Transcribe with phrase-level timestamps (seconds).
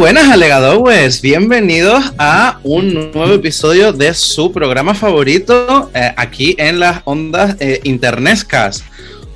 [0.00, 1.20] buenas, alegadores.
[1.20, 7.80] Bienvenidos a un nuevo episodio de su programa favorito eh, aquí en las ondas eh,
[7.84, 8.82] internescas.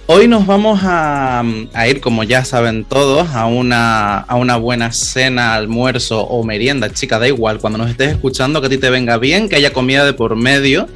[0.06, 1.44] Hoy nos vamos a,
[1.86, 7.18] ir, como ya saben todos, a una, a una buena cena, almuerzo o merienda, chica,
[7.18, 10.06] da igual, cuando nos estés escuchando, que a ti te venga bien, que haya comida
[10.06, 10.88] de por medio,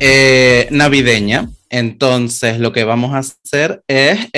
[0.00, 1.48] eh, navideña.
[1.70, 4.28] Entonces, lo que vamos a hacer es...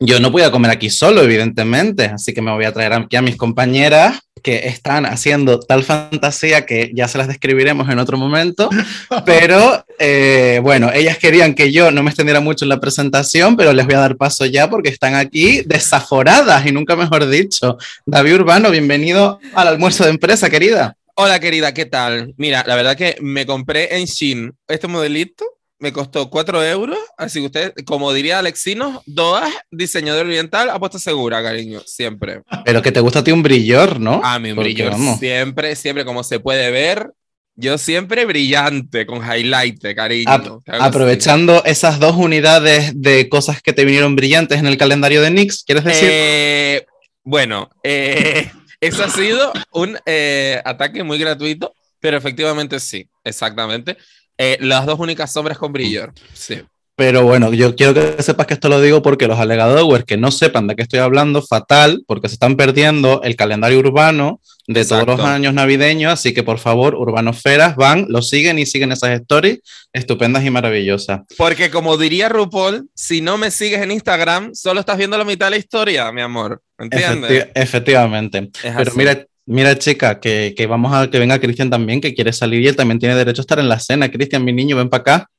[0.00, 3.16] yo no voy a comer aquí solo, evidentemente, así que me voy a traer aquí
[3.16, 8.16] a mis compañeras que están haciendo tal fantasía que ya se las describiremos en otro
[8.16, 8.70] momento,
[9.26, 13.74] pero eh, bueno, ellas querían que yo no me extendiera mucho en la presentación, pero
[13.74, 17.76] les voy a dar paso ya porque están aquí desaforadas y nunca mejor dicho.
[18.06, 20.96] David Urbano, bienvenido al almuerzo de empresa, querida.
[21.14, 22.32] Hola querida, ¿qué tal?
[22.38, 25.44] Mira, la verdad que me compré en Shein este modelito,
[25.80, 31.42] me costó 4 euros, así que usted, como diría Alexino, Doas, diseñador oriental, apuesta segura,
[31.42, 32.42] cariño, siempre.
[32.64, 34.20] Pero que te gusta a ti un brillor, ¿no?
[34.22, 37.10] A mí un Porque, brillo, vamos, siempre, siempre, como se puede ver,
[37.56, 40.30] yo siempre brillante, con highlight, cariño.
[40.30, 45.30] ap- aprovechando esas dos unidades de cosas que te vinieron brillantes en el calendario de
[45.30, 46.08] Nix, ¿quieres decir?
[46.12, 46.86] Eh,
[47.24, 48.50] bueno, eh,
[48.80, 53.96] eso ha sido un eh, ataque muy gratuito, pero efectivamente sí, exactamente.
[54.42, 56.08] Eh, las dos únicas sombras con brillo.
[56.32, 56.62] Sí.
[56.96, 60.30] Pero bueno, yo quiero que sepas que esto lo digo porque los alegadores que no
[60.30, 65.02] sepan de qué estoy hablando, fatal, porque se están perdiendo el calendario urbano de todos
[65.02, 65.16] Exacto.
[65.16, 69.60] los años navideños, así que por favor, urbanosferas, van, lo siguen y siguen esas stories
[69.94, 71.20] estupendas y maravillosas.
[71.38, 75.46] Porque como diría RuPaul, si no me sigues en Instagram, solo estás viendo la mitad
[75.46, 76.62] de la historia, mi amor.
[76.78, 77.30] ¿Entiendes?
[77.30, 78.38] Efecti- efectivamente.
[78.62, 78.98] Es Pero así.
[78.98, 82.68] mira, mira, chica, que, que vamos a que venga Cristian también, que quiere salir y
[82.68, 84.10] él también tiene derecho a estar en la cena.
[84.10, 85.30] Cristian, mi niño, ven para acá.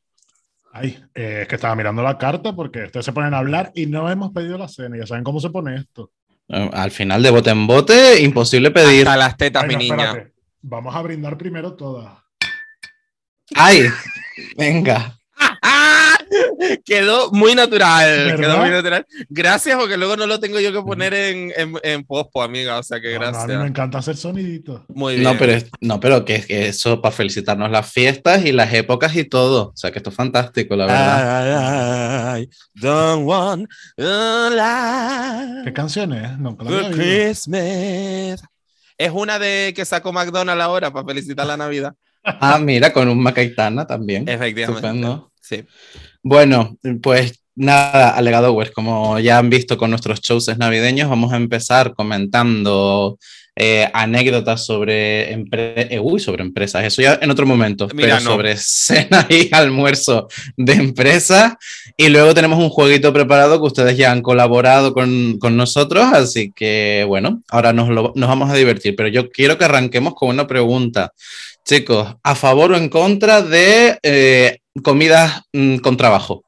[0.74, 3.88] Ay, eh, es que estaba mirando la carta porque ustedes se ponen a hablar y
[3.88, 4.98] no hemos pedido la cena.
[4.98, 6.12] Ya saben cómo se pone esto.
[6.48, 9.08] Eh, Al final, de bote en bote, imposible pedir.
[9.08, 10.06] Hasta las tetas, mi niña.
[10.06, 10.34] espérate.
[10.62, 12.14] Vamos a brindar primero todas.
[13.56, 13.84] ¡Ay!
[14.58, 15.18] Venga.
[15.62, 16.18] ¡Ah!
[16.86, 18.10] Quedó muy natural.
[18.10, 18.38] ¿Verdad?
[18.40, 19.06] Quedó muy natural.
[19.30, 22.80] Gracias, porque luego no lo tengo yo que poner en, en, en pospo, amiga.
[22.80, 23.48] O sea que No, no, a gracias.
[23.50, 24.82] mí me encanta hacer soniditos.
[24.90, 25.24] Muy bien.
[25.26, 29.16] No, pero, es- no, pero que, que eso para felicitarnos las fiestas y las épocas
[29.16, 29.70] y todo.
[29.70, 32.40] O sea, que esto es fantástico, la verdad.
[32.40, 36.38] I don't want a ¿Qué lie canción es?
[36.38, 37.04] Nunca la for había oído.
[37.04, 38.44] Christmas.
[38.98, 41.94] Es una de que sacó McDonald's ahora para felicitar la Navidad.
[42.24, 44.30] Ah, mira, con un Macaitana también.
[44.30, 44.88] Efectivamente.
[44.88, 45.32] Estupendo.
[45.42, 45.66] Sí.
[46.24, 51.94] Bueno, pues nada, alegadores, como ya han visto con nuestros shows navideños, vamos a empezar
[51.96, 53.18] comentando
[53.56, 56.86] eh, anécdotas sobre, empre- eh, uy, sobre empresas.
[56.86, 58.32] Eso ya en otro momento, Mira, pero no.
[58.32, 61.54] sobre cena y almuerzo de empresas.
[61.98, 66.52] Y luego tenemos un jueguito preparado que ustedes ya han colaborado con, con nosotros, así
[66.56, 70.30] que bueno, ahora nos, lo- nos vamos a divertir, pero yo quiero que arranquemos con
[70.30, 71.12] una pregunta.
[71.64, 76.44] Chicos, ¿a favor o en contra de eh, comidas mm, con trabajo?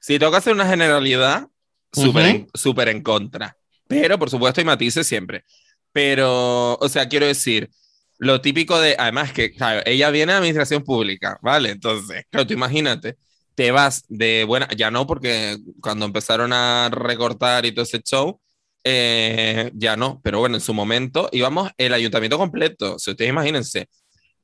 [0.00, 1.48] Si toca hacer una generalidad,
[1.92, 2.50] súper en, Ujú.
[2.54, 3.56] súper en contra.
[3.88, 5.44] Pero, por supuesto, hay matices siempre.
[5.92, 7.70] Pero, o sea, quiero decir,
[8.18, 11.70] lo típico de, además que, claro, ella viene de administración pública, ¿vale?
[11.70, 13.16] Entonces, claro, tú imagínate,
[13.54, 18.40] te vas de buena, ya no, porque cuando empezaron a recortar y todo ese show,
[18.82, 22.98] eh, ya no, pero bueno, en su momento íbamos el ayuntamiento completo.
[22.98, 23.88] Si ustedes imagínense,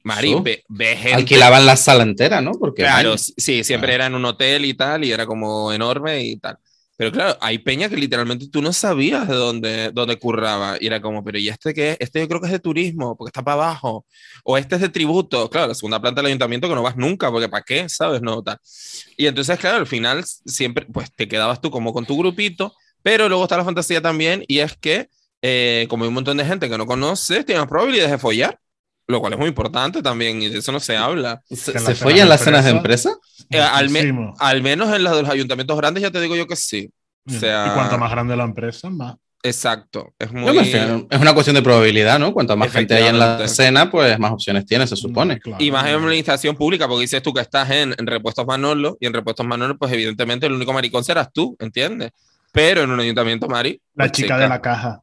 [0.03, 0.43] Mari, Su.
[0.43, 1.15] ve, ve gente.
[1.15, 2.53] Alquilaban la sala entera, ¿no?
[2.53, 3.95] Porque Claro, vaya, sí, siempre Ah.
[3.97, 6.57] era en un hotel y tal, y era como enorme y tal.
[6.97, 10.77] Pero claro, hay peña que literalmente tú no sabías de dónde, dónde curraba.
[10.79, 11.93] Y era como, pero ¿y este qué?
[11.93, 11.97] es?
[12.01, 14.05] Este yo creo que es de turismo, porque está para abajo.
[14.45, 15.49] O este es de tributo.
[15.49, 17.89] Claro, la segunda planta del ayuntamiento que no vas nunca, porque ¿para qué?
[17.89, 18.21] ¿Sabes?
[18.21, 18.59] No, tal.
[19.17, 23.31] Y entonces, claro, al final siempre, pues te quedabas tú como con tu grupito, pero
[23.31, 25.09] luego está la fantasía también, y es que,
[25.41, 28.59] eh, como hay un montón de gente que no conoces, tienes probabilidades de follar.
[29.11, 31.43] Lo cual es muy importante también, y de eso no se habla.
[31.49, 33.15] ¿Se, se las follan cenas las de cenas de empresa-?
[33.51, 34.35] Eh, al, me- Muchísimo.
[34.39, 36.89] al menos en los de los ayuntamientos grandes ya te digo yo que sí.
[37.27, 39.17] O sea, Y cuanto más grande la empresa, más.
[39.43, 40.13] Exacto.
[40.19, 40.59] Es muy...
[40.59, 42.33] Es una cuestión de probabilidad, ¿no?
[42.33, 45.41] Cuanto más gente hay en la cena, pues más opciones tiene, se supone.
[45.41, 45.63] Claro.
[45.65, 49.07] Y más en administración pública, porque dices tú que estás en, en repuestos Manolo, y
[49.07, 52.11] en repuestos Manolo, pues evidentemente el único maricón serás tú, ¿entiendes?
[52.53, 53.81] Pero en un ayuntamiento, Mari.
[53.95, 55.01] La pues, chica de la caja.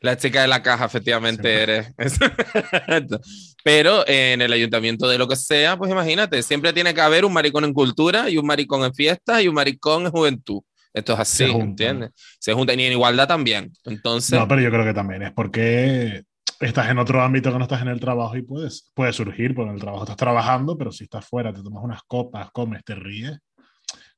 [0.00, 1.94] La chica de la caja, efectivamente eres.
[3.64, 7.32] Pero en el ayuntamiento de lo que sea, pues imagínate, siempre tiene que haber un
[7.32, 10.62] maricón en cultura y un maricón en fiestas y un maricón en juventud.
[10.92, 11.50] Esto es así, Se.
[11.50, 12.10] ¿entiendes?
[12.38, 13.72] Se juntan y en igualdad también.
[13.84, 16.24] Entonces, No, pero yo creo que también es porque
[16.58, 19.70] estás en otro ámbito que no estás en el trabajo y puedes, puede surgir, porque
[19.70, 22.94] en el trabajo estás trabajando, pero si estás fuera, te tomas unas copas, comes, te
[22.94, 23.38] ríes,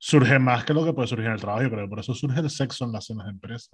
[0.05, 1.89] surge más que lo que puede surgir en el trabajo, creo.
[1.89, 3.69] Por eso surge el sexo en las cenas de empresa.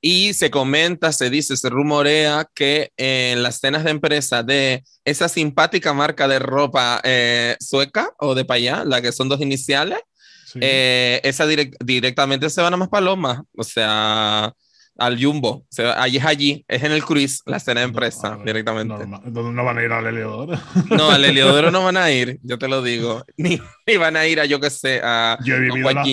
[0.00, 5.28] Y se comenta, se dice, se rumorea que en las cenas de empresa de esa
[5.28, 9.98] simpática marca de ropa eh, sueca o de payá, la que son dos iniciales,
[10.46, 10.60] Sí.
[10.62, 14.54] eh, esa direct- directamente se van a más palomas, o sea,
[14.98, 15.66] al Jumbo.
[15.70, 18.46] Se va- allí es allí, es en el cruise, la cena de empresa, No, ver,
[18.46, 18.94] directamente.
[18.94, 19.20] normal.
[19.32, 20.58] No, no van a ir al Heliodoro.
[20.90, 23.24] No, al Heliodoro no van a ir, yo te lo digo.
[23.36, 26.04] Ni, ni van a ir a, yo qué sé, a Yo he Don vivido la,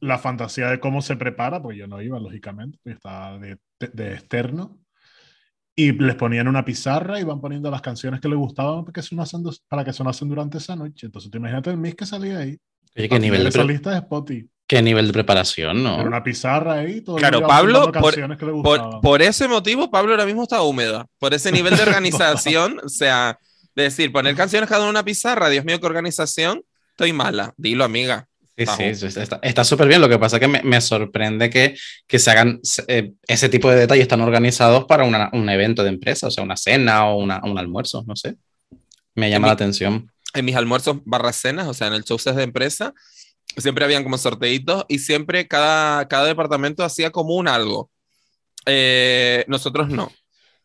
[0.00, 3.88] la fantasía de cómo se prepara, pues yo no iba, lógicamente, pues estaba de, de-
[3.92, 4.78] de externo.
[5.78, 9.02] Y les ponían una pizarra y van poniendo las canciones que les gustaban para que
[9.02, 11.04] sonasen, para que sonasen durante esa noche.
[11.06, 12.56] Entonces, tú imagínate el mix que salía ahí.
[12.96, 14.48] Oye, qué nivel, de esa lista de Spotify.
[14.66, 15.98] Qué nivel de preparación, ¿no?
[16.02, 17.00] Una pizarra ahí.
[17.00, 19.00] Todo Claro, Pablo, por- que le Por, gustaban.
[19.00, 21.06] por ese motivo, Pablo ahora mismo está húmeda.
[21.18, 23.38] Por ese nivel de organización, o sea,
[23.74, 27.52] de decir, poner canciones cada una en una pizarra, Dios mío, qué organización, estoy mala.
[27.56, 28.26] Dilo, amiga.
[28.58, 30.00] Sí, sí, sí, está- súper bien.
[30.00, 31.76] Lo que pasa es que me, me sorprende que,
[32.06, 32.58] que se hagan
[32.88, 36.42] eh, ese tipo de detalles tan organizados para una- un evento de empresa, o sea,
[36.42, 38.36] una cena o una- un almuerzo, no sé.
[39.14, 40.10] Me llama la atención.
[40.32, 42.94] En mis almuerzos barra cenas, o sea, en el show de empresa,
[43.56, 47.90] siempre habían como sorteitos y siempre cada, cada departamento hacía como un algo.
[48.66, 50.12] Eh, nosotros no.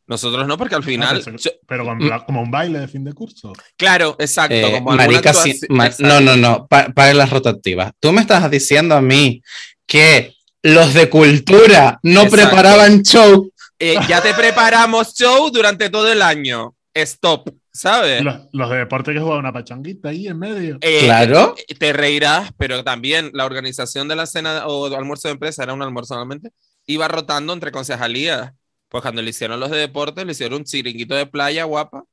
[0.08, 1.18] Nosotros no, porque al final.
[1.22, 3.54] Ah, pensé- yo- Pero con bla- como un baile de fin de curso.
[3.78, 4.56] claro, exacto.
[4.56, 5.32] Eh, como marica,
[5.70, 6.04] ma- exacto.
[6.08, 7.92] no, no, no, pa- paren las rotativas.
[8.00, 9.42] Tú me estás diciendo a mí
[9.86, 10.34] que
[10.64, 12.36] los de cultura no Exacto.
[12.36, 13.50] preparaban show.
[13.80, 16.76] Eh, ya te preparamos show durante todo el año.
[16.94, 18.24] Stop, ¿sabes?
[18.24, 20.78] Los, los de deporte que jugaban una pachanguita ahí en medio.
[20.82, 21.56] Eh, Claro.
[21.80, 25.82] Te reirás, pero también la organización de la cena o almuerzo de empresa era un
[25.82, 26.52] almuerzo normalmente.
[26.86, 28.54] Iba rotando entre concejalías.
[28.90, 32.04] Pues cuando le hicieron los de deporte, le hicieron un chiringuito de playa guapa.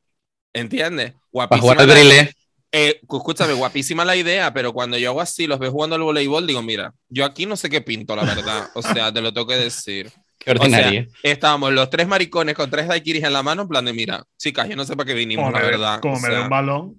[0.53, 1.13] ¿Entiendes?
[1.13, 1.61] Para Guapísima.
[1.63, 1.89] jugar al
[2.71, 6.47] eh, escúchame, guapísima la idea, pero cuando yo hago así, los veo jugando al voleibol,
[6.47, 8.69] digo, mira, yo aquí no sé qué pinto, la verdad.
[8.75, 10.13] O sea, te lo tengo que decir.
[10.55, 11.09] Qué O sea, ordinaria.
[11.23, 14.69] estábamos los tres maricones con tres daiquiris en la mano, en plan de, mira, chicas,
[14.69, 16.01] yo no sé para qué vinimos, Como la me, verdad.
[16.01, 16.95] como O me dé sea, un balón.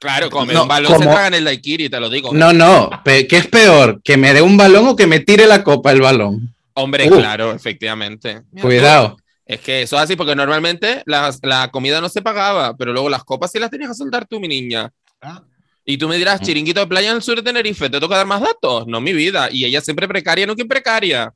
[0.00, 2.32] Claro, como No, un balón se como- traga en el daiquiri, te lo digo.
[2.32, 2.90] no, no.
[3.04, 4.00] ¿Qué es peor?
[4.04, 6.54] ¿Que me dé un balón o que me tire la copa el balón?
[6.74, 7.16] Hombre, Uh.
[7.16, 8.42] claro, efectivamente.
[8.52, 9.16] Mira, Cuidado.
[9.16, 12.92] tú, Es que eso es así, porque normalmente las- la comida no se pagaba, pero
[12.92, 14.90] luego las copas sí las tenías que soltar tú, mi niña.
[15.20, 15.42] Ah,
[15.90, 16.44] Y tú me dirás, Mm.
[16.44, 18.86] chiringuito de playa en el sur de Tenerife, ¿te toca dar más datos?
[18.86, 19.48] No, mi vida.
[19.50, 21.32] Y ella siempre precaria, no quien precaria.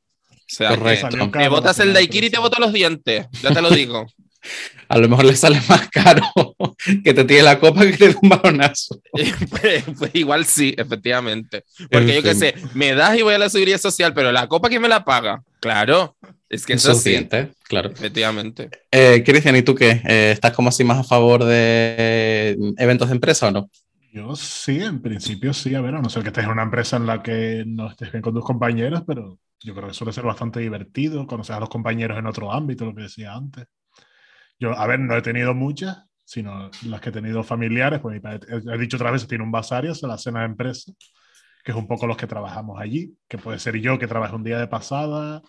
[0.52, 1.30] Sea, que Correcto.
[1.38, 3.26] me botas el daiquiri y te boto los dientes.
[3.42, 4.06] Ya te lo digo.
[4.88, 6.22] A lo mejor le sale más caro
[7.04, 9.00] que te tire la copa que te dé un balonazo.
[9.12, 11.64] pues, pues igual sí, efectivamente.
[11.90, 14.48] Porque En yo qué sé, me das y voy a la seguridad social, pero la
[14.48, 15.42] copa, ¿quién me la paga?
[15.60, 16.16] Claro,
[16.50, 17.90] es que eso sí, Suficiente, claro.
[17.90, 18.68] efectivamente.
[18.90, 20.02] Eh, Cristian, ¿y tú qué?
[20.06, 23.70] Eh, ¿Estás como así más a favor de eventos de empresa o no?
[24.12, 26.96] Yo sí, en principio sí, a ver, a no ser que estés en una empresa
[26.98, 30.24] en la que no estés bien con tus compañeros, pero yo creo que suele ser
[30.24, 33.66] bastante divertido conocer a los compañeros en otro ámbito, lo que decía antes.
[34.58, 38.20] Yo, a ver, no he tenido muchas, sino las que he tenido familiares, pues mi
[38.20, 40.92] padre, he dicho otras veces, tiene un basario, es la cena de empresa,
[41.64, 44.44] que es un poco los que trabajamos allí, que puede ser yo que trabajo un
[44.44, 45.42] día de pasada,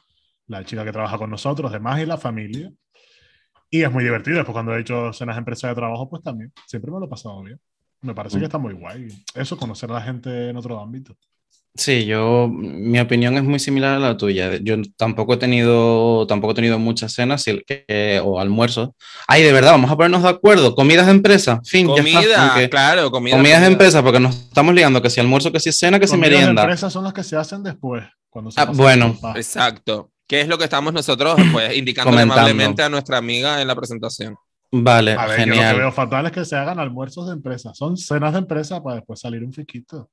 [0.47, 2.71] la chica que trabaja con nosotros, demás y la familia.
[3.69, 4.37] Y es muy divertido.
[4.37, 6.51] Después, cuando he hecho cenas de empresa de trabajo, pues también.
[6.67, 7.59] Siempre me lo he pasado bien.
[8.01, 8.39] Me parece Mm.
[8.39, 9.07] que está muy guay.
[9.33, 11.15] Eso, conocer a la gente en otro ámbito.
[11.75, 14.57] Sí, yo, mi opinión es muy similar a la tuya.
[14.61, 17.43] Yo tampoco he tenido, tampoco he tenido muchas cenas
[18.23, 18.89] o almuerzos.
[19.27, 20.75] Ay, de verdad, vamos a ponernos de acuerdo.
[20.75, 22.03] Comidas de empresa, fin, ya está.
[22.19, 23.35] Comida, Aunque- claro, comida.
[23.35, 23.73] comidas de comida.
[23.73, 26.37] empresa, porque nos estamos liando que si almuerzo, que si cena, que si Comidas de
[26.37, 26.61] merienda.
[26.61, 28.03] empresa son las que se hacen después.
[28.29, 29.17] Cuando se Ah, bueno.
[29.35, 30.11] Exacto.
[30.27, 34.35] ¿Qué es lo que estamos nosotros pues, indicando amablemente a nuestra amiga en la presentación?
[34.71, 35.77] Vale, A ver, yo lo que genial.
[35.77, 37.73] veo fatal es que se hagan almuerzos de empresa.
[37.73, 40.09] Son cenas de empresa para después salir un fiquito.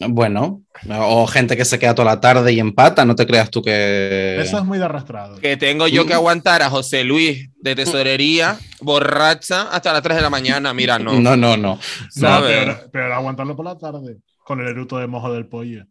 [0.00, 3.62] Bueno, o gente que se queda toda la tarde y empata, no te creas tú
[3.62, 4.38] que...
[4.40, 5.40] Eso es muy de arrastrado.
[5.40, 10.22] Que tengo yo que aguantar a José Luis de tesorería, borracha, hasta las 3 de
[10.22, 10.72] la mañana.
[10.72, 11.18] Mira, no.
[11.18, 11.80] No, no, no.
[12.14, 14.18] No, pero, pero aguantarlo por la tarde.
[14.44, 15.84] Con el eruto de mojo del pollo.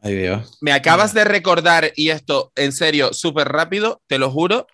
[0.00, 0.58] Ay, Dios.
[0.60, 4.68] Me acabas de recordar, y esto en serio, súper rápido, te lo juro.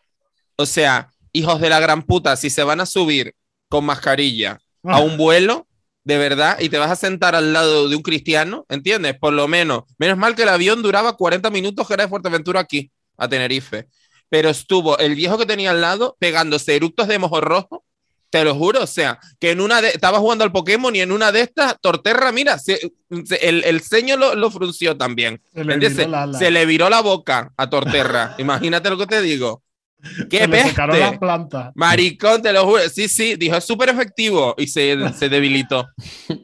[0.56, 3.34] O sea, hijos de la gran puta, si se van a subir
[3.68, 5.66] con mascarilla a un vuelo,
[6.06, 9.18] de verdad, y te vas a sentar al lado de un cristiano, ¿entiendes?
[9.18, 9.82] Por lo menos.
[9.98, 13.88] Menos mal que el avión duraba 40 minutos, que era de Fuerteventura aquí, a Tenerife.
[14.28, 17.84] Pero estuvo el viejo que tenía al lado pegándose eructos de mojo rojo.
[18.30, 19.88] Te lo juro, o sea, que en una de.
[19.88, 22.92] Estaba jugando al Pokémon y en una de estas, Torterra, mira, se-
[23.24, 25.42] se- el, el ceño lo, lo frunció también.
[25.52, 25.86] Se le
[26.38, 28.34] se le viró la boca a Torterra.
[28.38, 29.62] Imagínate lo que te digo.
[30.30, 31.18] ¡Qué Se le secaron las peste!
[31.18, 31.72] plantas.
[31.74, 32.82] Maricón, te lo juro.
[32.88, 35.86] Sí, sí, dijo, es súper efectivo y se, se debilitó.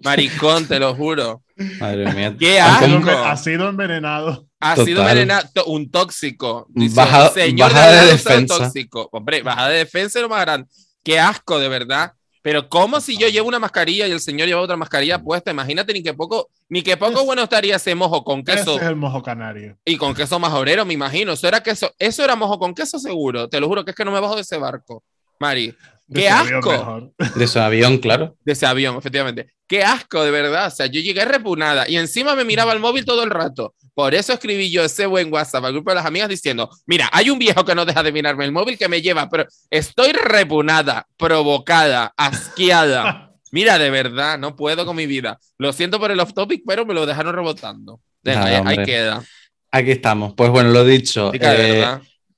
[0.03, 1.43] Maricón, te lo juro.
[1.79, 2.35] Madre mía.
[2.39, 3.11] ¡Qué asco!
[3.11, 4.47] ha sido envenenado.
[4.59, 4.87] Ha Total.
[4.87, 6.67] sido envenenado, un tóxico.
[6.71, 8.59] Dice, Baja- señor bajada de defensa.
[8.59, 9.09] tóxico.
[9.13, 10.69] Hombre, bajada de defensa es lo más grande.
[11.05, 12.13] Qué asco, de verdad.
[12.43, 15.53] Pero ¿cómo si yo llevo una mascarilla y el señor lleva otra mascarilla puesta?
[15.53, 18.83] Imagínate ni que poco, ni que poco bueno estaría ese mojo con Ese queso es
[18.83, 19.79] el mojo canario.
[19.85, 21.33] y con queso majorero, me imagino.
[21.33, 23.49] Eso era queso, eso era mojo con queso seguro.
[23.49, 25.05] Te lo juro que es que no me bajo de ese barco.
[25.39, 25.75] Mari,
[26.13, 27.13] ¡Qué ese asco!
[27.37, 28.37] De su avión, claro.
[28.45, 29.53] de ese avión, efectivamente.
[29.69, 30.67] Qué asco, de verdad.
[30.67, 33.75] O sea, yo llegué repunada y encima me miraba el móvil todo el rato.
[33.95, 37.29] Por eso escribí yo ese buen WhatsApp al grupo de las amigas diciendo, mira, hay
[37.31, 41.07] un viejo que no deja de mirarme el móvil que me lleva, pero estoy repunada,
[41.17, 43.29] provocada, asqueada.
[43.55, 45.39] Mira, de verdad, no puedo con mi vida.
[45.59, 48.01] Lo siento por el off topic, pero me lo dejaron rebotando.
[48.23, 49.23] Nada, ahí- queda.
[49.71, 50.33] Aquí estamos.
[50.35, 51.31] Pues bueno, lo dicho.
[51.33, 51.87] Sí, eh.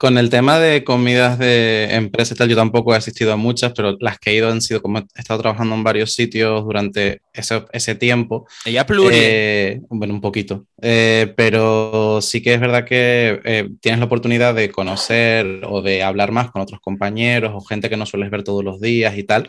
[0.05, 3.73] Con el tema de comidas de empresa y tal, yo tampoco he asistido a muchas,
[3.75, 7.23] pero las que he ido han sido como he estado trabajando en varios sitios durante
[7.33, 8.47] ese, ese tiempo.
[8.67, 9.17] Ella pluri.
[9.19, 10.67] Eh, bueno, un poquito.
[10.83, 16.03] Eh, pero sí que es verdad que eh, tienes la oportunidad de conocer o de
[16.03, 19.23] hablar más con otros compañeros o gente que no sueles ver todos los días y
[19.23, 19.49] tal.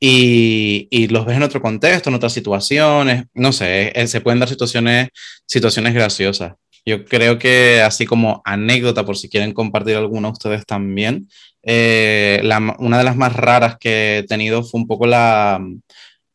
[0.00, 3.24] Y, y los ves en otro contexto, en otras situaciones.
[3.34, 5.10] No sé, eh, se pueden dar situaciones,
[5.44, 6.54] situaciones graciosas.
[6.86, 11.28] Yo creo que así como anécdota, por si quieren compartir alguna ustedes también,
[11.62, 15.60] eh, la- una de las más raras que he tenido fue un poco la,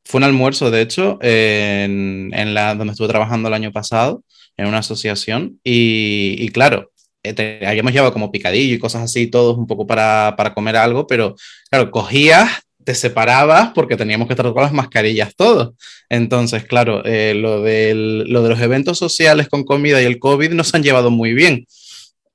[0.03, 4.23] fue un almuerzo, de hecho, en, en la, donde estuve trabajando el año pasado,
[4.57, 6.91] en una asociación, y, y claro,
[7.23, 10.77] eh, te- habíamos llevado como picadillo y cosas así, todos un poco para, para comer
[10.77, 11.35] algo, pero
[11.69, 15.73] claro, cogías, te separabas porque teníamos que estar con las mascarillas todos.
[16.09, 20.51] Entonces, claro, eh, lo, del- lo de los eventos sociales con comida y el COVID
[20.51, 21.65] nos han llevado muy bien.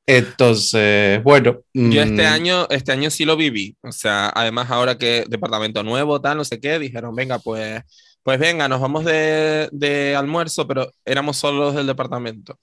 [0.07, 1.61] Entonces, bueno.
[1.73, 3.76] Yo este mm, año, este año sí lo viví.
[3.83, 7.80] O sea, además ahora que departamento nuevo, tal, no sé qué, dijeron, venga, pues,
[8.25, 12.59] pues venga, nos vamos de, de almuerzo, pero éramos solo los del departamento.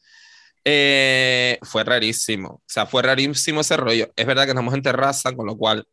[0.65, 2.49] Eh, fue rarísimo.
[2.49, 4.11] O sea, fue rarísimo ese rollo.
[4.17, 5.85] Es verdad que estamos en terraza, con lo cual,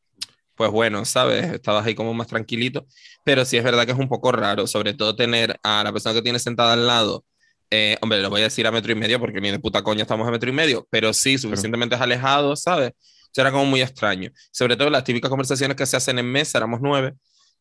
[0.54, 1.52] pues bueno, ¿sabes?
[1.52, 2.86] Estabas ahí como más tranquilito,
[3.24, 6.14] pero sí es verdad que es un poco raro, sobre todo tener a la persona
[6.14, 7.24] que tienes sentada al lado.
[7.70, 10.02] eh, hombre, lo voy a decir a metro y medio porque ni de puta coña
[10.02, 12.92] estamos a metro y medio, pero sí, suficientemente alejados, ¿sabes?
[13.32, 14.30] Eso era como muy extraño.
[14.52, 17.14] Sobre todo las típicas conversaciones que se hacen en mesa, éramos nueve.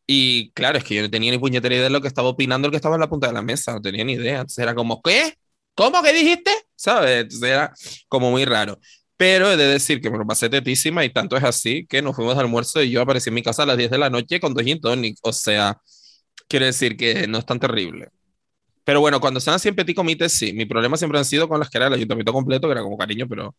[0.06, 2.66] Y claro, es que yo no tenía ni puñetera idea de lo que estaba opinando
[2.66, 4.36] el que estaba en la punta de la mesa, no tenía ni idea.
[4.36, 5.34] Entonces era como, ¿qué?
[5.74, 6.52] ¿Cómo que dijiste?
[6.76, 7.22] ¿Sabes?
[7.22, 7.72] Entonces era
[8.08, 8.78] como muy raro.
[9.16, 12.16] Pero he de decir que me lo pasé tetísima y tanto es así que nos
[12.16, 14.40] fuimos de almuerzo y yo aparecí en mi casa a las 10 de la noche
[14.40, 15.18] con dos gin tonic.
[15.22, 15.78] O sea,
[16.48, 18.08] quiero decir que no es tan terrible.
[18.84, 20.52] Pero bueno, cuando son así en petit comité, sí.
[20.52, 22.98] Mi problema siempre han sido con las que era el ayuntamiento completo, que era como
[22.98, 23.56] cariño, pero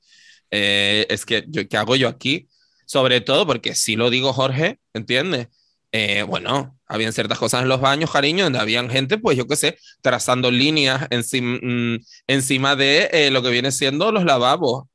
[0.51, 2.47] eh, es que, yo, ¿qué hago yo aquí?
[2.85, 5.47] Sobre todo porque si lo digo Jorge, ¿entiendes?
[5.91, 9.55] Eh, bueno, habían ciertas cosas en los baños, cariño, donde habían gente, pues yo qué
[9.55, 14.85] sé, trazando líneas encima, mm, encima de eh, lo que viene siendo los lavabos.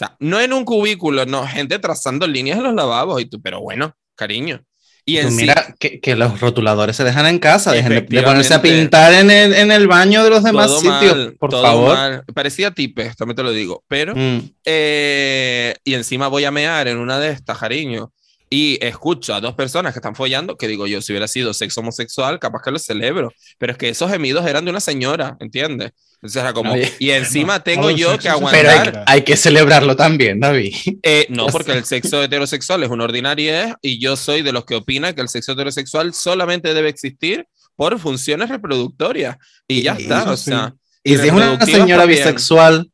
[0.00, 3.20] Sea, no en un cubículo, no, gente trazando líneas en los lavabos.
[3.20, 4.64] Y tú, pero bueno, cariño.
[5.04, 8.22] Y en Pues sí, mira, que, que los rotuladores se dejan en casa, dejen de,
[8.22, 11.50] ponerse a pintar en el, en el baño de los demás todo sitios, mal, por
[11.50, 11.94] todo favor.
[11.94, 12.24] mal.
[12.34, 16.98] Parecía tipe, también te lo digo, pero Mm, Eh, y encima voy a mear en
[16.98, 18.12] una de estas, cariño,
[18.52, 21.80] y escucho a dos personas que están follando, que digo yo, si hubiera sido sexo
[21.80, 25.92] homosexual, capaz que lo celebro, pero es que esos gemidos eran de una señora, ¿entiendes?
[26.16, 29.22] Entonces era como, y encima No, tengo el yo que se Pero hay, aguantar, hay
[29.22, 30.74] que celebrarlo también, David.
[31.02, 34.74] eh, no, porque el sexo heterosexual es una ordinariedad y yo soy de los que
[34.74, 39.36] opina que el sexo heterosexual solamente debe existir por funciones reproductorias.
[39.66, 42.18] Y ya está, o sea, Y si es una señora también.
[42.18, 42.90] bisexual,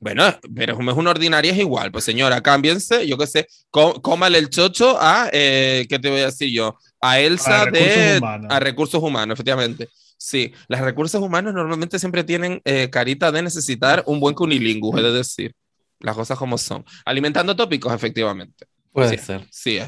[0.00, 0.24] Bueno,
[0.54, 1.90] pero es una ordinaria es igual.
[1.90, 6.20] Pues señora, cámbiense, yo qué sé, có- cómale el chocho a, eh, ¿qué te voy
[6.20, 6.76] a decir yo?
[7.00, 8.18] A Elsa A recursos de...
[8.18, 8.46] humanos.
[8.52, 9.88] A recursos humanos, efectivamente.
[10.16, 15.12] Sí, los recursos humanos normalmente siempre tienen eh, carita de necesitar un buen cunilingus, es
[15.12, 15.52] decir,
[16.00, 16.84] las cosas como son.
[17.04, 18.66] Alimentando tópicos, efectivamente.
[18.92, 19.24] puede Sí.
[19.24, 19.46] ser.
[19.50, 19.78] Sí,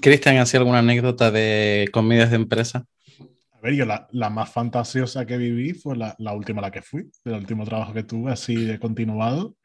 [0.00, 2.84] Cristian, ¿hacía alguna anécdota de comidas de empresa?
[3.66, 6.82] Ver, yo la, la más fantasiosa que viví fue la, la última a la que
[6.82, 9.56] fui, el último trabajo que tuve así de continuado.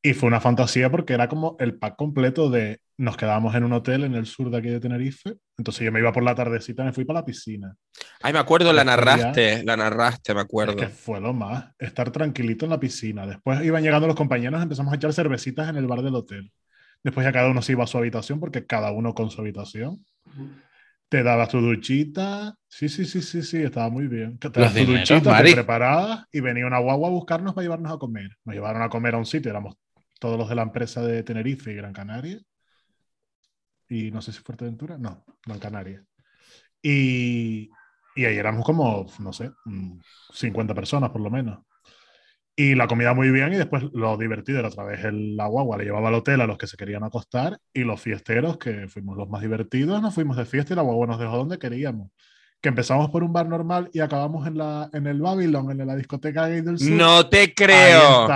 [0.00, 3.72] Y fue una fantasía porque era como el pack completo de nos quedábamos en un
[3.72, 5.34] hotel en el sur de aquí de Tenerife.
[5.56, 7.74] Entonces yo me iba por la tardecita, me fui para la piscina.
[8.22, 10.76] Ay, me acuerdo, la narraste, la narraste, me Es acuerdo.
[10.76, 13.26] que fue lo más, estar tranquilito en la piscina.
[13.26, 16.52] Después iban llegando los compañeros, empezamos a echar cervecitas en el bar del hotel.
[17.02, 20.04] Después ya cada uno se iba a su habitación porque cada uno con su habitación.
[21.08, 22.54] Te dabas tu duchita.
[22.68, 24.38] Sí, sí, sí, sí, sí, estaba muy bien.
[24.38, 27.92] Te dabas tu dineros, duchita, te preparabas y venía una guagua a buscarnos para llevarnos
[27.92, 28.36] a comer.
[28.44, 29.76] Nos llevaron a comer a un sitio, éramos
[30.20, 32.38] todos los de la empresa de Tenerife y Gran Canaria.
[33.88, 36.04] y no sé si Fuerteventura, no, no en Canarias.
[36.82, 37.70] Y,
[38.14, 39.50] y ahí éramos como, no sé,
[40.32, 41.60] 50 mm, personas por lo menos.
[42.60, 45.78] Y la comida muy bien y después lo divertido era otra vez el, la guagua,
[45.78, 49.16] le llevaba al hotel a los que se querían acostar y los fiesteros, que fuimos
[49.16, 52.10] los más divertidos, nos fuimos de fiesta y la guagua nos dejó donde queríamos.
[52.60, 55.94] Que empezamos por un bar normal y acabamos en, la, en el Babylon, en la
[55.94, 56.90] discoteca Gay del Sur.
[56.90, 58.26] No te creo.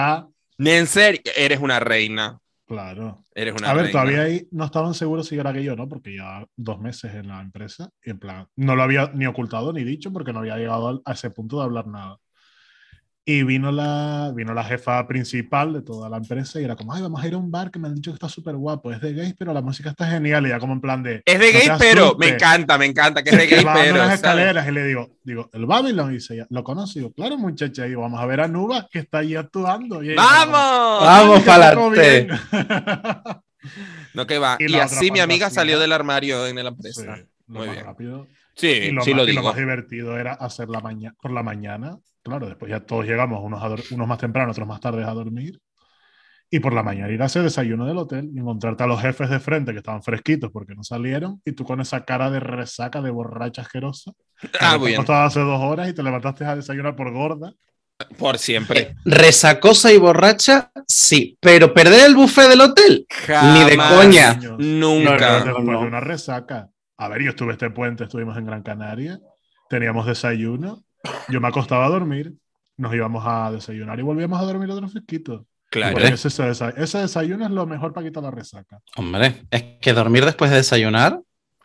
[0.57, 2.39] Ni en serio, eres una reina.
[2.65, 3.25] Claro.
[3.35, 5.89] Eres una a ver, todavía ahí no estaban seguros si era que yo, ¿no?
[5.89, 9.73] Porque ya dos meses en la empresa y en plan, no lo había ni ocultado
[9.73, 12.19] ni dicho porque no había llegado a ese punto de hablar nada.
[13.25, 17.03] Y vino la, vino la jefa principal de toda la empresa y era como, ay,
[17.03, 19.01] vamos a ir a un bar que me han dicho que está súper guapo, es
[19.01, 20.45] de gays, pero la música está genial.
[20.45, 21.23] Y ya como en plan de...
[21.25, 23.99] Es de gays, pero me encanta, me encanta que es de gays, pero...
[23.99, 26.99] las escaleras y le digo, digo, el Babylon, y dice, ¿lo conoce?
[26.99, 30.03] Y digo, claro, muchacha, y digo, vamos a ver a Nuba que está ahí actuando.
[30.03, 31.05] Y ¡Vamos!
[31.05, 31.77] ¡Vamos para
[34.15, 34.57] No, que va.
[34.59, 37.25] Y, así mi amiga salió del armario en la empresa.
[37.47, 37.85] Muy bien.
[37.85, 38.27] Rápido.
[38.55, 39.41] Sí, y lo, sí más, lo digo.
[39.41, 41.99] Y lo más divertido era hacer la mañana por la mañana.
[42.23, 45.61] Claro, después ya todos llegamos, unos, unos más temprano, otros más tarde a dormir.
[46.51, 49.31] Y por la mañana ir a hacer desayuno del hotel y encontrarte a los jefes
[49.31, 53.01] de frente que estaban fresquitos porque no salieron y tú con esa cara de resaca,
[53.01, 54.13] de borracha asquerosa.
[54.61, 55.05] Ah, muy bien.
[55.09, 57.55] hace dos horas y te levantaste a desayunar por gorda.
[58.19, 58.81] Por siempre.
[58.81, 64.35] Eh, resacosa y borracha, sí, pero perder el buffet del hotel, Jamás, ni de coña.
[64.59, 65.39] Nunca.
[65.41, 66.69] No, después de una resaca.
[66.99, 69.19] A ver, yo estuve este puente, estuvimos en Gran Canaria,
[69.69, 70.85] teníamos desayuno,
[71.29, 72.35] yo me acostaba a dormir,
[72.77, 75.47] nos íbamos a desayunar y volvíamos a dormir otro fresquito.
[75.71, 75.99] Claro.
[75.99, 78.81] Ese, ese, ese, desayuno es lo mejor para quitar la resaca.
[78.97, 81.19] Hombre, es que dormir después de desayunar,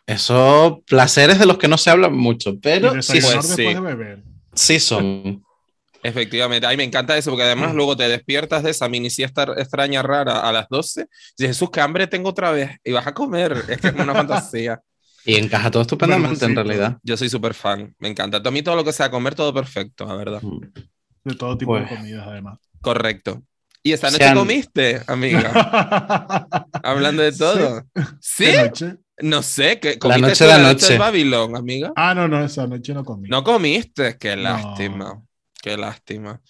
[0.06, 3.74] eso placeres de los que no se hablan mucho, pero y sí, después pues, de
[3.74, 3.80] sí.
[3.80, 4.22] beber.
[4.54, 5.44] sí son.
[6.02, 9.42] Efectivamente, a mí me encanta eso, porque además luego te despiertas de esa mini siesta
[9.58, 11.04] extraña rara a las 12 y
[11.36, 13.64] dices, Jesús, qué hambre tengo otra vez y vas a comer.
[13.68, 14.80] Es que es una fantasía.
[15.24, 16.98] Y encaja todo estupendamente en realidad.
[17.02, 18.40] Yo soy súper fan, me encanta.
[18.44, 20.40] A mí todo lo que sea comer, todo perfecto, la verdad.
[21.24, 22.58] De todo tipo Pues- de comidas, además.
[22.80, 23.42] Correcto.
[23.82, 25.50] ¿Y esta noche Sean- comiste, amiga?
[26.82, 27.84] Hablando de todo.
[28.20, 28.44] ¿Sí?
[28.44, 28.94] ¿Qué noche?
[29.20, 30.88] No sé, ¿qué, La comiste noche tú de la anoche.
[30.90, 31.92] del Babilón, amiga?
[31.96, 33.28] Ah, no, no, esa noche no comí.
[33.28, 34.42] No comiste, qué No.
[34.42, 35.22] lástima.
[35.60, 36.40] Qué lástima.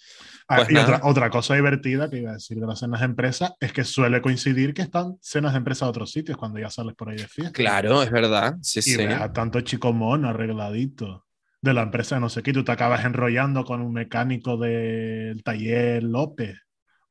[0.49, 3.05] Ah, pues y otra, otra cosa divertida que iba a decir de las cenas de
[3.05, 6.69] empresa es que suele coincidir que están cenas de empresa a otros sitios cuando ya
[6.71, 7.51] sales por ahí de fiesta.
[7.53, 8.55] Claro, es verdad.
[8.61, 8.97] Sí, Y sí.
[8.97, 11.25] ves a tanto chico mono arregladito
[11.61, 15.43] de la empresa de no sé qué, tú te acabas enrollando con un mecánico del
[15.43, 16.57] taller López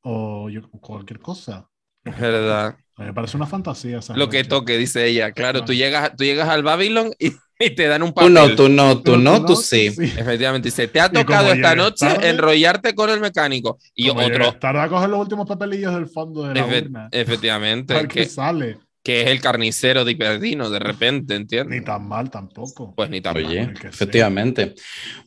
[0.01, 1.69] o yo- cualquier cosa.
[2.03, 2.77] Es verdad.
[2.97, 3.99] Me parece una fantasía.
[3.99, 5.31] esa Lo que toque, dice ella.
[5.31, 5.77] Claro, tú Vale.
[5.77, 8.33] llegas, tú llegas al Babylon y, y te dan un Tú papel.
[8.33, 9.87] no, tú no, tú no, tú sí.
[9.87, 13.77] Efectivamente, dice, te ha tocado esta noche tarde- enrollarte con el mecánico.
[13.93, 17.09] Y Como otro, tarde a coger los últimos papelillos del fondo de la efe- urna.
[17.11, 18.77] efectivamente, Tal que que, sale.
[19.03, 21.83] que es el carnicero de Hiperdino, de repente, Ni ¿entiendes?
[21.83, 22.93] tan mal tampoco.
[22.95, 23.45] Pues ni tan mal.
[23.45, 23.87] Oye, ser.
[23.87, 24.75] efectivamente.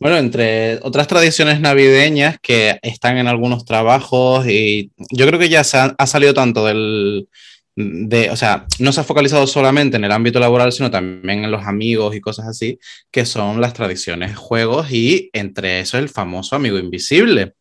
[0.01, 5.65] Bueno, entre otras tradiciones navideñas que están en algunos trabajos y yo creo que ya
[5.65, 7.29] se ha, ha salido tanto del,
[7.75, 11.51] de, o sea, no se ha focalizado solamente en el ámbito laboral, sino también en
[11.51, 12.79] los amigos y cosas así,
[13.11, 17.55] que son las tradiciones, juegos y entre eso el famoso amigo invisible.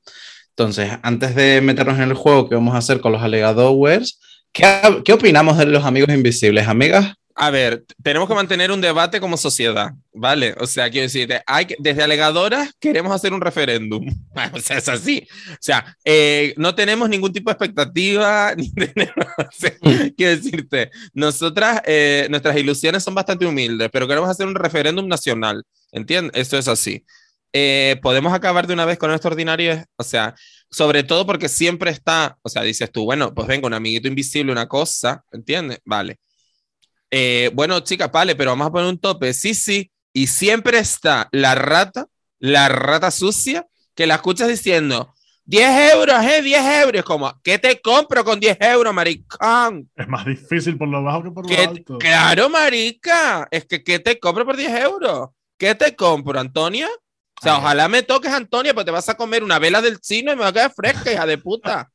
[0.50, 4.19] Entonces, antes de meternos en el juego que vamos a hacer con los alegadores,
[4.52, 4.65] ¿qué,
[5.06, 7.15] qué opinamos de los amigos invisibles, amigas?
[7.36, 10.54] A ver, tenemos que mantener un debate como sociedad, ¿vale?
[10.60, 14.06] O sea, quiero decirte, hay que- desde alegadoras queremos hacer un referéndum.
[14.54, 15.28] O sea, es así.
[15.52, 19.72] O sea, eh, no tenemos ningún tipo de expectativa, ni tenemos- o sea,
[20.17, 25.63] quiero decirte, nosotras, eh, nuestras ilusiones son bastante humildes, pero queremos hacer un referéndum nacional,
[25.91, 26.32] ¿entiendes?
[26.41, 27.06] Esto es así.
[27.54, 30.36] Eh, podemos acabar de una vez con esto ordinario, o sea,
[30.70, 34.52] sobre todo porque siempre está, o sea, dices tú, bueno, pues venga, un amiguito invisible,
[34.54, 35.80] una cosa, ¿entiendes?
[35.86, 36.17] Vale.
[37.12, 39.34] Eh, bueno, chicas, vale, pero vamos a poner un tope.
[39.34, 39.91] Sí, sí.
[40.13, 42.08] Y siempre está la rata,
[42.39, 45.13] la rata sucia, que la escuchas diciendo,
[45.45, 47.04] 10 euros, eh, 10 euros.
[47.04, 49.89] Como, ¿qué te compro con 10 euros, maricón?
[49.95, 51.97] Es más difícil por lo bajo que por lo ¿Qué- alto.
[51.97, 53.47] claro, marica.
[53.52, 55.30] Es que, ¿qué te compro por 10 euros?
[55.58, 56.88] ¿Qué te compro, Antonia?
[56.88, 57.60] O sea, Ay.
[57.60, 60.41] ojalá me toques, Antonia, pues te vas a comer una vela del chino y me
[60.43, 61.89] va a quedar fresca, hija de puta.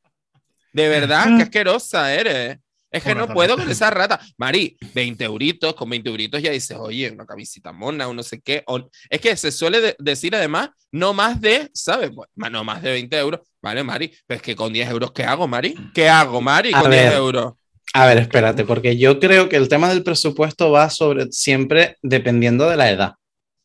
[0.73, 2.57] De verdad, qué asquerosa eres.
[2.97, 4.19] Es que no puedo con esa rata.
[4.37, 8.41] Mari, 20 euritos, con 20 euritos ya dices, oye, una camisita mona o no sé
[8.41, 8.63] qué.
[8.67, 12.11] O- es que se suele de- decir además, no más de, ¿sabes?
[12.13, 13.41] Pues, no más de 20 euros.
[13.61, 15.75] Vale, Mari, pero es que con 10 euros, ¿qué hago, Mari?
[15.93, 17.13] ¿Qué hago, Mari, A con 10 ver.
[17.13, 17.53] euros?
[17.93, 22.69] A ver, espérate, porque yo creo que el tema del presupuesto va sobre siempre dependiendo
[22.69, 23.13] de la edad.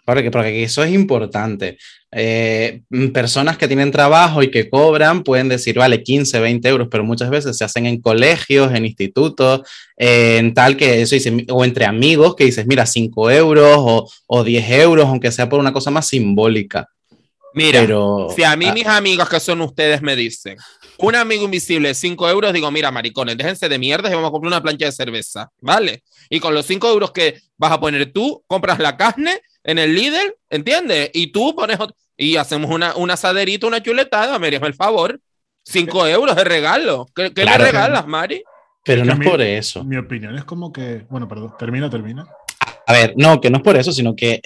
[0.04, 1.78] Porque, porque eso es importante.
[2.14, 2.82] Eh,
[3.14, 7.30] personas que tienen trabajo y que cobran pueden decir, vale, 15, 20 euros, pero muchas
[7.30, 9.62] veces se hacen en colegios, en institutos,
[9.96, 14.44] en tal que eso dice, o entre amigos que dices, mira, 5 euros o, o
[14.44, 16.86] 10 euros, aunque sea por una cosa más simbólica.
[17.54, 20.56] Mira, pero, si a mí ah, mis amigos que son ustedes me dicen,
[20.98, 24.48] un amigo invisible, 5 euros, digo, mira, maricones, déjense de mierda y vamos a comprar
[24.48, 26.02] una plancha de cerveza, ¿vale?
[26.30, 29.94] Y con los 5 euros que vas a poner tú, compras la carne en el
[29.94, 31.10] líder, ¿entiendes?
[31.12, 31.78] Y tú pones
[32.22, 35.20] y hacemos una, una asaderita, una chuletada, me el favor.
[35.64, 37.06] 5 euros de regalo.
[37.14, 38.42] ¿Qué, qué le regalas, Mari?
[38.84, 39.84] Pero no es por eso.
[39.84, 42.26] Mi opinión es como que, bueno, perdón, termina, termina.
[42.86, 44.40] A ver, no, que no es por eso, sino que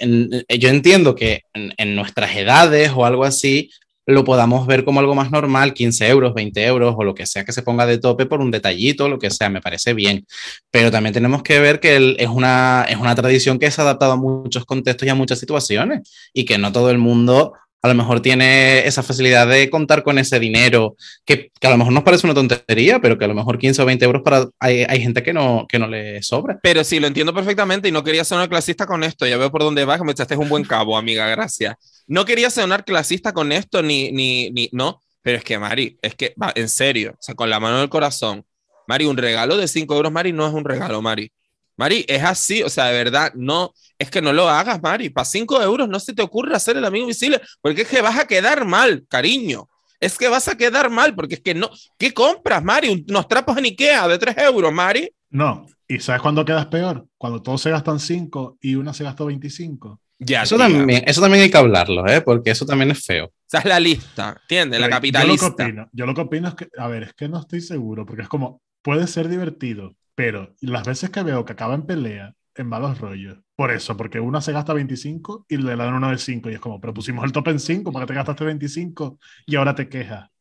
[0.59, 3.71] yo entiendo que en, en, nuestras edades o algo así,
[4.07, 7.43] lo podamos ver como algo más normal, 15 euros, 20 euros o lo que sea
[7.43, 10.25] que se ponga de tope por un detallito, lo que sea, me parece bien.
[10.71, 14.13] Pero también tenemos que ver que es, una, es una tradición que se ha adaptado
[14.13, 17.53] a muchos contextos y a muchas situaciones y que no todo el mundo
[17.87, 20.95] a lo mejor tiene esa facilidad de contar con ese dinero,
[21.25, 23.81] que, que, a lo mejor nos parece una tontería, pero que a lo mejor 15
[23.81, 26.59] o 20 euros para, hay, hay, gente que no, que no le sobra.
[26.61, 29.61] Pero sí, lo entiendo perfectamente y no quería una clasista con esto, ya veo por
[29.61, 31.75] dónde vas, me echaste un buen cabo, amiga, gracias.
[32.07, 36.15] No quería sonar clasista con esto, ni, ni, ni, no, pero es que, Mari, es
[36.15, 38.45] que, va, en serio, o sea, con la mano del corazón,
[38.87, 41.31] Mari, un regalo de 5 euros, Mari, no es un regalo, Mari.
[41.77, 45.09] Mari, es así, o sea, de verdad, no, es que no lo hagas, Mari.
[45.09, 48.17] Para 5 euros no se te ocurre hacer el amigo visible, porque es que vas
[48.17, 49.69] a quedar mal, cariño.
[49.99, 51.69] Es que vas a quedar mal, porque es que no.
[51.97, 53.05] ¿Qué compras, Mari?
[53.07, 55.11] Unos trapos en Ikea de 3 euros, Mari.
[55.29, 57.07] No, ¿y sabes cuándo quedas peor?
[57.17, 59.99] Cuando todos se gastan 5 y una se gastó 25.
[60.19, 62.21] Ya, eso, también, eso también hay que hablarlo, ¿eh?
[62.21, 63.31] porque eso también es feo.
[63.47, 64.79] Esa es la lista, ¿entiendes?
[64.79, 65.45] La capitalista.
[65.45, 67.39] Yo lo, que opino, yo lo que opino es que, a ver, es que no
[67.39, 71.75] estoy seguro, porque es como, puede ser divertido, pero las veces que veo que acaba
[71.75, 73.37] en pelea, en malos rollos.
[73.55, 76.59] Por eso, porque una se gasta 25 y le dan una de 5 y es
[76.59, 80.31] como, pero pusimos el top en 5 porque te gastaste 25 y ahora te quejas.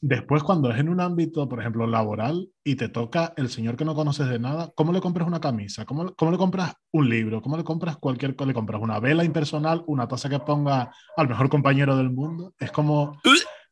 [0.00, 3.84] Después, cuando es en un ámbito, por ejemplo, laboral y te toca el señor que
[3.84, 5.84] no conoces de nada, ¿cómo le compras una camisa?
[5.84, 7.42] ¿Cómo, cómo le compras un libro?
[7.42, 8.46] ¿Cómo le compras cualquier cosa?
[8.46, 9.82] ¿Le compras una vela impersonal?
[9.88, 12.54] ¿Una taza que ponga al mejor compañero del mundo?
[12.60, 13.18] Es como...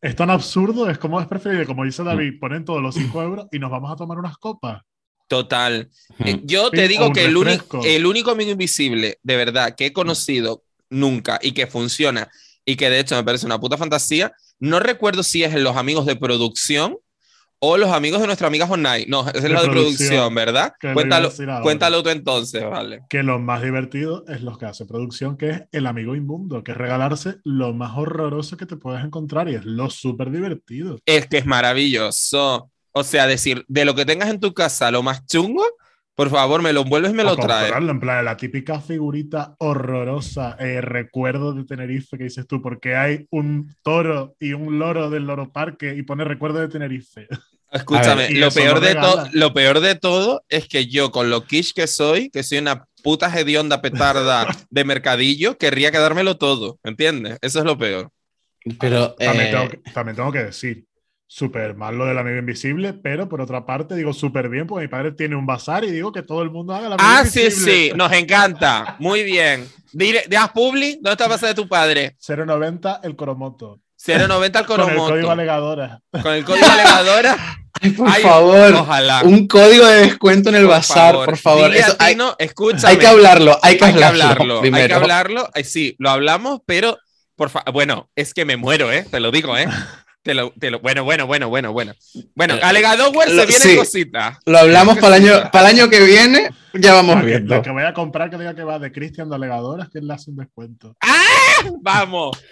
[0.01, 3.47] Es tan absurdo, es como es preferible, como dice David, ponen todos los 5 euros
[3.53, 4.83] y nos vamos a tomar unas copas.
[5.27, 5.91] Total.
[6.21, 9.93] Eh, yo te digo que el único, el único amigo invisible, de verdad, que he
[9.93, 12.31] conocido nunca y que funciona
[12.65, 15.77] y que de hecho me parece una puta fantasía, no recuerdo si es en los
[15.77, 16.99] amigos de producción
[17.59, 19.07] o los amigos de nuestra amiga online.
[19.09, 20.75] No, es en los de producción, ¿verdad?
[20.93, 21.33] Cuéntalo,
[21.63, 23.01] cuéntalo tú entonces, vale.
[23.09, 26.73] Que lo más divertido es los que hace producción, que es el amigo inmundo, que
[26.73, 30.99] es regalarse lo más horroroso que te puedes encontrar y es lo súper divertido.
[31.07, 32.71] Es que es maravilloso.
[32.97, 35.65] O sea, decir, de lo que tengas en tu casa, lo más chungo,
[36.15, 37.73] por favor, me lo envuelves y me lo traes.
[37.77, 43.27] En plan, la típica figurita horrorosa, eh, recuerdo de Tenerife que dices tú, porque hay
[43.31, 47.27] un toro y un loro del loro parque y pone recuerdo de Tenerife.
[47.73, 48.97] Escúchame, lo, peor de
[49.33, 52.85] lo peor de todo es que yo, con lo quiche que soy, que soy una
[53.03, 57.39] puta hedionda petarda de mercadillo, querría quedármelo todo, ¿entiendes?
[57.43, 58.11] Eso es lo peor.
[58.79, 60.87] Pero también, eh, también tengo que decir,
[61.35, 64.89] súper mal lo del amigo invisible, pero por otra parte digo súper bien, porque mi
[64.89, 67.51] padre tiene un bazar y digo que todo el mundo haga la amigo Ah, sí,
[67.51, 68.95] sí, nos encanta.
[69.01, 69.69] Muy bien.
[69.93, 70.95] Dile, ¿de Publi?
[70.95, 72.17] ¿Dónde está el bazar de tu padre?
[72.25, 73.81] 090 el Coromoto.
[74.07, 74.95] 090 el Coromoto.
[74.95, 76.01] Con el código alegadora.
[76.23, 77.37] Con el código alegadora.
[77.81, 79.23] Ay, por favor, ojalá.
[79.25, 81.75] un código de descuento en el bazar, por favor.
[81.75, 84.63] Eso, hay, no, hay que hablarlo, hay que, hablarlo, hablarlo.
[84.63, 85.51] Hay que hablarlo.
[85.65, 86.97] Sí, lo hablamos, pero
[87.35, 89.05] por favor, bueno, es que me muero, ¿eh?
[89.11, 89.67] Te lo digo, ¿eh?
[90.25, 91.95] Te lo, te lo, bueno, bueno, bueno, bueno, bueno.
[92.35, 94.41] Bueno, Alegador se viene cosita.
[94.47, 97.57] Lo hablamos para el año, para el año que viene, ya vamos viendo.
[97.57, 100.09] Lo que voy a comprar que diga que va de Cristian de Alegadoras, que él
[100.09, 100.97] le hace un descuento.
[101.03, 101.69] ¡Ah!
[101.83, 102.43] ¡Vamos!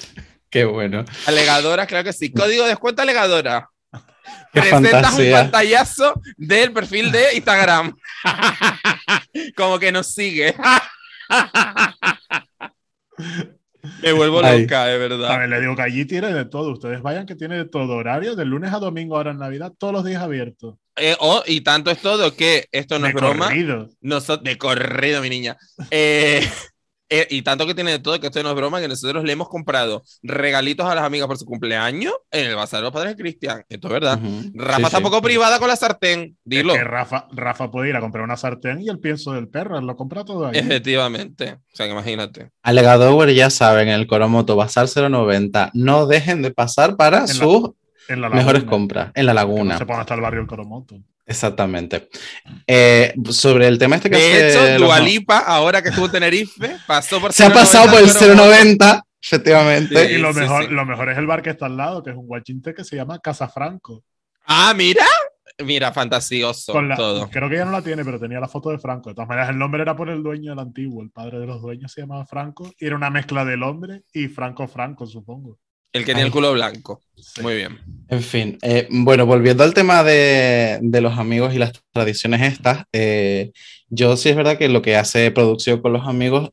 [0.50, 1.04] Qué bueno.
[1.26, 2.32] Alegadoras, claro que sí.
[2.32, 3.68] Código de descuento Alegadora.
[4.52, 7.94] Presentas un pantallazo del perfil de Instagram.
[9.54, 10.54] Como que nos sigue.
[14.02, 15.30] Me vuelvo loca, de verdad.
[15.32, 16.72] A ver, le digo que allí tiene de todo.
[16.72, 17.94] Ustedes vayan que tiene de todo.
[17.96, 20.76] Horario de lunes a domingo, ahora en Navidad, todos los días abiertos.
[20.96, 23.46] Eh, oh, y tanto es todo que esto no es broma.
[23.46, 23.88] Corrido.
[24.42, 25.56] de corrido, mi niña.
[25.90, 26.40] Eh,
[27.10, 29.32] eh, y tanto que tiene de todo, que esto no es broma, que nosotros le
[29.32, 33.16] hemos comprado regalitos a las amigas por su cumpleaños en el Bazar de los Padres
[33.16, 33.64] de Cristian.
[33.68, 34.20] Esto es verdad.
[34.54, 36.74] Rafa está poco privada con la sartén, dilo.
[36.74, 39.96] que Rafa, Rafa puede ir a comprar una sartén y el pienso del perro, lo
[39.96, 40.58] compra todo ahí.
[40.58, 41.58] Efectivamente.
[41.72, 42.50] O sea, que imagínate.
[42.62, 47.70] Alegadower ya saben, el Coromoto Bazar 090, no dejen de pasar para sus
[48.08, 49.74] mejores compras en la laguna.
[49.74, 50.96] no se pone hasta el barrio el Coromoto.
[51.28, 52.08] Exactamente.
[52.66, 57.20] Eh, sobre el tema este que De hecho, Dualipa, ahora que estuvo en Tenerife, pasó
[57.20, 60.12] por Se ha pasado por el 090 efectivamente.
[60.12, 60.70] Y lo Sí, mejor, sí.
[60.72, 62.96] lo mejor es el bar que está al lado, que es un guachinte que se
[62.96, 64.02] llama Casa Franco.
[64.46, 65.04] Ah, mira.
[65.64, 67.28] Mira, fantasioso Con la- todo.
[67.30, 69.08] Creo que ya no la tiene, pero tenía la foto de Franco.
[69.10, 71.02] De todas maneras, el nombre era por el dueño del antiguo.
[71.02, 72.72] El padre de los dueños se llamaba Franco.
[72.78, 75.58] Y era una mezcla del hombre y Franco Franco, supongo.
[75.92, 77.02] El que tenía el culo blanco.
[77.16, 77.42] Sí.
[77.42, 77.78] Muy bien.
[78.08, 82.84] En fin, eh, bueno, volviendo al tema de, de los amigos y las tradiciones estas,
[82.92, 83.52] eh,
[83.88, 86.50] yo sí es verdad que lo que hace producción con los amigos,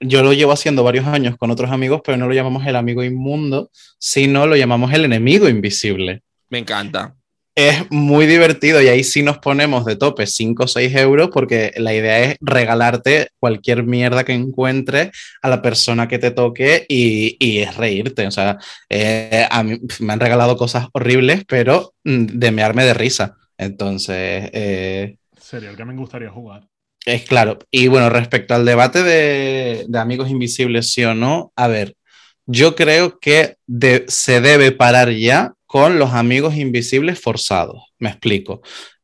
[0.00, 3.02] yo lo llevo haciendo varios años con otros amigos, pero no lo llamamos el amigo
[3.02, 6.22] inmundo, sino lo llamamos el enemigo invisible.
[6.50, 7.14] Me encanta.
[7.60, 11.72] Es muy divertido y ahí sí nos ponemos de tope 5 o 6 euros porque
[11.76, 15.10] la idea es regalarte cualquier mierda que encuentres
[15.42, 18.28] a la persona que te toque y, y es reírte.
[18.28, 22.94] O sea, eh, a mí me han regalado cosas horribles, pero mm, de mearme de
[22.94, 23.36] risa.
[23.56, 26.68] Entonces, eh, Sería el que me gustaría jugar.
[27.06, 27.58] es claro.
[27.72, 31.96] Y bueno, respecto al debate de, de amigos invisibles, sí o no, a ver,
[32.46, 37.92] yo creo que de- se debe parar ya con los amigos invisibles forzados.
[37.98, 38.62] Me explico.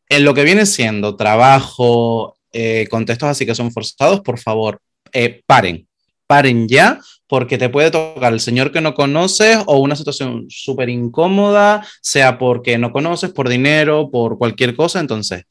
[0.09, 4.81] En lo que viene siendo trabajo, eh, contextos así que son forzados, por favor,
[5.13, 5.87] eh, paren.
[6.27, 10.89] Paren ya, porque te puede tocar el señor que no conoces o una situación súper
[10.89, 15.01] incómoda, sea porque no conoces, por dinero, por cualquier cosa.
[15.01, 15.45] Entonces,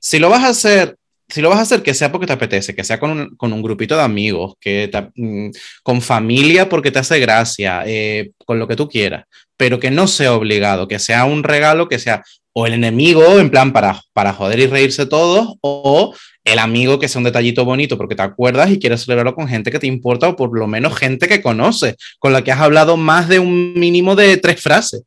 [0.00, 0.96] si lo vas a hacer
[1.28, 3.52] si lo vas a hacer, que sea porque te apetece, que sea con un, con
[3.52, 5.50] un grupito de amigos, que mm,
[5.82, 9.24] con familia porque te hace gracia, eh, con lo que tú quieras,
[9.56, 12.22] pero que no sea obligado, que sea un regalo, que sea
[12.58, 17.08] o el enemigo, en plan para, para joder y reírse todos, o el amigo que
[17.08, 20.28] sea un detallito bonito porque te acuerdas y quieres celebrarlo con gente que te importa
[20.28, 23.74] o por lo menos gente que conoces, con la que has hablado más de un
[23.74, 25.02] mínimo de tres frases.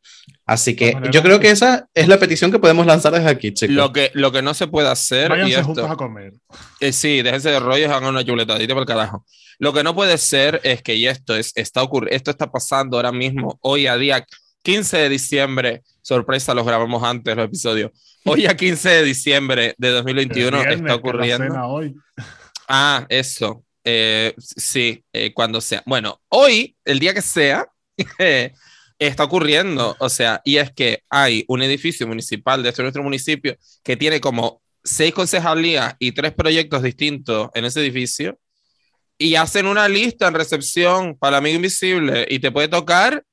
[0.49, 3.75] Así que yo creo que esa es la petición que podemos lanzar desde aquí, chicos.
[3.75, 5.27] Lo que, lo que no se puede hacer.
[5.27, 6.33] y Váyanse esto- juntos a comer.
[6.79, 9.25] Eh, sí, déjense de rollos, hagan una chuletadita por el carajo.
[9.59, 12.97] Lo que no puede ser es que y esto es, está ocurriendo, esto está pasando
[12.97, 14.25] ahora mismo, hoy a día
[14.63, 17.91] 15 de diciembre, sorpresa, los grabamos antes los episodios.
[18.25, 21.43] Hoy a 15 de diciembre de 2021 El viernes, está ocurriendo.
[21.45, 21.95] cena hoy.
[22.67, 23.63] Ah, eso.
[23.83, 25.81] Eh, sí, eh, cuando sea.
[25.85, 27.65] Bueno, hoy, el día que sea,
[29.07, 29.95] está ocurriendo.
[29.99, 34.61] O sea, y es que hay un edificio municipal de nuestro municipio que tiene como
[34.83, 38.37] seis concejalías y tres proyectos distintos en ese edificio.
[39.17, 43.23] Y hacen una lista en recepción para amigo invisible y te puede tocar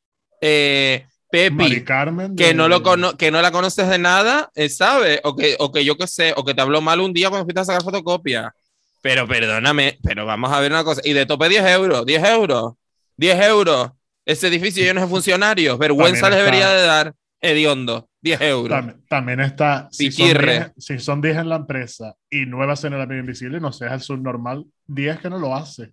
[0.40, 2.34] eh, Pepi Carmen.
[2.36, 5.20] que no, lo cono- que no la conoces de nada, eh, ¿sabes?
[5.24, 7.44] O que, o que yo qué sé, o que te habló mal un día cuando
[7.44, 8.52] fuiste a sacar fotocopia.
[9.00, 11.00] Pero perdóname, pero vamos a ver una cosa.
[11.04, 12.72] Y de tope 10 euros, 10 euros,
[13.16, 13.90] 10 euros.
[14.26, 15.78] Ese edificio lleno de funcionarios.
[15.78, 17.14] Vergüenza les debería de dar.
[17.40, 18.70] Hediondo, 10 euros.
[18.70, 20.52] También, también está, si son, Piquirre.
[20.54, 23.86] 10, si son 10 en la empresa y nuevas en el amigo invisible, no sé,
[23.86, 25.92] es el subnormal 10 que no lo hace.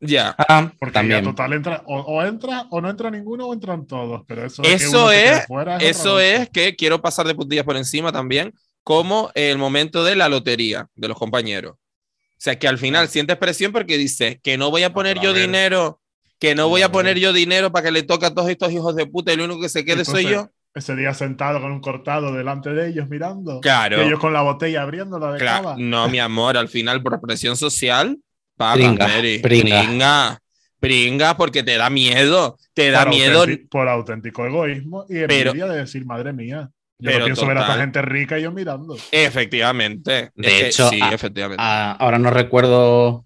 [0.00, 0.34] Ya.
[0.38, 1.20] Ah, Porque también.
[1.24, 4.22] ya total entra, o, o entra o no entra ninguno o entran todos.
[4.26, 7.76] Pero eso, de que Eso es- fuera Eso es que quiero pasar de puntillas por
[7.76, 11.72] encima también, como el momento de la lotería de los compañeros.
[11.74, 15.32] O sea, que al final sientes presión porque dice que no voy a poner yo
[15.32, 16.00] dinero,
[16.38, 18.94] que no voy a poner yo dinero para que le toque a todos estos hijos
[18.96, 20.48] de puta y lo único que se quede soy yo.
[20.74, 23.60] Ese día sentado con un cortado delante de ellos mirando.
[23.60, 24.02] Claro.
[24.02, 25.76] Y ellos con la botella abriéndola de Claro, cava.
[25.78, 28.18] no, mi amor, al final por presión social,
[28.56, 29.38] paga, Pringa, Mary.
[29.38, 29.82] pringa.
[29.84, 30.38] pringa,
[30.80, 33.40] pringa, porque te da miedo, te da por, miedo.
[33.40, 36.68] auténtico, por auténtico egoísmo y Pero- envidia de decir, madre mía.
[36.98, 37.80] Yo pero no pienso ver a esta total.
[37.86, 38.96] gente rica y yo mirando.
[39.12, 40.30] Efectivamente.
[40.34, 41.62] De Es que hecho, sí, a- efectivamente.
[41.64, 43.23] Ah, ahora no recuerdo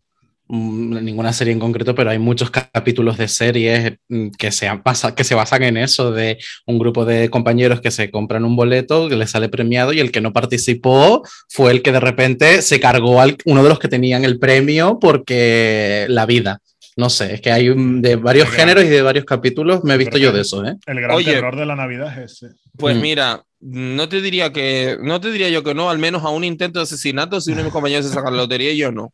[0.49, 5.15] ninguna serie en concreto, pero hay muchos capítulos de series mm, que se, han pasa-
[5.15, 9.09] que se basan en eso, de un grupo de compañeros que se compran un boleto,
[9.09, 12.81] que les sale premiado y el que no participó fue el que de repente se
[12.81, 16.61] cargó a uno de los que tenían el premio porque la vida.
[16.97, 19.99] No sé, es que hay un- de varios géneros y de varios capítulos, me he
[19.99, 20.75] visto yo de eso, ¿eh?
[20.87, 21.33] El gran Oye.
[21.35, 22.55] terror de la Navidad es ese.
[22.77, 23.01] Pues Mm.
[23.01, 26.43] mira, no te diría que, no te diría yo que no, al menos a un
[26.43, 29.13] intento de asesinato, si uno de mis compañeros se saca la lotería y yo no.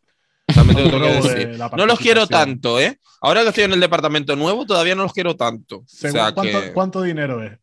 [0.55, 1.59] También tengo que Robo de decir.
[1.59, 2.99] la No los quiero tanto, ¿eh?
[3.21, 5.79] Ahora que estoy en el departamento nuevo, todavía no los quiero tanto.
[5.79, 7.59] O Según sea ¿cuánto, que cuánto dinero es?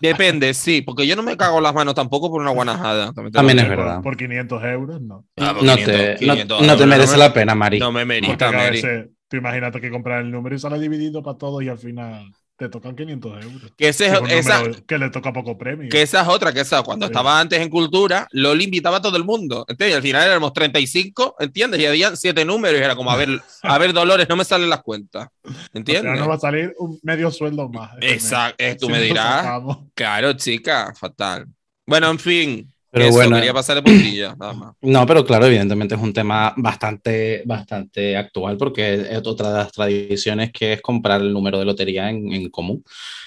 [0.00, 3.12] depende, sí, porque yo no me cago las manos tampoco por una guanajada.
[3.12, 3.94] También, También es verdad.
[3.96, 5.26] Por, por 500 euros, no.
[5.36, 7.78] Ah, No 500, te, no- 500 no te merece me- la pena, Mari.
[7.78, 11.62] No me merita, veces, tú imagínate que comprar el número y sale dividido para todos
[11.62, 13.72] y al final te tocan 500 euros.
[13.76, 15.88] Que, ese, Que esa, número que le toca poco premio.
[15.90, 17.10] que esa es otra, que esa, cuando Sí.
[17.12, 19.94] estaba antes en cultura, Loli invitaba a todo el mundo, ¿entiendes?
[19.94, 21.80] Y al final éramos 35, ¿entiendes?
[21.80, 23.28] Y había siete números y era como, a ver,
[23.62, 25.28] a ver, Dolores, no me salen las cuentas,
[25.72, 26.18] ¿entiendes?
[26.18, 27.90] nos va a salir un medio sueldo más.
[28.00, 29.46] Exacto, tú Si me no dirás.
[29.94, 31.46] Claro, chica, fatal.
[31.86, 34.74] Bueno, en fin, Pero Eso, bueno, quería pasar de puntilla, nada más.
[34.80, 39.72] no, pero claro, evidentemente es un tema bastante, bastante actual porque es otra de las
[39.72, 42.84] tradiciones que es comprar el número de lotería en, en común.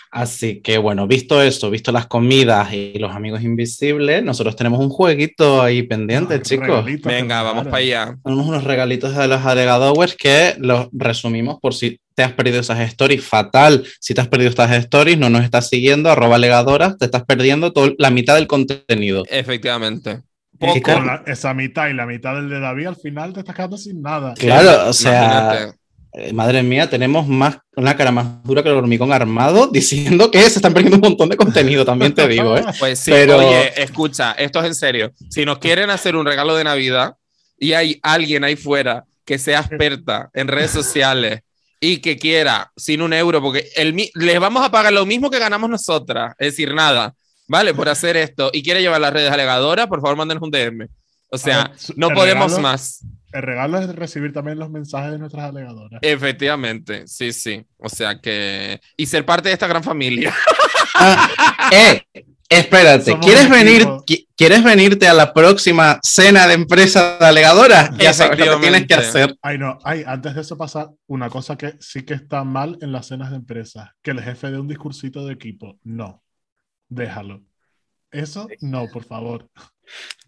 [0.09, 4.87] Así que bueno, visto esto, visto las comidas y los amigos invisibles, nosotros tenemos un
[4.87, 6.85] jueguito ahí pendiente, Ah, chicos.
[7.03, 8.17] Venga, vamos para allá.
[8.23, 12.79] Tenemos unos regalitos de los agregadores que los resumimos por si te has perdido esas
[12.79, 13.23] stories.
[13.23, 13.85] Fatal.
[13.99, 17.71] Si te has perdido estas stories, no nos estás siguiendo, arroba alegadoras, te estás perdiendo
[17.71, 19.23] todo, la mitad del contenido.
[19.29, 20.21] Efectivamente.
[20.59, 20.81] Poco.
[20.81, 23.77] con la- esa mitad y la mitad del de David, al final te estás quedando
[23.77, 24.33] sin nada.
[24.33, 25.21] Claro, o sea,
[25.53, 25.77] Imagínate.
[26.13, 30.39] eh, madre mía, tenemos más una cara más dura que el hormigón armado diciendo que
[30.49, 32.63] se están perdiendo un montón de contenido, también te digo, ¿eh?
[32.79, 35.11] Pues sí, Pero- oye, escucha, esto es en serio.
[35.29, 37.13] Si nos quieren hacer un regalo de Navidad
[37.59, 41.41] y hay alguien ahí fuera que sea experta en redes sociales
[41.79, 45.29] y que quiera sin un euro, porque el, mi- les vamos a pagar lo mismo
[45.29, 47.13] que ganamos nosotras, es decir, nada,
[47.47, 47.73] ¿vale?
[47.73, 50.87] Por hacer esto y quiere llevar las redes alegadoras, por favor, mándenos un DM.
[51.29, 53.03] O sea, no podemos regalo- más.
[53.31, 55.99] El regalo es recibir también los mensajes de nuestras alegadoras.
[56.01, 57.65] Efectivamente, sí, sí.
[57.77, 58.79] O sea que.
[58.95, 60.33] Y ser parte de esta gran familia.
[60.99, 61.29] Ah,
[61.71, 62.01] eh,
[62.49, 67.91] espérate, Somos ¿quieres venir, qui- ¿quieres venirte a la próxima cena de empresa de alegadoras?
[67.99, 69.37] Ya sabes lo que tienes que hacer.
[69.43, 72.91] Ay, no, ay, antes de eso pasa una cosa que sí que está mal en
[72.91, 75.77] las cenas de empresas, que el jefe dé un discursito de equipo.
[75.83, 76.23] No,
[76.89, 77.43] déjalo.
[78.09, 79.47] Eso, no, por favor.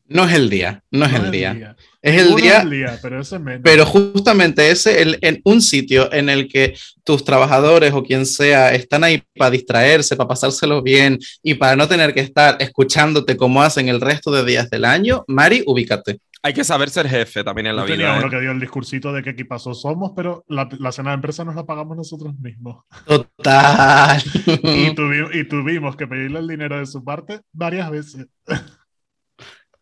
[0.09, 1.53] No es el día, no es No el día.
[1.53, 1.75] día.
[2.01, 3.61] Es el día, es el día, pero ese menos.
[3.63, 8.73] pero justamente ese, el- en un sitio en el que tus trabajadores o quien sea
[8.73, 13.61] están ahí para distraerse, para pasárselo bien y para no tener que estar escuchándote como
[13.61, 16.19] hacen el resto de días del año, Mari, ubícate.
[16.41, 18.17] Hay que saber ser jefe también en la Yo tenía vida.
[18.19, 18.29] uno ¿eh?
[18.29, 21.53] que dio el discursito de qué equipazo somos, pero la, la cena de empresa nos
[21.53, 22.85] la pagamos nosotros mismos.
[23.05, 24.23] Total.
[24.47, 28.25] Y, tuvi- y tuvimos que pedirle el dinero de su parte varias veces.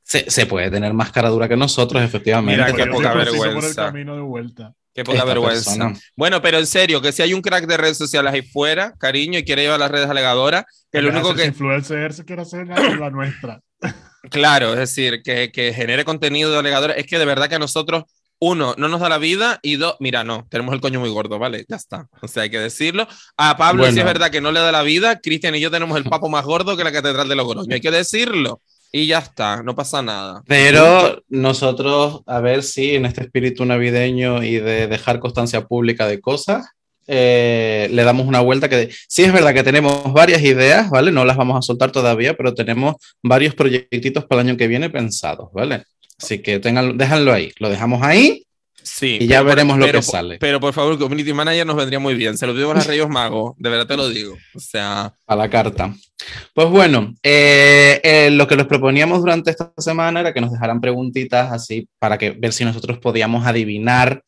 [0.08, 2.63] se, se puede tener más cara dura que nosotros, efectivamente.
[2.63, 3.88] Mira, qué poca vergüenza.
[3.88, 4.74] camino de vuelta.
[4.93, 5.72] Qué poca Esta vergüenza.
[5.72, 6.00] persona.
[6.15, 9.38] Bueno, pero en serio, que si hay un crack de redes sociales ahí fuera, cariño,
[9.38, 11.46] y quiere llevar las redes alegadoras, que lo único que.
[11.46, 13.60] influencer se quiere hacer la, nuestra.
[14.32, 16.98] Claro, es decir, que, que genere contenido de alegadores.
[16.98, 18.04] Es que de verdad que a nosotros,
[18.39, 21.38] uno, no nos da la vida y dos, mira, no, tenemos el coño muy gordo,
[21.39, 21.65] ¿vale?
[21.70, 22.08] Ya está.
[22.22, 23.08] O sea, hay que decirlo.
[23.38, 24.02] A Pablo sí Bueno.
[24.02, 25.20] es verdad que no le da la vida.
[25.20, 27.74] Cristian y yo tenemos el papo más gordo que la catedral de Logroño.
[27.74, 28.62] Hay que decirlo.
[28.91, 30.43] Y ya está, no pasa nada.
[30.47, 36.21] Pero nosotros, a ver si en este espíritu navideño y de dejar constancia pública de
[36.21, 36.67] cosas,
[37.06, 41.12] eh, le damos una vuelta que sí es verdad que tenemos varias ideas, ¿vale?
[41.12, 44.89] No las vamos a soltar todavía, pero tenemos varios proyectitos para el año que viene
[44.89, 45.84] pensados, ¿vale?
[46.19, 48.47] Así que tengan, déjanlo ahí, lo dejamos ahí
[48.88, 49.17] Sí.
[49.21, 50.38] y ya pero- veremos lo pero- que sale.
[50.39, 52.38] Pero por favor, Community Manager nos vendría muy bien.
[52.38, 54.36] Se lo pedimos a Reyes Magos, de verdad te lo digo.
[54.56, 55.93] O sea, a la carta.
[56.54, 60.82] Pues bueno, eh, eh, lo que les proponíamos durante esta semana era que nos dejaran
[60.82, 64.23] preguntitas así para que ver si nosotros podíamos adivinar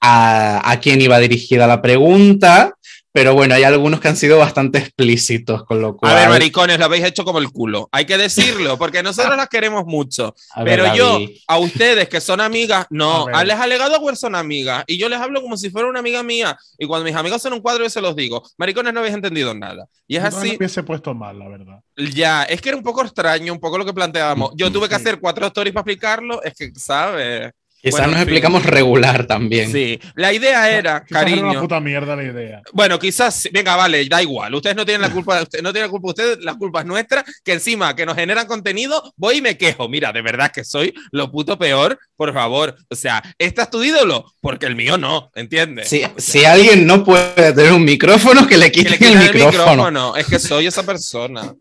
[0.00, 2.72] a, a quién iba dirigida la pregunta.
[3.16, 6.12] Pero bueno, hay algunos que han sido bastante explícitos, con lo cual.
[6.12, 7.88] a ver, maricones, lo habéis hecho como el culo.
[7.90, 10.34] Hay que decirlo, porque nosotros las queremos mucho.
[10.54, 13.46] a ver, Pero yo, David, a ustedes que son amigas, no, A ver.
[13.46, 14.84] les alegado a son amigas.
[14.86, 16.58] Y yo les hablo como si fuera una amiga mía.
[16.78, 18.42] Y cuando mis amigos son un cuadro, yo se los digo.
[18.58, 19.86] Maricones, no habéis entendido nada.
[20.06, 20.48] Y es Yo no así.
[20.50, 21.80] lo hubiese puesto mal, la verdad.
[21.96, 24.50] Ya, es que era un poco extraño, un poco lo que planteábamos.
[24.56, 25.00] Yo tuve que Sí.
[25.00, 26.42] hacer cuatro stories para explicarlo.
[26.42, 27.50] Es que, ¿sabes?
[27.82, 28.34] Quizás bueno, nos en fin.
[28.34, 29.70] explicamos regular también.
[29.70, 30.00] Sí.
[30.16, 31.50] La idea era, Quizás era cariño.
[31.50, 32.62] una puta mierda la idea.
[32.72, 34.54] Bueno, quizás, venga, vale, da igual.
[34.54, 37.24] Ustedes no tienen la culpa, usted- no tienen la culpa ustedes, la culpa es nuestra,
[37.44, 39.88] que encima que nos generan contenido, voy y me quejo.
[39.88, 42.74] Mira, de verdad que soy lo puto peor, por favor.
[42.88, 44.32] O sea, ¿este es tu ídolo?
[44.40, 45.88] Porque el mío no, ¿entiendes?
[45.88, 48.98] Si, O sea, si alguien no puede tener un micrófono, que le que quiten le
[48.98, 50.16] quitan el micrófono.
[50.16, 51.54] Es que soy esa persona.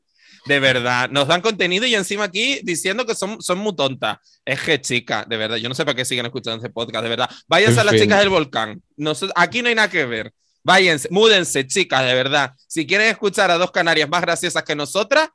[0.46, 4.18] De verdad, nos dan contenido y encima aquí diciendo que son, son muy tontas.
[4.46, 7.10] Es que, chica, de verdad, yo no sé para qué siguen escuchando este podcast, de
[7.10, 7.30] verdad.
[7.48, 8.04] Váyanse En a las fin.
[8.04, 8.82] chicas del volcán.
[8.98, 10.32] Noso- aquí no hay nada que ver.
[10.64, 12.52] Váyanse, múdense, chicas, de verdad.
[12.68, 15.30] Si quieren escuchar a dos canarias más graciosas que nosotras,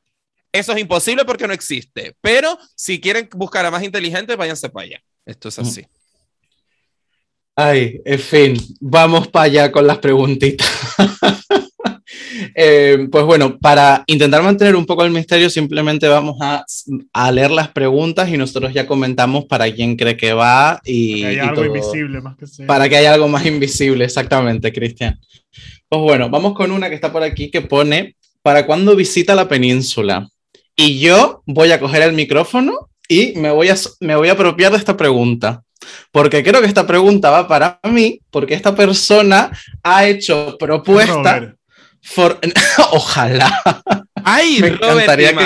[0.53, 2.17] eso es imposible porque no existe.
[2.21, 5.01] Pero si quieren buscar a más inteligentes, váyanse para allá.
[5.27, 5.87] Esto es así.
[7.57, 10.69] Ay, en fin, vamos para allá con las preguntitas.
[12.55, 16.65] Eh, pues bueno, para intentar mantener un poco el misterio, simplemente vamos a,
[17.13, 21.27] a leer las preguntas y nosotros ya comentamos para quién cree que va y, Que
[21.27, 21.67] hay y algo todo.
[21.67, 22.67] invisible más que sea.
[22.67, 25.19] Para que haya algo más invisible, exactamente, Cristian.
[25.89, 29.49] Pues bueno, vamos con una que está por aquí que pone, ¿para cuándo visita la
[29.49, 30.29] península?
[30.77, 34.73] Y yo voy a coger el micrófono y me voy a, me voy a apropiar
[34.73, 35.63] de esta pregunta.
[36.13, 39.51] Porque creo que esta pregunta va para mí, porque esta persona
[39.83, 41.39] ha hecho propuesta.
[41.39, 41.57] Robert,
[42.03, 42.39] For-
[42.93, 43.63] Ojalá.
[44.25, 45.37] Ay, Me Robert, ¿te encantaría que-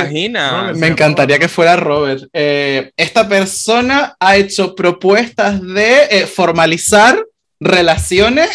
[0.81, 2.25] Me encantaría que fuera Robert.
[2.33, 7.19] Eh, esta persona ha hecho propuestas de eh, formalizar
[7.61, 8.51] relaciones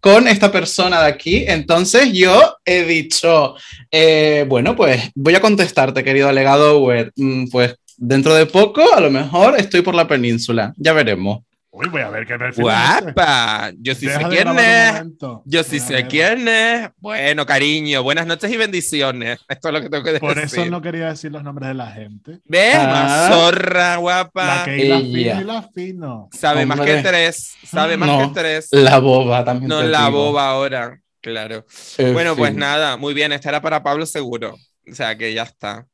[0.00, 1.44] con esta persona de aquí.
[1.46, 3.54] Entonces yo he dicho,
[3.90, 7.12] eh, bueno, pues voy a contestarte, querido alegado Ower.
[7.16, 10.72] Mm, Pues dentro de poco, a lo mejor estoy por la península.
[10.76, 11.40] Ya veremos.
[11.74, 12.62] Uy, voy a ver qué perfil es ese.
[12.62, 15.02] Guapa, yo sí Deja sé quién es.
[15.46, 16.90] Yo sí sé quién es.
[16.98, 19.38] Bueno, cariño, buenas noches y bendiciones.
[19.48, 20.20] Esto es lo que tengo que decir.
[20.28, 22.40] Por eso no quería decir los nombres de la gente.
[22.44, 22.76] ¿Ves?
[22.78, 22.86] Ah.
[22.86, 24.62] Más zorra, La guapa.
[24.66, 25.38] que hila Ella.
[25.38, 26.28] fino y la fino.
[26.30, 26.96] Sabe más Hombre.
[26.96, 27.54] que tres.
[27.64, 28.18] Sabe más No.
[28.34, 28.68] que tres.
[28.72, 29.68] La boba también.
[29.70, 30.26] No la digo.
[30.26, 31.00] boba ahora.
[31.22, 31.64] Claro.
[31.96, 32.60] En Bueno, pues fin.
[32.60, 33.32] nada, muy bien.
[33.32, 34.56] Esta era para Pablo seguro.
[34.90, 35.86] O sea que ya está.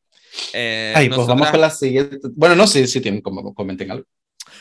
[0.52, 2.18] Eh, Ay, pues vamos nosotras- con la siguiente.
[2.34, 4.04] Bueno, no, sí, sí tienen como comenten algo.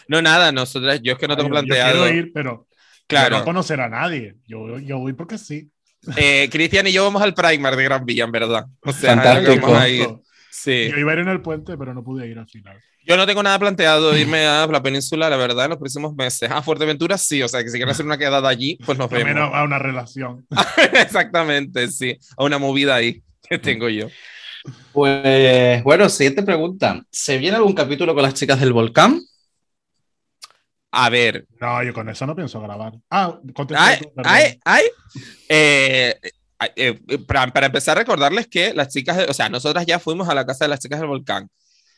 [0.07, 1.97] No, nada, nosotras, yo es que no tengo Ay, yo- planteado.
[2.05, 2.67] Yo quiero ir, pero
[3.07, 3.39] claro.
[3.39, 4.35] no conocer a nadie.
[4.47, 5.69] Yo, yo voy porque sí.
[6.15, 8.65] Eh, Cristian y yo vamos al Primer de Gran Vía, en verdad.
[8.81, 9.67] O sea, Fantástico.
[9.67, 10.07] vamos a ir.
[10.51, 10.89] Sí.
[10.89, 12.79] Yo iba a ir en el puente, pero no pude ir al final.
[13.05, 16.13] Yo no tengo nada planteado de irme a la península, la verdad, en los próximos
[16.15, 16.49] meses.
[16.51, 19.33] A Fuerteventura sí, o sea, que si quieren hacer una quedada allí, pues nos También
[19.35, 19.51] vemos.
[19.53, 20.45] a una relación.
[20.93, 22.17] Exactamente, sí.
[22.37, 24.07] A una movida ahí que tengo yo.
[24.91, 27.01] Pues bueno, siguiente pregunta.
[27.09, 29.21] ¿Se viene algún capítulo con las chicas del volcán?
[30.99, 32.93] A ver, No, yo con eso no pienso grabar.
[33.11, 33.39] Ah,
[33.77, 34.31] ay, tú, perdón.
[34.33, 34.83] ay, ay.
[35.47, 36.15] Eh,
[36.75, 40.27] eh, eh, para, para empezar, recordarles que las chicas, de- o sea, nosotras ya fuimos
[40.27, 41.47] a la casa de las chicas del volcán.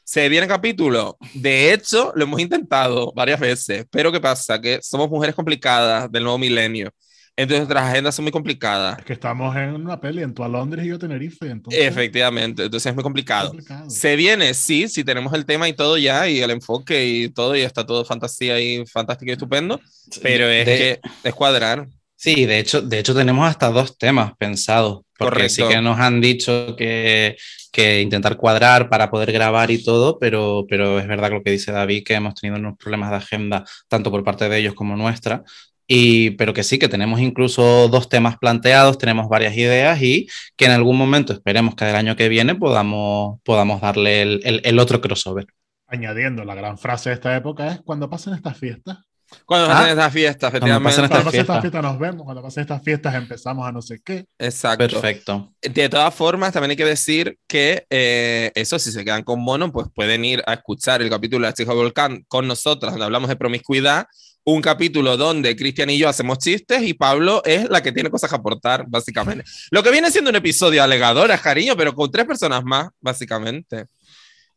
[0.03, 1.17] Se viene capítulo.
[1.33, 3.85] De hecho, lo hemos intentado varias veces.
[3.89, 4.59] Pero ¿qué pasa?
[4.59, 6.91] Que somos mujeres complicadas del nuevo milenio.
[7.39, 8.99] Entonces, nuestras agendas son muy complicadas.
[8.99, 11.49] Es que estamos en una peli, en tú a Londres y yo a Tenerife.
[11.49, 12.63] Entonces, Efectivamente.
[12.65, 13.49] Entonces, es muy es complicado.
[13.49, 13.89] complicado.
[13.89, 17.55] Se viene, sí, sí tenemos el tema y todo ya, y el enfoque y todo,
[17.55, 19.79] y está todo fantasía y fantástico y estupendo,
[20.21, 21.87] pero es De- que es cuadrar.
[22.15, 25.77] Sí, de hecho, de hecho tenemos hasta dos temas pensados, porque sí Correcto.
[25.77, 27.37] que nos han dicho que,
[27.71, 31.71] que intentar cuadrar para poder grabar y todo, pero, pero es verdad lo que dice
[31.71, 35.43] David, que hemos tenido unos problemas de agenda, tanto por parte de ellos como nuestra,
[35.89, 40.65] y, pero que sí, que tenemos incluso dos temas planteados, tenemos varias ideas y que
[40.65, 44.79] en algún momento, esperemos que el año que viene, podamos, podamos darle el, el- el
[44.79, 45.47] otro crossover.
[45.87, 48.99] Añadiendo, la gran frase de esta época es cuando pasen estas fiestas.
[49.45, 50.83] Cuando Ah, hacen esta fiesta, efectivamente.
[50.85, 51.61] pasen Cuando Estas pasen estas fiestas.
[51.61, 54.25] fiestas nos vemos, cuando pasen estas fiestas empezamos a no sé qué.
[54.39, 54.87] Exacto.
[54.87, 55.53] Perfecto.
[55.61, 59.71] De todas formas, también hay que decir que eh, eso, si se quedan con Mono,
[59.71, 63.29] pues pueden ir a escuchar el capítulo de la chica volcán con nosotras, donde hablamos
[63.29, 64.05] de promiscuidad.
[64.51, 68.31] Un capítulo donde Cristian y yo hacemos chistes y Pablo es la que tiene cosas
[68.31, 69.43] que aportar, básicamente.
[69.69, 73.85] Lo que viene siendo un episodio alegador, cariño, pero con tres personas más, básicamente.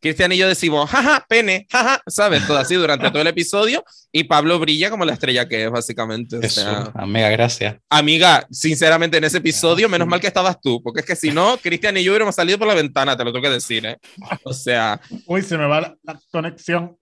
[0.02, 2.44] Cristian y yo decimos, jaja, pene, jaja, ¿sabes?
[2.46, 6.36] Todo así durante todo el episodio y Pablo brilla como la estrella que es, básicamente.
[6.38, 7.76] O Eso, sea, amiga, gracias.
[7.88, 11.56] Amiga, sinceramente, en ese episodio, menos mal que estabas tú, porque es que si no,
[11.56, 13.96] Cristian y yo hubiéramos salido por la ventana, te lo tengo que decir, ¿eh?
[14.44, 16.96] O sea, Uy, se me va la, la conexión.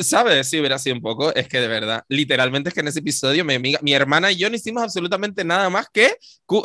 [0.00, 0.48] ¿sabes?
[0.48, 3.44] Sí, hubiera sido un poco, es que de verdad, literalmente es que en ese episodio
[3.44, 6.16] mi amiga, mi hermana y yo no hicimos absolutamente nada más que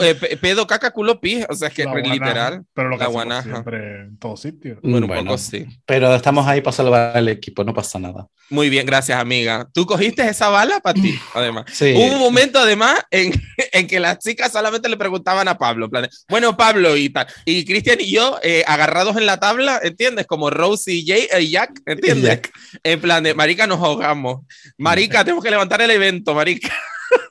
[0.02, 2.98] eh, pe- pedo, caca, culo, pis, o sea, es que La guanaja, literal, Pero lo
[2.98, 3.44] que la guanaja.
[3.44, 4.80] siempre en todo sitio.
[4.82, 5.24] bueno, un Bueno.
[5.26, 5.66] poco sí.
[5.86, 8.28] Pero estamos ahí para salvar al equipo, no pasa nada.
[8.50, 9.68] Muy bien, gracias, amiga.
[9.74, 11.66] Tú cogiste esa bala para ti, además.
[11.72, 11.94] Sí.
[11.96, 13.32] Hubo un momento, además, en,
[13.72, 17.28] en que las chicas solamente le preguntaban a Pablo, plan bueno, Pablo y tal.
[17.46, 20.26] Y Cristian y yo, eh, agarrados en la tabla, ¿entiendes?
[20.26, 22.30] Como Rose y Jay, eh, Jack, ¿entiendes?
[22.30, 22.52] Jack.
[22.84, 24.42] En plan de, marica, nos ahogamos.
[24.78, 26.74] Marica, tenemos que levantar el evento, marica.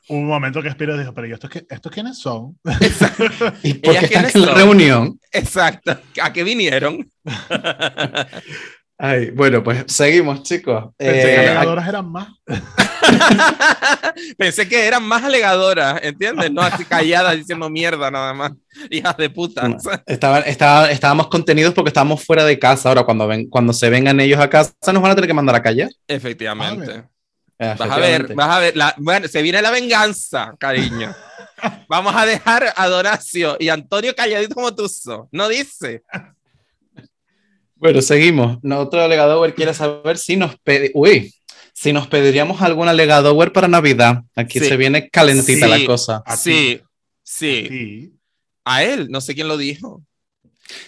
[0.09, 2.57] Hubo un momento que Spiro dijo, pero ¿y estos, qué- estos quiénes son?
[3.63, 5.19] ¿Y por ¿Ellas qué están en la reunión?
[5.31, 5.97] Exacto.
[6.21, 7.07] ¿A qué vinieron?
[9.01, 10.93] Ay, bueno, pues seguimos, chicos.
[10.97, 12.27] Pensé que Eh, alegadoras eran más.
[14.37, 16.51] Pensé que eran más alegadoras, ¿entiendes?
[16.51, 18.51] No así calladas diciendo mierda nada más.
[18.89, 19.69] Hijas de puta.
[20.05, 22.89] estaban- estaba- estábamos contenidos porque estábamos fuera de casa.
[22.89, 25.55] Ahora, cuando, ven, cuando se vengan ellos a casa, nos van a tener que mandar
[25.55, 25.89] a callar.
[26.07, 26.91] Efectivamente.
[26.91, 27.03] Eh,
[27.59, 28.77] Vas a ver, vas a ver.
[28.77, 31.13] La, bueno, se viene la venganza, cariño.
[31.89, 35.27] Vamos a dejar a Doracio y Antonio calladitos como tuzo.
[35.33, 36.03] No dice.
[37.75, 38.57] Bueno, seguimos.
[38.63, 41.33] Otro alegadower quiere saber si nos pedi- Uy,
[41.73, 44.21] si nos pediríamos algún alegadower para Navidad.
[44.35, 44.65] Aquí Sí.
[44.67, 45.71] se viene calentita Sí.
[45.79, 46.23] la cosa.
[46.25, 46.81] A Sí,
[47.23, 47.65] sí.
[47.69, 48.13] Sí.
[48.65, 50.01] A él, no sé quién lo dijo.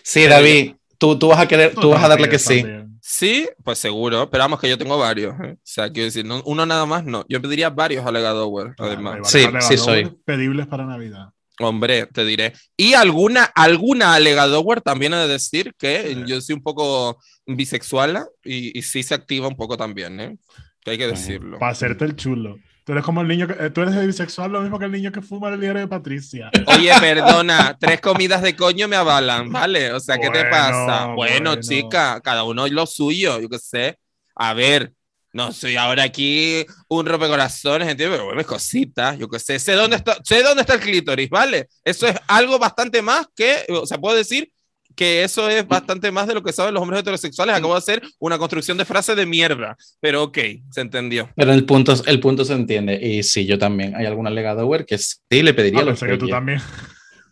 [0.04, 2.62] Sí, David, tú, tú vas a querer, tú vas a darle que sí.
[2.62, 2.91] También.
[3.02, 4.30] Sí, pues seguro.
[4.30, 5.34] Pero vamos, que yo tengo varios.
[5.42, 5.54] ¿eh?
[5.54, 7.26] O sea, quiero decir, no- uno nada más no.
[7.28, 9.30] Yo pediría varios alegadores, Claro, además.
[9.30, 10.16] Sí, sí soy.
[10.26, 11.30] Pedibles para Navidad.
[11.60, 12.54] Hombre, te diré.
[12.78, 16.24] Y alguna, alguna alegadower también he de decir que Sí.
[16.26, 20.38] yo soy un poco bisexual y, y sí se activa un poco también, ¿eh?
[20.84, 21.60] Que hay que decirlo.
[21.60, 22.58] Para hacerte el chulo.
[22.92, 25.14] Tú eres como el niño que, eh, tú eres bisexual, lo mismo que el niño
[25.14, 26.52] que fuma el diario de Patricia.
[26.68, 29.94] Oye, perdona, tres comidas de coño me avalan, ¿vale?
[29.94, 31.06] O sea, ¿qué te Bueno, pasa?
[31.06, 31.56] Bueno, bueno.
[31.62, 33.98] chica, cada uno lo suyo, yo qué sé.
[34.36, 34.92] A ver,
[35.32, 38.18] no soy ahora aquí un rompecorazones, ¿entiendes?
[38.18, 39.58] Pero bueno, es cositas, yo qué sé.
[39.58, 41.70] Sé dónde, está, sé dónde está el clítoris, ¿vale?
[41.86, 44.51] Eso es algo bastante más que, o sea, puedo decir
[44.96, 47.56] que eso es bastante más de lo que saben los hombres heterosexuales.
[47.56, 50.38] Acabo de hacer una construcción de frase de mierda, pero ok,
[50.72, 51.30] se entendió.
[51.36, 53.00] Pero el punto, el punto se entiende.
[53.02, 53.96] Y sí, yo también.
[53.96, 56.62] Hay algún alegadower que sí le pediría Ah, lo pensé que tú también.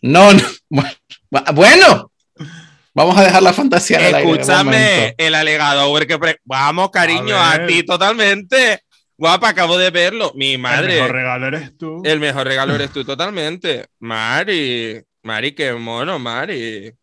[0.01, 0.41] No, no.
[1.53, 2.12] Bueno,
[2.93, 7.53] vamos a dejar la fantasía en el Escúchame, el alegado, porque pre- vamos, cariño, A
[7.53, 8.80] a, ti totalmente.
[9.18, 10.32] Guapa, acabo de verlo.
[10.36, 10.95] Mi El madre.
[10.95, 12.01] mejor regalo eres tú.
[12.05, 13.86] El mejor regalo eres tú totalmente.
[13.99, 16.93] Mari, Mari, qué mono, Mari.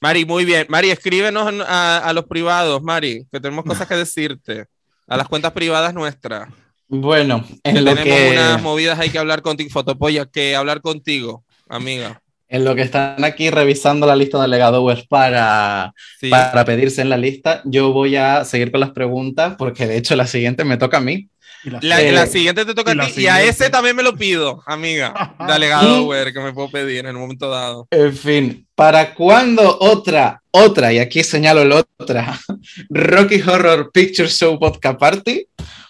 [0.00, 0.66] Mari, muy bien.
[0.68, 4.66] Mari, escríbenos a, a los privados, Mari, que tenemos cosas que decirte.
[5.06, 6.48] A las cuentas privadas nuestras.
[6.88, 10.80] Bueno, Que en lo tenemos que, unas movidas, hay que hablar contigo, fotopolla, que hablar
[10.80, 12.20] contigo, amiga.
[12.48, 16.30] en lo que están aquí revisando la lista de alegadowers para, Sí.
[16.30, 20.16] para pedirse en la lista, yo voy a seguir con las preguntas porque de hecho
[20.16, 21.28] la siguiente me toca a mí.
[21.64, 24.02] Y la- La, la siguiente te toca y a ti y a ese también me
[24.02, 25.34] lo pido, amiga.
[25.46, 27.86] De alegado, güey, que me puedo pedir en un momento dado.
[27.90, 32.38] En fin, ¿para cuándo otra, otra, y aquí señalo la otra,
[32.88, 35.46] Rocky Horror Picture Show Podcast Party?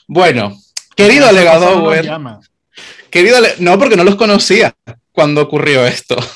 [0.08, 0.56] Bueno,
[0.96, 2.40] querido no alegadower, llama.
[3.10, 4.74] querido ale- no, porque no los conocía
[5.12, 6.16] cuando ocurrió esto.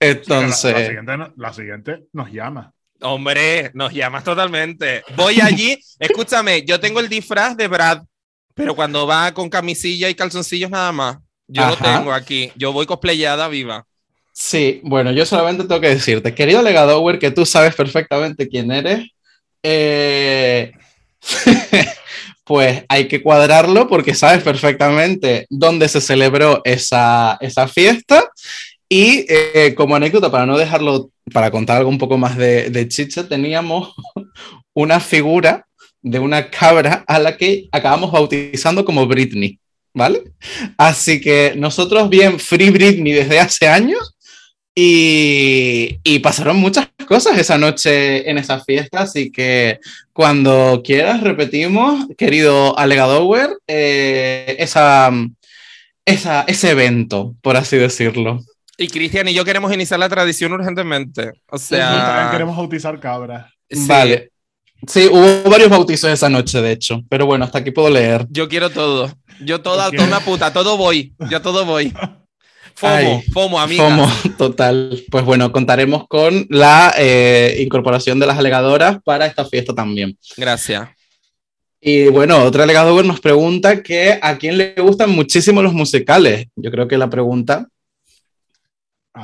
[0.00, 2.72] Sí, que la- Entonces, la, siguiente, no- la siguiente nos llama.
[3.00, 5.02] Hombre, nos llamas totalmente.
[5.16, 8.02] Voy allí, escúchame, yo tengo el disfraz de Brad,
[8.58, 11.18] pero cuando va con camisilla y calzoncillos nada más.
[11.46, 11.98] Yo lo Ajá.
[11.98, 12.50] tengo aquí.
[12.56, 13.86] Yo voy cosplayada viva.
[14.32, 19.08] sí, bueno, yo solamente tengo que decirte, querido alegadower, que tú sabes perfectamente quién eres,
[19.62, 20.72] eh,
[22.44, 28.28] pues hay que cuadrarlo porque sabes perfectamente dónde se celebró esa, esa fiesta.
[28.90, 32.88] Y eh, como anécdota, para no dejarlo, para contar algo un poco más de, de
[32.88, 33.94] chicha, teníamos
[34.74, 35.67] una figura
[36.02, 39.58] de una cabra a la que acabamos bautizando como Britney,
[39.94, 40.22] ¿vale?
[40.76, 44.14] Así que nosotros bien Free Britney desde hace años
[44.74, 49.80] y, y pasaron muchas cosas esa noche en esa fiesta, así que
[50.12, 55.10] cuando quieras repetimos, querido Alegadower, eh, esa,
[56.04, 58.40] esa, ese evento, por así decirlo.
[58.76, 61.32] Y Cristian y yo queremos iniciar la tradición urgentemente.
[61.48, 63.52] O Nosotros también sea, queremos bautizar cabras.
[63.68, 64.30] sí, Vale.
[64.86, 68.26] Sí, hubo varios bautizos esa noche, de hecho, pero bueno, hasta aquí puedo leer.
[68.30, 69.12] yo quiero todo.
[69.44, 71.12] Yo toda, quiero- toda puta, todo voy.
[71.30, 71.92] Yo todo voy.
[72.74, 73.84] FOMO, Ay, FOMO, amiga.
[73.84, 75.02] FOMO, total.
[75.10, 80.16] Pues bueno, contaremos con la eh, incorporación de las alegadoras para esta fiesta también.
[80.36, 80.88] Gracias.
[81.80, 86.46] Y bueno, otro alegador nos pregunta que a quién le gustan muchísimo los musicales.
[86.56, 87.68] Yo creo que la pregunta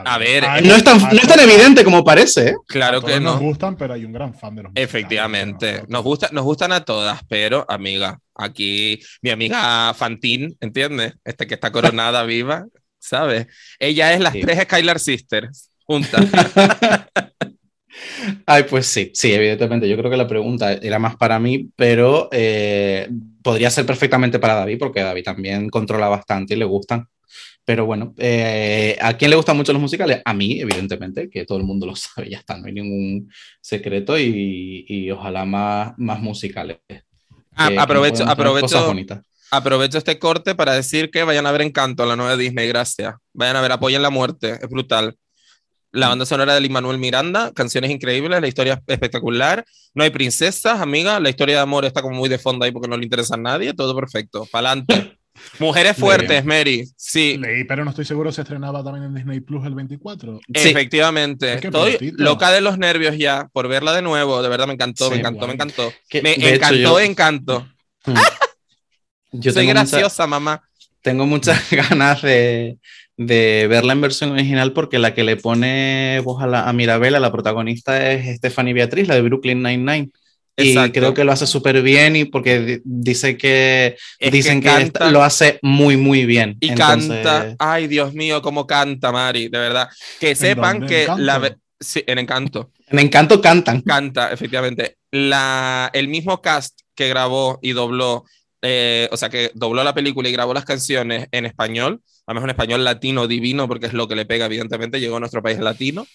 [0.05, 2.49] A ver, hay- no es tan, hay- no es tan evidente como parece.
[2.49, 2.55] ¿eh?
[2.67, 3.47] Claro que nos no.
[3.49, 7.21] gustan, pero hay un gran fan de los Efectivamente, nos, gusta, nos gustan a todas,
[7.29, 11.15] pero amiga, aquí mi amiga Fantine, ¿entiendes?
[11.25, 12.67] Este que está coronada viva,
[12.99, 13.47] ¿sabes?
[13.79, 14.41] Ella es las Sí.
[14.41, 16.25] tres Skylar Sisters juntas.
[18.47, 19.89] Ay, pues sí, sí, evidentemente.
[19.89, 23.09] Yo creo que la pregunta era más para mí, pero eh,
[23.43, 27.07] podría ser perfectamente para David, porque David también controla bastante y le gustan.
[27.67, 30.21] Pero bueno, eh, ¿a quién le gustan mucho los musicales?
[30.25, 34.19] A mí, evidentemente, que todo el mundo lo sabe, ya está, no hay ningún secreto
[34.19, 36.79] y, y ojalá más, más musicales.
[37.57, 38.95] Ah, que- que aprovecho, aprovecho,
[39.51, 43.15] aprovecho este corte para decir que vayan a ver Encanto, la nueva Disney, gracias.
[43.33, 45.17] Vayan a ver, apoyen la muerte, es brutal.
[45.93, 49.65] La banda sonora de Lin Manuel Miranda, canciones increíbles, la historia es espectacular.
[49.95, 52.89] No hay princesas, amiga, la historia de amor está como muy de fondo ahí porque
[52.89, 54.45] no le interesa a nadie, todo perfecto.
[54.51, 55.14] Pa'lante.
[55.59, 56.85] Mujeres fuertes, Mary.
[56.97, 60.39] Sí, Leí, pero no estoy seguro si estrenaba también en Disney Plus el 24.
[60.55, 60.69] Sí.
[60.69, 61.55] efectivamente.
[61.55, 62.23] Estoy prontito.
[62.23, 64.43] loca de los nervios ya por verla de nuevo.
[64.43, 65.49] De verdad me encantó, me encantó, guay.
[65.49, 65.93] me encantó.
[66.09, 67.69] Que, Me de hecho, encantó, yo- encanto.
[68.07, 68.15] Mm.
[69.33, 70.63] Yo Soy mucha- graciosa, mamá.
[71.03, 72.79] tengo muchas ganas de,
[73.17, 77.15] de verla en versión original porque la que le pone voz a, la, a Mirabel,
[77.17, 80.11] a la protagonista, es Stephanie Beatriz, la de Brooklyn Nine-Nine.
[80.57, 81.01] Y Exacto.
[81.01, 84.83] creo que lo hace súper bien y porque di- dice que Es dicen que, canta
[84.85, 86.57] esta- lo hace muy, muy bien.
[86.61, 87.57] y Entonces, canta.
[87.59, 89.89] Ay, Dios mío, cómo canta, Mari, de verdad.
[90.21, 91.23] Que sepan que ¿Encanto?
[91.23, 92.71] la sí, en Encanto.
[92.89, 93.81] En Encanto cantan.
[93.83, 94.97] Canta, efectivamente.
[95.11, 98.25] La, el mismo cast que grabó y dobló,
[98.63, 102.51] eh, o sea, que dobló la película y grabó las canciones en español, además un
[102.51, 106.07] español latino divino, porque es lo que le pega, evidentemente, llegó a nuestro país latino.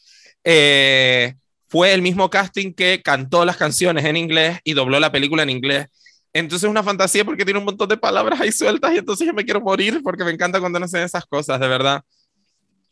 [0.45, 1.33] eh,
[1.69, 5.51] fue el mismo casting que cantó las canciones en inglés y dobló la película en
[5.51, 5.87] inglés.
[6.33, 9.33] Entonces es una fantasía porque tiene un montón de palabras ahí sueltas y entonces yo
[9.33, 12.01] me quiero morir porque me encanta cuando no hacen esas cosas, de verdad.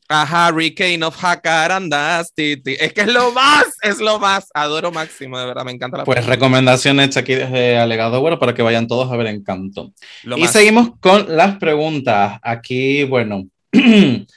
[0.10, 2.32] A Hurricane of Jacarandas.
[2.36, 4.48] Es que es lo más, es lo más.
[4.54, 6.36] Adoro máximo, de verdad, me encanta la Pues película.
[6.36, 9.92] recomendación hecha aquí desde Alegado Bueno para que vayan todos a ver Encanto.
[10.24, 10.52] Lo y más.
[10.54, 12.40] seguimos con las preguntas.
[12.42, 13.48] Aquí, bueno.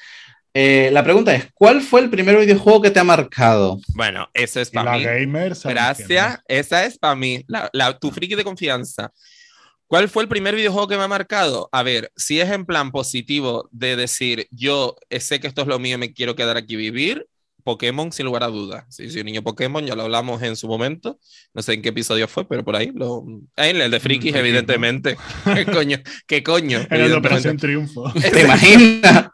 [0.55, 3.79] eh, la pregunta es: ¿Cuál fue el primer videojuego que te ha marcado?
[3.95, 5.05] Bueno, eso es para la mí.
[5.05, 5.55] gamer.
[5.55, 5.75] ¿sabes quién
[6.09, 9.13] Gracias, esa es para mí, la, la- tu friki de confianza.
[9.87, 11.69] ¿Cuál fue el primer videojuego que me ha marcado?
[11.73, 15.81] A ver, si es en plan positivo de decir, yo sé que esto es lo
[15.81, 17.27] mío y me quiero quedar aquí vivir,
[17.65, 18.85] Pokémon sin lugar a dudas.
[18.89, 21.19] Sí, soy un niño Pokémon, ya lo hablamos en su momento.
[21.55, 23.25] No sé en qué episodio fue, pero por ahí lo.
[23.57, 25.17] Ah, En el de frikis, frikis, evidentemente.
[25.55, 25.99] ¿Qué coño?
[26.27, 26.79] ¿Qué coño?
[26.79, 26.87] es?
[26.91, 27.17] Era el de.
[27.17, 28.13] Operación Triunfo.
[28.33, 29.27] ¿Te imaginas?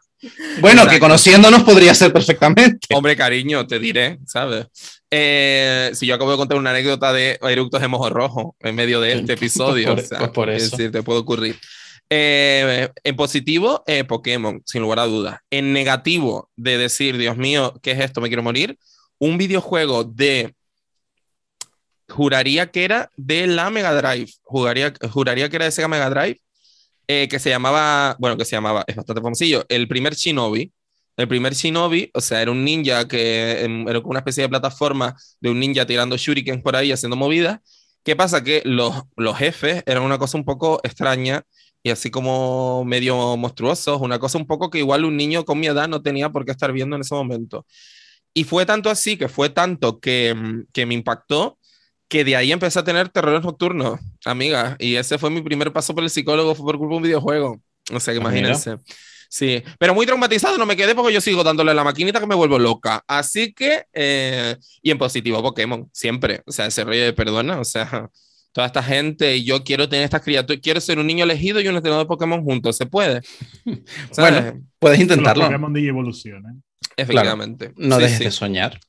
[0.61, 2.87] Bueno, que conociéndonos podría ser perfectamente.
[2.95, 4.65] Hombre, cariño, te diré, ¿sabes?
[5.11, 8.99] Eh, si yo acabo de contar una anécdota de eructos de mojo rojo en medio
[8.99, 10.77] de este episodio, Pues por- o sea, pues por es eso.
[10.77, 11.57] decir, te puede ocurrir.
[12.09, 15.39] Eh, en positivo, eh, Pokémon, sin lugar a dudas.
[15.51, 18.21] En negativo, de decir, Dios mío, ¿qué es esto?
[18.21, 18.77] Me quiero morir.
[19.19, 20.53] Un videojuego de.
[22.09, 24.31] Juraría que era de la Mega Drive.
[24.43, 26.39] Juraría, juraría que era de Sega Mega Drive.
[27.07, 28.15] Eh, que se llamaba.
[28.19, 28.83] Bueno, que se llamaba.
[28.87, 29.65] Es bastante famosillo.
[29.69, 30.71] El primer Shinobi.
[31.17, 34.49] El primer Shinobi, o sea, era un ninja que em, era como una especie de
[34.49, 37.59] plataforma de un ninja tirando shurikens por ahí, haciendo movidas.
[38.03, 38.43] ¿Qué pasa?
[38.43, 41.43] Que los, los jefes eran una cosa un poco extraña
[41.83, 45.67] y así como medio monstruosos, una cosa un poco que igual un niño con mi
[45.67, 47.65] edad no tenía por qué estar viendo en ese momento.
[48.33, 51.57] Y fue tanto así, que fue tanto que, mm, que me impactó,
[52.07, 54.75] que de ahí empecé a tener terrores nocturnos, amiga.
[54.79, 57.61] Y ese fue mi primer paso por el psicólogo, fue por culpa de un videojuego.
[57.93, 58.49] O sea, que Ah, mira.
[58.49, 58.77] imagínense.
[59.29, 62.27] Sí, pero muy traumatizado no me quedé porque yo sigo dándole a la maquinita que
[62.27, 63.03] me vuelvo loca.
[63.07, 66.41] Así que, eh, y en positivo, Pokémon, siempre.
[66.45, 68.09] O sea, ese rollo de perdona, o sea,
[68.53, 71.67] toda esta gente y yo quiero tener estas criaturas, quiero ser un niño elegido y
[71.67, 73.21] un entrenador de Pokémon juntos, ¿se puede?
[74.17, 75.43] Bueno, Puedes Los intentarlo.
[75.43, 76.63] Pokémon de evolucionan.
[76.97, 77.73] Efectivamente.
[77.77, 78.23] No Sí, dejes sí.
[78.25, 78.79] de soñar.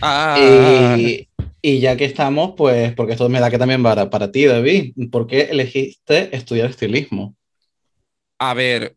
[0.00, 1.28] Ah, Y,
[1.62, 4.94] y ya que estamos, pues, porque esto me da que también para, para ti, David,
[5.10, 7.36] ¿por qué elegiste estudiar estilismo?
[8.38, 8.96] a ver,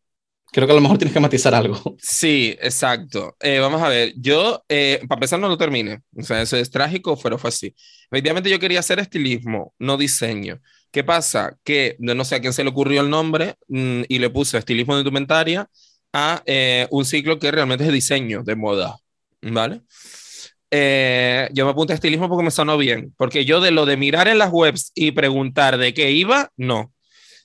[0.51, 1.80] Creo que a lo mejor tienes que matizar algo.
[1.99, 3.36] Sí, exacto.
[3.39, 6.01] Eh, vamos a ver, yo, eh, para empezar, no lo terminé.
[6.18, 7.76] O sea, eso es trágico, pero fue así.
[8.12, 10.60] Efectivamente, yo quería hacer estilismo, no diseño.
[10.91, 11.57] ¿Qué pasa?
[11.64, 14.95] Que no sé a quién se le ocurrió el nombre mm, y le puso estilismo
[14.95, 15.70] de indumentaria
[16.14, 18.97] a eh, un ciclo que realmente es de diseño, de moda.
[19.41, 19.82] ¿Vale?
[20.72, 23.14] Eh, yo me apunté a estilismo porque me sonó bien.
[23.18, 26.93] Porque yo de lo de mirar en las webs y preguntar de qué iba, no.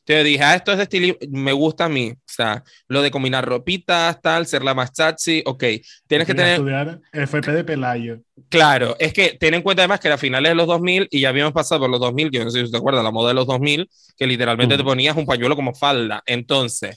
[0.00, 2.10] Entonces dije, ah, esto es de estilismo, me gusta a mí.
[2.12, 5.64] O sea, lo de combinar ropitas, tal, ser la más chachi, ok.
[6.06, 8.18] Tienes que tener, estudiar FP de Pelayo.
[8.50, 11.30] claro, es que ten en cuenta además que era finales de los 2000 y ya
[11.30, 13.46] habíamos pasado por los 2000, que no sé si te acuerdas, la moda de los
[13.46, 13.88] 2000,
[14.18, 14.78] que literalmente Mm.
[14.78, 16.22] te ponías un pañuelo como falda.
[16.26, 16.94] Entonces,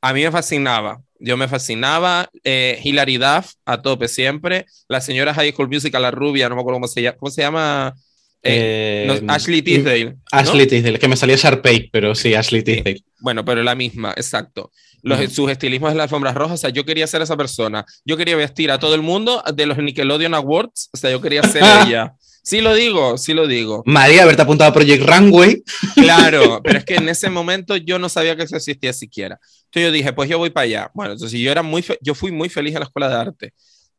[0.00, 5.34] a mí me fascinaba, yo me fascinaba, eh, Hilary Duff a tope siempre, la señora
[5.34, 7.94] High School Musical, la rubia, no me acuerdo cómo se llama, ¿cómo se llama?
[8.42, 10.04] Eh, Eh, no, Ashley Tisdale.
[10.12, 10.16] ¿no?
[10.32, 12.64] Ashley Tisdale, que me salía Sharpay, pero sí, Ashley Sí.
[12.76, 13.02] Tisdale.
[13.18, 14.70] Bueno, pero la misma, exacto.
[15.02, 15.30] Los, Ujú.
[15.30, 17.84] Sus estilismos de las alfombras rojas, o sea, yo quería ser esa persona.
[18.04, 21.42] Yo quería vestir a todo el mundo de los Nickelodeon Awards, o sea, yo quería
[21.42, 22.14] ser ella.
[22.42, 23.82] Sí lo digo, sí lo digo.
[23.86, 25.62] María, haberte apuntado a Project Runway.
[25.94, 29.38] Claro, pero es que en ese momento yo no sabía que eso existía siquiera.
[29.66, 30.90] Entonces yo dije, pues yo voy para allá.
[30.94, 33.52] Bueno, entonces yo era muy, yo fui muy feliz en la escuela de arte.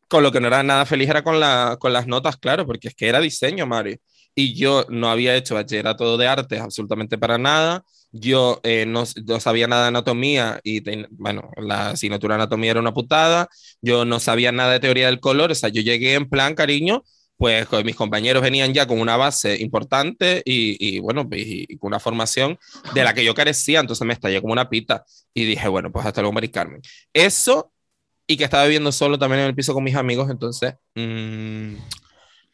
[0.08, 2.88] Con lo que no era nada feliz era con, la, con las notas, claro, porque
[2.88, 3.96] es que era diseño, Mario.
[4.34, 7.84] Y yo no había hecho bachillerato de arte absolutamente para nada.
[8.12, 12.72] Yo eh, no, no sabía nada de anatomía y, ten- bueno, la asignatura de anatomía
[12.72, 13.48] era una putada.
[13.80, 15.50] Yo no sabía nada de teoría del color.
[15.52, 17.02] O sea, yo llegué en plan, cariño,
[17.42, 21.88] pues mis compañeros venían ya con una base importante y, y, bueno, y, y con
[21.88, 22.56] una formación
[22.94, 23.80] de la que yo carecía.
[23.80, 26.80] Entonces me estallé como una pita y dije, bueno, pues hasta luego, Mari Carmen.
[27.12, 27.72] Eso
[28.28, 30.30] y que estaba viviendo solo también en el piso con mis amigos.
[30.30, 31.74] Entonces, mm,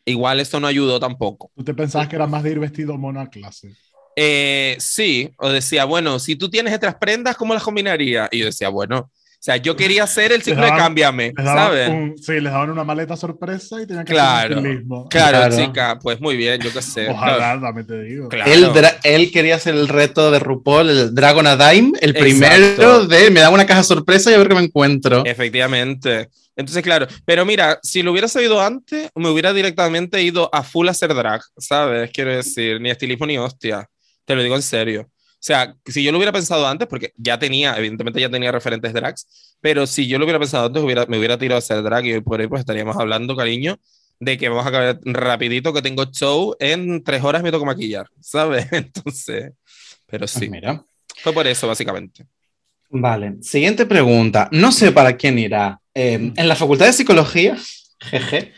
[0.06, 1.50] igual esto no ayudó tampoco.
[1.54, 3.76] ¿Tú te pensabas que era más de ir vestido mono a clase?
[4.16, 8.26] Eh, sí, o decía, bueno, si tú tienes estas prendas, ¿cómo las combinaría?
[8.32, 9.10] Y yo decía, bueno,
[9.40, 11.88] o sea, yo quería hacer el ciclo de daban- cámbiame, Les daban ¿sabes?
[11.90, 14.46] un- sí, les daban una maleta sorpresa y tenían que Claro.
[14.46, 15.08] hacer un estilismo.
[15.08, 15.56] Claro, Claro.
[15.56, 17.08] chica, pues muy bien, yo qué sé.
[17.08, 18.28] Ojalá, dame te digo.
[18.28, 18.50] Claro.
[18.52, 18.68] Él,
[19.04, 22.20] él quería hacer el reto de RuPaul, el Dragon a Dime, el Exacto.
[22.24, 25.24] primero de me da una caja sorpresa y a ver qué me encuentro.
[25.24, 26.28] Efectivamente.
[26.56, 30.88] Entonces, claro, pero mira, si lo hubiera sabido antes, me hubiera directamente ido a full
[30.88, 32.10] a hacer drag, ¿sabes?
[32.12, 33.88] Quiero decir, ni estilismo ni hostia.
[34.24, 35.08] Te lo digo en serio.
[35.40, 38.92] O sea, si yo lo hubiera pensado antes, porque ya tenía, evidentemente ya tenía referentes
[38.92, 42.04] drags, pero si yo lo hubiera pensado antes, hubiera, me hubiera tirado a hacer drag
[42.06, 43.78] y hoy por ahí pues estaríamos hablando, cariño,
[44.20, 48.08] de que vamos a acabar rapidito, que tengo show, en tres horas me toco maquillar,
[48.20, 48.66] ¿sabes?
[48.72, 49.52] Entonces,
[50.06, 50.84] pero Pues sí, mira.
[51.22, 52.26] fue por eso, básicamente.
[52.90, 54.48] Vale, siguiente pregunta.
[54.52, 55.80] No sé para quién irá.
[55.94, 57.56] Eh, en la Facultad de Psicología,
[58.00, 58.52] jeje,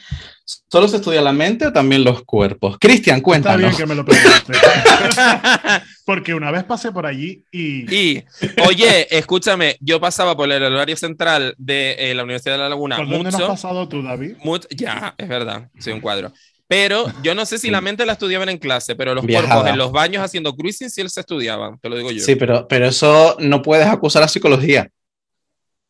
[0.69, 2.77] ¿solo se estudia la mente o también los cuerpos?
[2.79, 3.77] Cristian, Está bien cuéntanos.
[3.77, 4.59] que me lo preguntes.
[6.05, 7.95] Porque una vez pasé por allí y.
[7.95, 8.25] Y,
[8.67, 12.97] oye, escúchame, yo pasaba por el horario central de eh, la Universidad de La Laguna
[12.97, 14.37] ¿Por dónde no has mucho, pasado tú, David?
[14.43, 16.33] mucho, ya, es verdad, soy un cuadro.
[16.67, 19.55] Pero yo no sé si la mente la estudiaban en clase, pero los Viajada.
[19.55, 22.21] cuerpos en los baños haciendo cruising sí se estudiaban, te lo digo yo.
[22.21, 24.89] Sí, pero, pero eso no puedes acusar a psicología.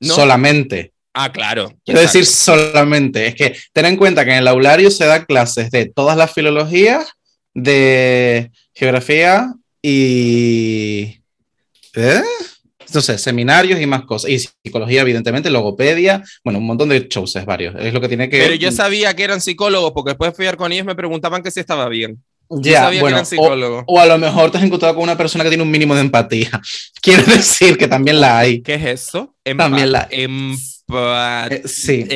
[0.01, 0.15] ¿No?
[0.15, 0.95] Solamente.
[1.25, 1.73] Ah, claro.
[1.85, 3.27] Quiero decir solamente.
[3.27, 6.33] Es que ten en cuenta que en el aulario se da clases de todas las
[6.33, 7.09] filologías,
[7.55, 9.53] de geografía
[9.83, 11.21] y.
[11.95, 12.23] ¿Eh?
[12.87, 14.31] Sé, seminarios y más cosas.
[14.31, 16.25] Y psicología, evidentemente, logopedia.
[16.43, 17.75] Bueno, un montón de shows, varios.
[17.79, 18.39] Es lo que tiene que.
[18.39, 21.51] Pero yo sabía que eran psicólogos porque después de follar con ellos me preguntaban que
[21.53, 22.23] si estaba bien.
[22.53, 23.85] Ya, sabía bueno, que eran psicólogos.
[23.87, 25.95] o, o a lo mejor te has encontrado con una persona que tiene un mínimo
[25.95, 26.51] de empatía.
[27.01, 28.61] Quiero decir que también la hay.
[28.61, 29.37] ¿Qué es eso?
[29.57, 30.59] También la- Empa-
[31.51, 32.07] Eh, sí.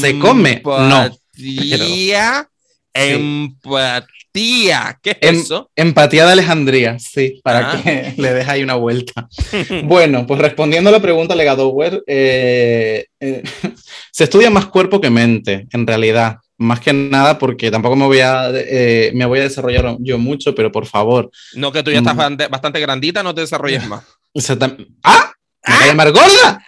[0.00, 0.62] ¿Se come?
[0.64, 1.04] No.
[1.36, 2.48] Empatía.
[2.94, 4.98] Empatía.
[5.02, 5.70] ¿Qué es Em- eso?
[5.76, 7.82] Empatía de Alejandría, sí, para Ah.
[7.82, 9.28] que le dejes ahí una vuelta.
[9.84, 13.42] bueno, pues respondiendo a la pregunta, Legadower, eh, eh,
[14.12, 16.36] se estudia más cuerpo que mente, en realidad.
[16.60, 20.56] Más que nada porque tampoco me voy a, eh, me voy a desarrollar yo mucho,
[20.56, 21.30] pero por favor.
[21.54, 22.36] No, que tú ya estás Mm.
[22.50, 24.02] bastante, grandita, no te desarrolles más.
[24.34, 25.32] se tam- ¡Ah!
[25.66, 26.64] ¿Me acaba de llamar gorda?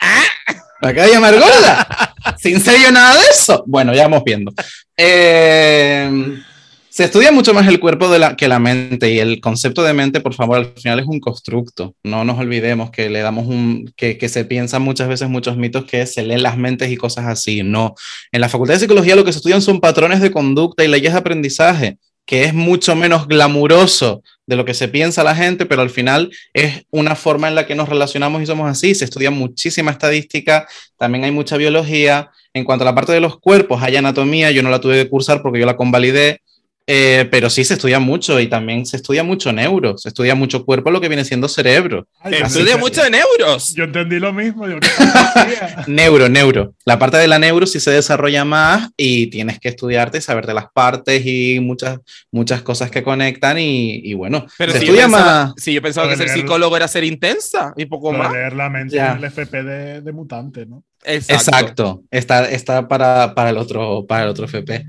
[0.49, 0.55] ¿Me
[0.89, 2.15] acaba de llamar gorda?
[2.39, 3.65] ¿Sin serio nada de eso?
[3.67, 4.53] Bueno, ya vamos viendo.
[4.97, 6.41] Eh,
[6.91, 10.35] se estudia mucho más el cuerpo que la mente y el concepto de mente, por
[10.35, 11.95] favor, al final es un constructo.
[12.03, 15.85] No nos olvidemos que le damos un, que, que se piensan muchas veces muchos mitos
[15.85, 17.63] que se leen las mentes y cosas así.
[17.63, 17.95] No.
[18.33, 21.13] En la Facultad de Psicología lo que se estudian son patrones de conducta y leyes
[21.13, 21.99] de aprendizaje,
[22.31, 26.31] que es mucho menos glamuroso de lo que se piensa la gente, pero al final
[26.55, 28.95] es una forma en la que nos relacionamos y somos así.
[28.95, 32.31] Se estudia muchísima estadística, también hay mucha biología.
[32.55, 35.11] En cuanto a la parte de los cuerpos, hay anatomía, yo no la tuve que
[35.11, 36.41] cursar porque yo la convalidé,
[36.93, 40.65] eh, pero sí se estudia mucho y también se estudia mucho neuro, se estudia mucho
[40.65, 42.09] cuerpo, lo que viene siendo cerebro.
[42.21, 43.75] Ay, yo Estudia entendí- mucho en euros.
[43.77, 44.67] Yo entendí lo mismo.
[44.67, 45.85] Digo, ¿qué fantasía?
[45.87, 46.75] Neuro, neuro.
[46.85, 50.53] La parte de la neuro sí se desarrolla más y tienes que estudiarte y saberte
[50.53, 52.01] las partes y muchas,
[52.33, 55.55] muchas cosas que conectan y, y bueno, Pero se si yo, estudia pensaba, más...
[55.59, 58.33] si yo pensaba que Puede ser leer- psicólogo era ser intensa y poco más.
[58.33, 59.13] de leer la mente Ya.
[59.13, 60.83] en el FP de, de mutante, ¿no?
[61.05, 61.35] Exacto.
[61.35, 64.85] Exacto, está, está para, para, el otro, para el otro FP.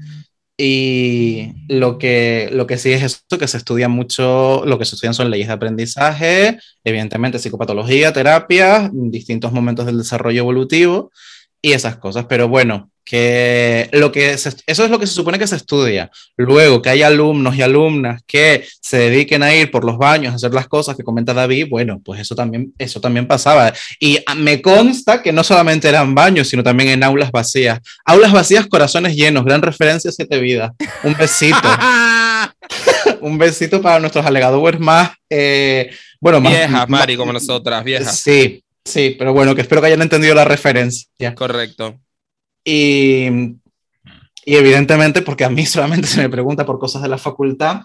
[0.64, 4.94] Y lo que, lo que sí es esto, que se estudia mucho, lo que se
[4.94, 11.12] estudian son leyes de aprendizaje, evidentemente psicopatología, terapia, distintos momentos del desarrollo evolutivo
[11.64, 12.28] y esas cosas.
[12.30, 16.10] Pero bueno, que lo que se- eso es lo que se supone que se estudia.
[16.38, 20.38] Luego, que hay alumnos y alumnas que se dediquen a ir por los baños a
[20.38, 23.74] hacer las cosas que comenta David, bueno, pues eso también, eso también pasaba.
[24.00, 27.82] Y me consta que no solamente eran baños, sino también en aulas vacías.
[28.06, 30.72] Aulas vacías, corazones llenos, gran referencia a Siete Vidas.
[31.04, 31.68] Un besito,
[33.20, 35.92] un besito para nuestros alegadores más, eh,
[36.22, 36.54] bueno, más...
[36.54, 38.18] viejas, Mari, como nosotras, viejas.
[38.18, 41.36] Sí, sí, pero bueno, que espero que hayan entendido la referencia.
[41.36, 42.00] Correcto.
[42.64, 43.28] Y,
[44.46, 47.82] y evidentemente, porque a mí solamente se me pregunta por cosas de la facultad,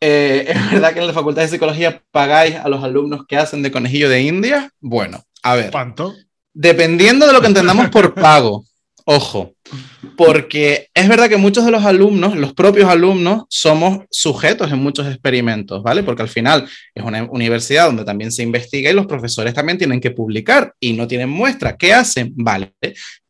[0.00, 3.62] eh, ¿es verdad que en la facultad de psicología pagáis a los alumnos que hacen
[3.62, 4.70] de conejillo de India?
[4.80, 6.14] Bueno, a ver, ¿Cuánto?
[6.52, 8.64] dependiendo de lo que entendamos por pago,
[9.04, 9.54] ojo,
[10.16, 15.06] porque es verdad que muchos de los alumnos, los propios alumnos, somos sujetos en muchos
[15.06, 16.02] experimentos, ¿vale?
[16.02, 20.00] Porque al final es una universidad donde también se investiga y los profesores también tienen
[20.00, 21.76] que publicar y no tienen muestra.
[21.76, 22.32] ¿Qué hacen?
[22.36, 22.72] Vale,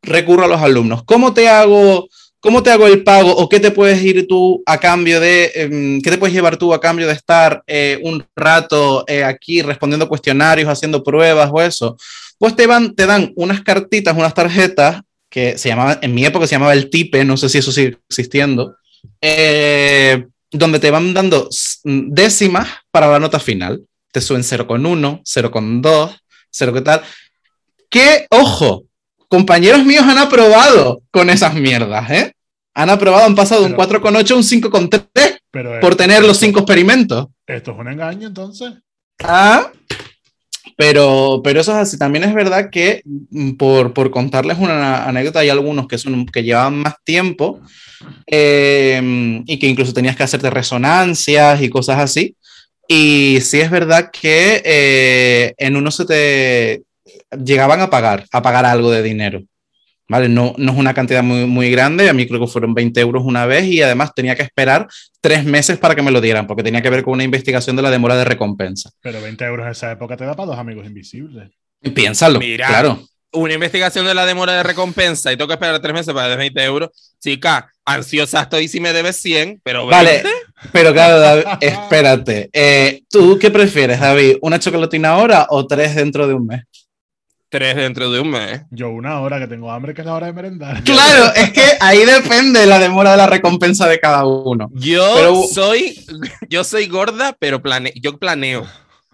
[0.02, 1.04] recurro a los alumnos.
[1.04, 2.08] ¿Cómo te hago,
[2.40, 6.02] cómo te hago el pago o qué te puedes ir tú a cambio de, em,
[6.02, 10.08] qué te puedes llevar tú a cambio de estar eh, un rato eh, aquí respondiendo
[10.08, 11.96] cuestionarios, haciendo pruebas o eso?
[12.38, 15.02] Pues te, van, te dan unas cartitas, unas tarjetas
[15.32, 17.96] que se llamaban, en mi época se llamaba el TIPE, no sé si eso sigue
[18.06, 18.76] existiendo,
[19.22, 23.82] eh, donde te van dando s- décimas para la nota final.
[24.12, 26.10] Te suben 0,1, 0,2,
[26.50, 27.00] 0 qué tal.
[27.88, 28.84] Que, ojo,
[29.28, 32.32] compañeros míos han aprobado con esas mierdas, ¿eh?
[32.74, 36.36] Han aprobado, han pasado de un Pero- 4,8 a un 5,3 Pero por tener los
[36.38, 37.28] cinco experimentos.
[37.46, 38.72] Esto es un engaño, entonces.
[39.22, 39.70] Ah,
[40.76, 41.98] pero, pero eso es así.
[41.98, 46.42] También es verdad que, mm, por, por contarles una anécdota, hay algunos que, son, que
[46.42, 47.60] llevaban más tiempo
[48.26, 52.36] eh, y que incluso tenías que hacerte resonancias y cosas así.
[52.88, 56.82] Y sí es verdad que eh, en uno se te
[57.44, 59.42] llegaban a pagar, a pagar algo de dinero.
[60.08, 60.28] ¿Vale?
[60.28, 63.22] No, no es una cantidad muy, muy grande, a mí creo que fueron 20 euros
[63.24, 64.88] una vez y además tenía que esperar
[65.20, 67.82] tres meses para que me lo dieran, porque tenía que ver con una investigación de
[67.82, 68.90] la demora de recompensa.
[69.00, 71.50] Pero 20 euros en esa época te da para dos amigos invisibles.
[71.94, 72.68] Piénsalo, Mira.
[72.68, 73.02] claro.
[73.34, 76.36] Una investigación de la demora de recompensa y tengo que esperar tres meses para dar
[76.36, 76.90] 20 euros.
[77.18, 79.96] Chica, ansiosa estoy si me debes 100, pero 20.
[79.96, 80.22] Vale,
[80.72, 82.50] pero claro, David, espérate.
[82.52, 84.36] Eh, ¿Tú qué prefieres, David?
[84.42, 86.64] ¿Una chocolatina ahora o tres dentro de un mes?
[87.52, 88.62] Tres dentro de un mes.
[88.70, 90.82] Yo una hora que tengo hambre, que es la hora de merendar.
[90.84, 94.70] Claro, es que ahí depende la demora de la recompensa de cada uno.
[94.72, 96.02] Yo Pero- soy,
[96.48, 98.66] yo soy gorda, pero plane, yo planeo.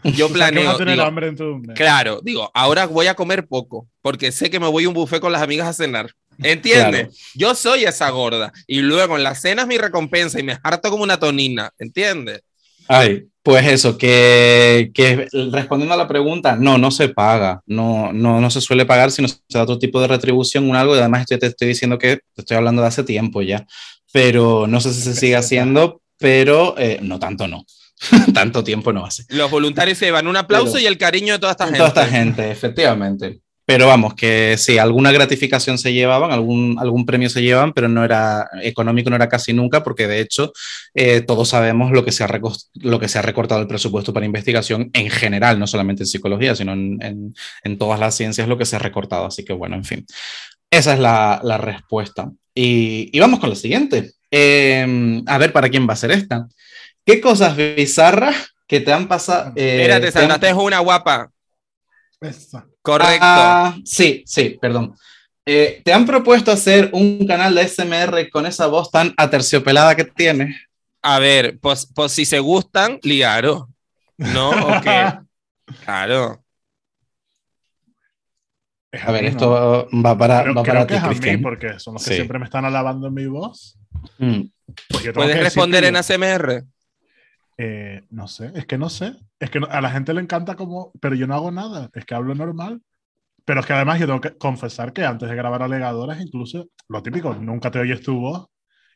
[0.05, 0.71] Yo O sea, planeo.
[0.71, 1.77] a tener digo, hambre dentro de un mes.
[1.77, 5.21] claro, digo, ahora voy a comer poco, porque sé que me voy a un buffet
[5.21, 6.13] con las amigas a cenar.
[6.41, 7.01] ¿Entiendes?
[7.09, 7.15] Claro.
[7.35, 8.53] Yo soy esa gorda.
[8.69, 11.73] Y luego en la cena es mi recompensa y me harto como una tonina.
[11.81, 12.43] ¿Entiendes?
[12.89, 18.41] Ay, pues eso, que, que respondiendo a la pregunta, no, no se paga, no, no,
[18.41, 21.27] no se suele pagar, sino se da otro tipo de retribución, un algo, y además
[21.27, 23.67] te estoy diciendo que te estoy hablando de hace tiempo ya,
[24.13, 27.65] pero no sé si se sigue haciendo, pero eh, no tanto no,
[28.35, 29.25] tanto tiempo no hace.
[29.29, 31.79] Los voluntarios se llevan un aplauso Pero- y el cariño de toda esta gente.
[31.79, 33.41] Toda esta gente, efectivamente.
[33.71, 38.03] Pero vamos, que sí, alguna gratificación se llevaban, algún, algún premio se llevan, pero no
[38.03, 40.55] era económico, no era casi nunca, porque de hecho
[40.95, 42.41] eh, todos sabemos lo que, se ha
[42.77, 46.55] lo que se ha recortado el presupuesto para investigación en general, no solamente en psicología,
[46.57, 49.27] sino en, en- en todas las ciencias lo que se ha recortado.
[49.27, 50.07] Así que bueno, en fin,
[50.71, 52.31] esa es la, la respuesta.
[52.55, 54.13] Y, y vamos con la siguiente.
[54.31, 56.49] Eh, a ver, ¿para quién va a ser esta?
[57.05, 58.35] ¿Qué cosas bizarras
[58.67, 59.53] que te han pasado?
[59.57, 61.31] eh, Espérate, te han- saltaste una guapa.
[62.23, 62.67] Esa.
[62.93, 63.19] Correcto.
[63.21, 64.95] Ah, sí, sí, perdón.
[65.45, 70.05] Eh, ¿Te han propuesto hacer un canal de SMR con esa voz tan aterciopelada que
[70.05, 70.57] tienes?
[71.03, 73.69] A ver, pues, pues si se gustan, liaro.
[74.17, 74.51] ¿No?
[74.79, 75.19] ¿O qué?
[75.85, 76.43] Claro.
[78.91, 79.33] Es A ver, mí, ¿no?
[79.33, 81.43] esto va para, Creo, va creo para que ti, es a mí, Cristian.
[81.43, 82.17] porque son los que Sí.
[82.17, 83.79] siempre me están alabando en mi voz.
[84.19, 84.41] Mm.
[84.89, 86.65] Pues ¿Puedes responder que en yo- ASMR?
[87.59, 89.17] Eh, no sé, es que no sé.
[89.41, 92.05] Es que no- a la gente le encanta como, pero yo no hago nada, es
[92.07, 92.83] que hablo normal.
[93.45, 97.03] Pero es que además yo tengo que confesar que antes de grabar alegadoras, incluso lo
[97.03, 98.49] típico, nunca te oyes tu voz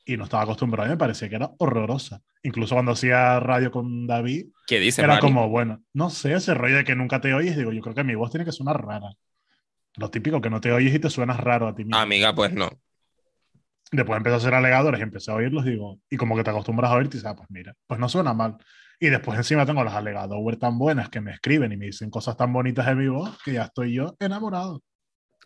[0.06, 2.20] y no estaba acostumbrado y me parecía que era horrorosa.
[2.42, 5.22] Incluso cuando hacía radio con David, ¿Qué dice era Mari?
[5.22, 8.04] como, bueno, no sé, ese rollo de que nunca te oyes, digo, yo creo que
[8.04, 9.10] mi voz tiene que sonar rara.
[9.96, 12.00] Lo típico, que no te oyes y te suenas raro a ti mismo.
[12.00, 12.70] Amiga, pues no.
[13.92, 16.90] Después empecé a hacer alegadores y empecé a oírlos, digo, y como que te acostumbras
[16.90, 18.56] a oírte y dices, ah, pues mira, pues no suena mal.
[19.00, 22.36] Y después encima tengo las alegadores tan buenas que me escriben y me dicen cosas
[22.36, 24.82] tan bonitas de mi voz que ya estoy yo enamorado.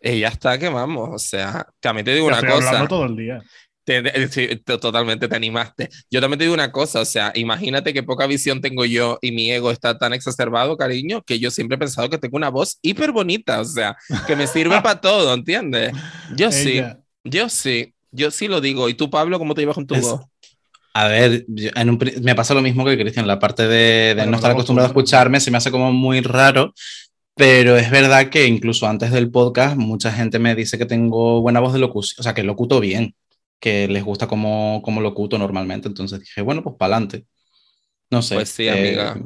[0.01, 1.09] Y ya está, que vamos.
[1.11, 2.67] O sea, también te digo Ya una estoy cosa.
[2.69, 3.41] hablando todo el día.
[3.83, 5.89] Te- te- sí, to- totalmente te animaste.
[6.11, 9.31] Yo también te digo una cosa, o sea, imagínate qué poca visión tengo yo y
[9.31, 12.79] mi ego está tan exacerbado, cariño, que yo siempre he pensado que tengo una voz
[12.81, 13.95] hiper bonita, o sea,
[14.25, 15.93] que me sirve para todo, ¿entiendes?
[16.27, 18.89] Yo sí, Ella, yo sí, yo sí lo digo.
[18.89, 20.21] ¿Y tú, Pablo, cómo te llevas con tu Es- voz?
[20.93, 23.75] A ver, yo- en un me pasa lo mismo que Cristian, la parte de,
[24.09, 26.73] de Bueno, no estar acostumbrado a escucharme se me hace como muy raro,
[27.35, 31.59] pero es verdad que incluso antes del podcast mucha gente me dice que tengo buena
[31.59, 33.13] voz de locución, o sea, que locuto bien,
[33.59, 37.25] que les gusta como, como locuto normalmente, entonces dije, bueno, pues para adelante.
[38.09, 38.33] No sé.
[38.33, 39.19] Pues sí, eh, amiga.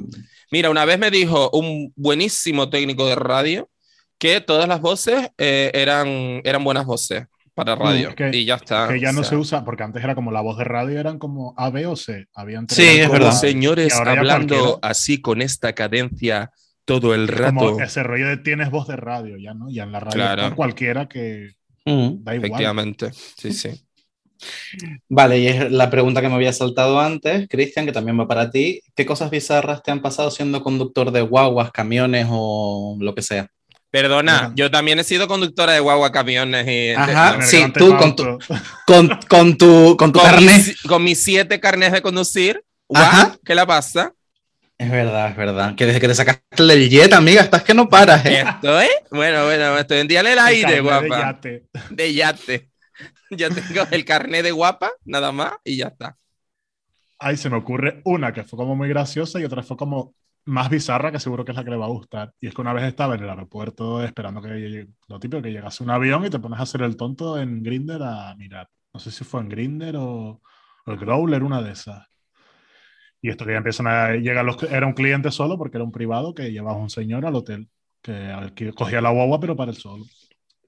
[0.51, 3.69] Mira, una vez me dijo un buenísimo técnico de radio
[4.17, 8.09] que todas las voces eh, eran, eran buenas voces para radio.
[8.09, 8.87] es que- y ya está.
[8.87, 9.29] que ya o no sea.
[9.31, 11.95] se usa, porque antes era como la voz de radio, eran como A, B o
[11.95, 12.25] C.
[12.33, 13.31] Habían tres Sí, es verdad.
[13.31, 14.79] Señores, hablando cualquiera.
[14.89, 16.51] así con esta cadencia
[16.85, 17.55] todo el Es rato.
[17.55, 20.43] como ese rollo de tienes voz de radio, ya no, ya en la radio Claro.
[20.43, 21.51] está cualquiera que
[21.85, 22.23] mm.
[22.23, 22.37] da igual.
[22.37, 23.69] Efectivamente, sí, sí.
[25.07, 28.49] Vale, y es la pregunta que me había saltado antes, Cristian, que también va para
[28.49, 28.81] ti.
[28.95, 33.47] ¿Qué cosas bizarras te han pasado siendo conductor de guaguas, camiones o lo que sea?
[33.91, 36.91] Perdona, yo también he sido conductora de guagua, camiones y...
[36.91, 38.39] Ajá, sí, tú con tu,
[38.87, 40.55] con, con tu, con tu Con carnet.
[40.55, 42.63] mis, con mis siete carnes de conducir,
[42.93, 43.35] Ajá.
[43.43, 44.13] ¿qué la pasa?
[44.77, 45.75] Es verdad, es verdad.
[45.75, 48.43] Que desde que te sacaste el jet, amiga, estás que no paras, ¿eh?
[48.47, 51.63] Estoy, bueno, bueno, estoy en día en el El aire, carnet de guapa, yate.
[51.89, 52.69] de yate.
[53.29, 56.17] Yo tengo el carnet de guapa, nada más, y ya está.
[57.19, 60.15] Ay, se me ocurre una que fue como muy graciosa y otra fue como
[60.45, 62.33] más bizarra, que seguro que es la que le va a gustar.
[62.39, 65.83] Y es que una vez estaba en el aeropuerto esperando que lo típico, que llegase
[65.83, 68.67] un avión y te pones a hacer el tonto en Grinder a mirar.
[68.93, 70.41] No sé si fue en Grinder o,
[70.85, 72.05] o el Growler, una de esas.
[73.21, 74.61] Y esto que ya empiezan a llegar los...
[74.63, 77.69] Era un cliente solo porque era un privado que llevaba un señor al hotel,
[78.01, 80.05] que, que cogía la guagua pero para el solo.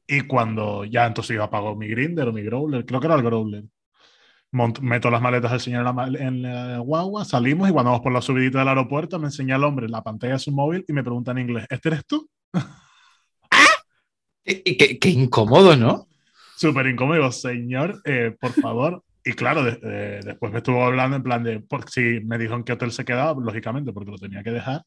[0.06, 3.24] Y cuando ya entonces yo apago mi Grinder o mi Growler, creo que era el
[3.24, 3.64] Growler.
[4.82, 8.14] Meto las maletas del señor en la, en la guagua, salimos y cuando vamos por
[8.14, 11.04] la subidita del aeropuerto me enseña el hombre la pantalla de su móvil y me
[11.04, 12.30] pregunta en inglés, ¿este eres tú?
[14.46, 16.08] Y, y qué, qué incómodo, ¿no?
[16.58, 19.04] súper incómodo, señor, eh, por favor.
[19.26, 22.54] Y claro, de- de- después me estuvo hablando en plan de, porque si me dijo
[22.56, 24.84] en qué hotel se quedaba, lógicamente, porque lo tenía que dejar,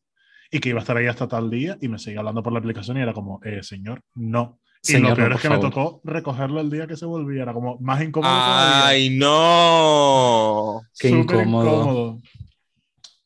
[0.51, 2.59] y que iba a estar ahí hasta tal día, y me seguía hablando por la
[2.61, 4.59] aplicación y era como, eh, señor, no.
[4.89, 7.53] Y Señor, lo peor es que me tocó recogerlo el día que se volvía, era
[7.53, 8.87] como más incómodo todavía.
[8.87, 10.81] ¡Ay, no!
[10.97, 12.21] Qué Súper incómodo.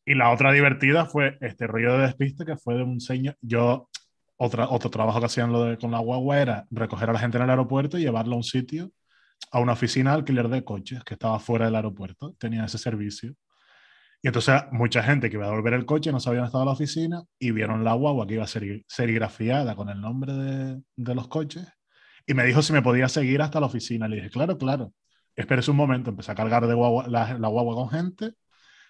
[0.06, 3.36] Y la otra divertida fue este rollo de despiste que fue de un señor.
[3.42, 3.90] Yo,
[4.38, 7.36] otra, otro trabajo que hacían lo de, con la guagua era recoger a la gente
[7.36, 8.90] en el aeropuerto y llevarlo a un sitio,
[9.52, 12.34] a una oficina de alquiler de coches que estaba fuera del aeropuerto.
[12.38, 13.34] Tenía ese servicio.
[14.22, 16.72] Y entonces mucha gente que iba a devolver el coche no sabía dónde estaba la
[16.72, 21.14] oficina y vieron la guagua que iba a ser serigrafiada con el nombre de, de
[21.14, 21.66] los coches
[22.26, 24.08] y me dijo si me podía seguir hasta la oficina.
[24.08, 24.92] Le dije, claro, claro.
[25.34, 26.10] Espérese un momento.
[26.10, 28.34] Empecé a cargar de guagua, la, la guagua con gente.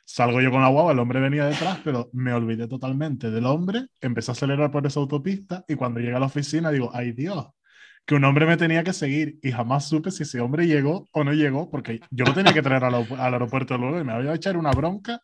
[0.04, 3.86] Salgo yo con la guagua, el hombre venía detrás, pero me olvidé totalmente del hombre.
[4.00, 7.46] Empecé a acelerar por esa autopista y cuando llegué a la oficina digo, ay Dios,
[8.10, 11.22] que un hombre me tenía que seguir y jamás supe si ese hombre llegó o
[11.22, 14.32] no llegó, porque yo lo tenía que traer al, al aeropuerto luego y me había
[14.32, 15.22] a echar una bronca,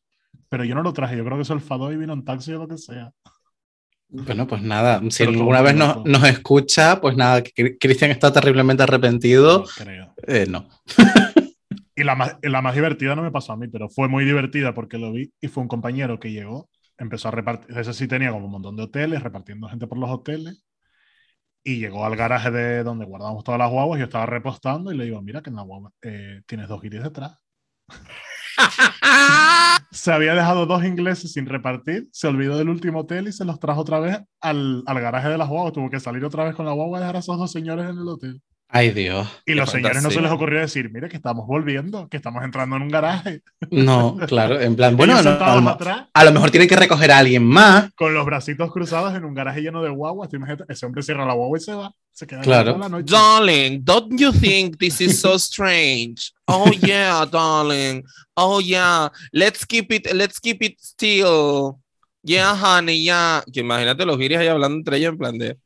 [0.48, 1.16] pero yo no lo traje.
[1.16, 3.10] Yo creo que se enfadó y vino en taxi o lo que sea.
[4.06, 7.42] Bueno, pues nada, si Pero alguna vez nos, nos escucha, pues nada,
[7.80, 9.64] Cristian está terriblemente arrepentido.
[9.64, 10.14] No creo.
[10.24, 10.68] Eh, no.
[11.96, 14.74] Y la más, la más divertida no me pasó a mí, pero fue muy divertida
[14.74, 16.68] porque lo vi y fue un compañero que llegó,
[16.98, 20.08] empezó a repartir, ese sí tenía como un montón de hoteles, repartiendo gente por los
[20.08, 20.62] hoteles,
[21.66, 25.04] y llegó al garaje de donde guardábamos todas las guaguas, yo estaba repostando y le
[25.04, 27.36] digo, mira que en la guagua eh, tienes dos guiris detrás.
[29.90, 33.58] Se había dejado dos ingleses sin repartir, se olvidó del último hotel y se los
[33.58, 35.72] trajo otra vez al, al garaje de las guaguas.
[35.72, 37.98] Tuvo que salir otra vez con la guagua y dejar a esos dos señores en
[37.98, 38.40] el hotel.
[38.68, 39.28] Ay, Dios.
[39.46, 42.76] Y los señores no se les ocurrió decir, mire que estamos volviendo, que estamos entrando
[42.76, 43.40] en un garaje.
[43.70, 46.74] No, claro, en plan, bueno, no, a, lo, mo- atrás, a lo mejor tiene que
[46.76, 47.90] recoger a alguien más.
[47.94, 50.28] con los bracitos cruzados en un garaje lleno de guaguas.
[50.68, 51.92] Ese hombre cierra la guagua y se va.
[52.12, 52.76] Se queda Claro.
[52.76, 53.04] la noche.
[53.12, 56.32] Darling, don't you think this is so strange?
[56.48, 58.02] Oh yeah, darling.
[58.34, 59.08] Oh yeah.
[59.32, 61.76] Let's keep it, let's keep it still.
[62.24, 63.44] Yeah, honey, yeah.
[63.52, 65.56] Que imagínate los giris ahí hablando entre ellos en plan de.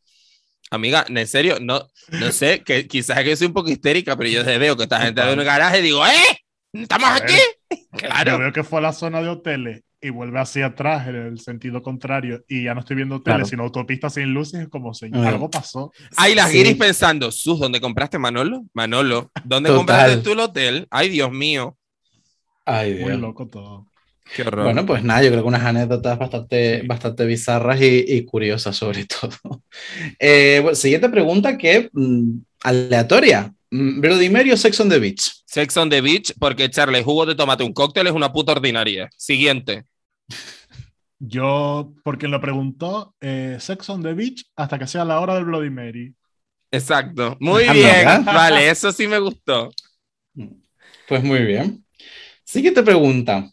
[0.70, 4.30] Amiga, en serio, no, no sé, que quizás es que soy un poco histérica, pero
[4.30, 6.38] yo veo que esta gente de un garaje y digo, ¡eh!
[6.72, 7.34] ¿Estamos ver, aquí?
[7.92, 8.38] Yo Claro.
[8.38, 11.82] veo que fue a la zona de hoteles y vuelve hacia atrás en el sentido
[11.82, 13.46] contrario y ya no estoy viendo hoteles, Claro.
[13.46, 14.60] sino autopistas sin luces.
[14.62, 15.30] Es como, señor, Ah.
[15.30, 15.92] algo pasó.
[16.16, 16.58] Ay, las Sí.
[16.58, 18.62] giris pensando, Sus, ¿dónde compraste Manolo?
[18.72, 19.76] Manolo, ¿dónde Total.
[19.78, 20.86] compraste tú el hotel?
[20.90, 21.76] Ay, Dios mío.
[22.64, 23.20] Ay, Muy Dios.
[23.20, 23.89] loco todo.
[24.32, 24.64] Qué horror.
[24.64, 26.86] Bueno, pues nada, yo creo que unas anécdotas bastante, Sí.
[26.86, 29.30] bastante bizarras y, y curiosas sobre todo.
[30.18, 33.52] Eh, bueno, siguiente pregunta que mm, aleatoria.
[33.70, 35.30] Mm, Bloody Mary o Sex on the Beach.
[35.46, 38.52] Sex on the Beach, porque echarle jugo de tomate a un cóctel es una puta
[38.52, 39.08] ordinaria.
[39.16, 39.84] Siguiente.
[41.18, 45.34] Yo, por quien lo preguntó, eh, Sex on the Beach hasta que sea la hora
[45.34, 46.14] del Bloody Mary.
[46.70, 47.36] Exacto.
[47.40, 48.24] Muy Ah, bien.
[48.24, 49.70] Vale, eso sí me gustó.
[51.08, 51.84] Pues muy bien.
[52.44, 53.50] Siguiente pregunta.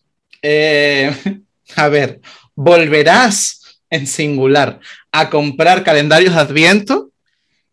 [0.49, 1.11] Eh,
[1.75, 2.21] a ver,
[2.55, 4.79] ¿volverás en singular
[5.11, 7.11] a comprar calendarios de Adviento?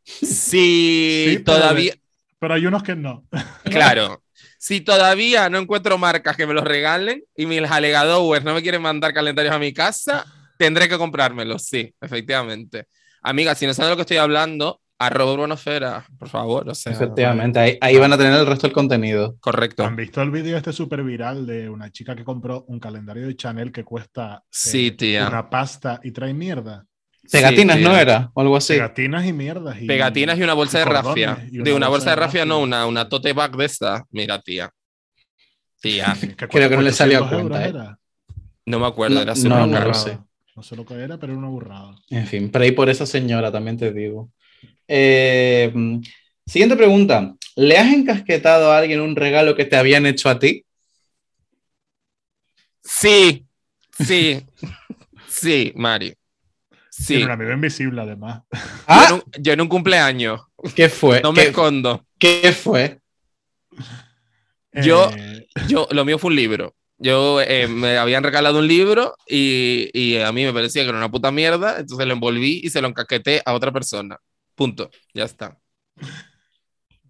[0.02, 1.94] Sí, pero todavía,
[2.40, 3.24] Pero hay unos que no.
[3.64, 4.24] claro,
[4.58, 8.82] si todavía no encuentro marcas que me los regalen y mis alegadores no me quieren
[8.82, 10.24] mandar calendarios a mi casa,
[10.58, 12.88] tendré que comprármelos, sí, efectivamente.
[13.22, 16.92] Amiga, si no saben de lo que estoy hablando, arroba urbanofera, por favor, o sea,
[16.92, 19.36] Efectivamente, ahí, ahí van a tener el resto del contenido.
[19.40, 19.84] correcto.
[19.84, 23.36] ¿Han visto el vídeo este súper viral de una chica que compró un calendario de
[23.36, 25.28] Chanel que cuesta eh, Sí, tía.
[25.28, 26.84] una pasta y trae mierda?
[27.30, 28.30] Pegatinas, Sí, ¿no era?
[28.34, 28.74] O algo así.
[28.74, 29.80] Pegatinas y mierdas.
[29.80, 31.38] Y, Pegatinas y una bolsa de rafia.
[31.50, 34.05] De una bolsa de rafia, no, una, una tote bag de esta.
[34.11, 34.70] Mira, tía.
[35.80, 36.14] Tía,
[36.50, 37.68] Creo que no le salió a 800 cuenta, ¿eh?
[37.70, 37.98] era.
[38.66, 40.18] no me acuerdo, era No, súper no lo sé.
[40.57, 41.96] No sé lo que era, pero era una burrada.
[42.11, 44.30] En fin, pero ahí por esa señora también te digo.
[44.89, 45.72] Eh,
[46.47, 47.35] siguiente pregunta.
[47.57, 50.64] ¿Le has encasquetado a alguien un regalo que te habían hecho a ti?
[52.82, 53.47] Sí,
[53.99, 54.45] sí,
[55.28, 56.14] sí, Mari.
[56.91, 57.14] Sí.
[57.14, 58.43] Tiene un amigo invisible, además.
[58.53, 60.41] Yo, Ah, en un, yo en un cumpleaños,
[60.76, 61.20] ¿qué fue?
[61.22, 62.07] no me ¿Qué, escondo.
[62.18, 63.01] qué fue?
[64.72, 66.74] Yo- Eh, Yo, lo mío fue un libro.
[66.99, 70.99] Yo eh, me habían regalado un libro y, y a mí me parecía que era
[70.99, 74.18] una puta mierda, entonces lo envolví y se lo encaqueté a otra persona.
[74.55, 74.90] Punto.
[75.12, 75.59] Ya está.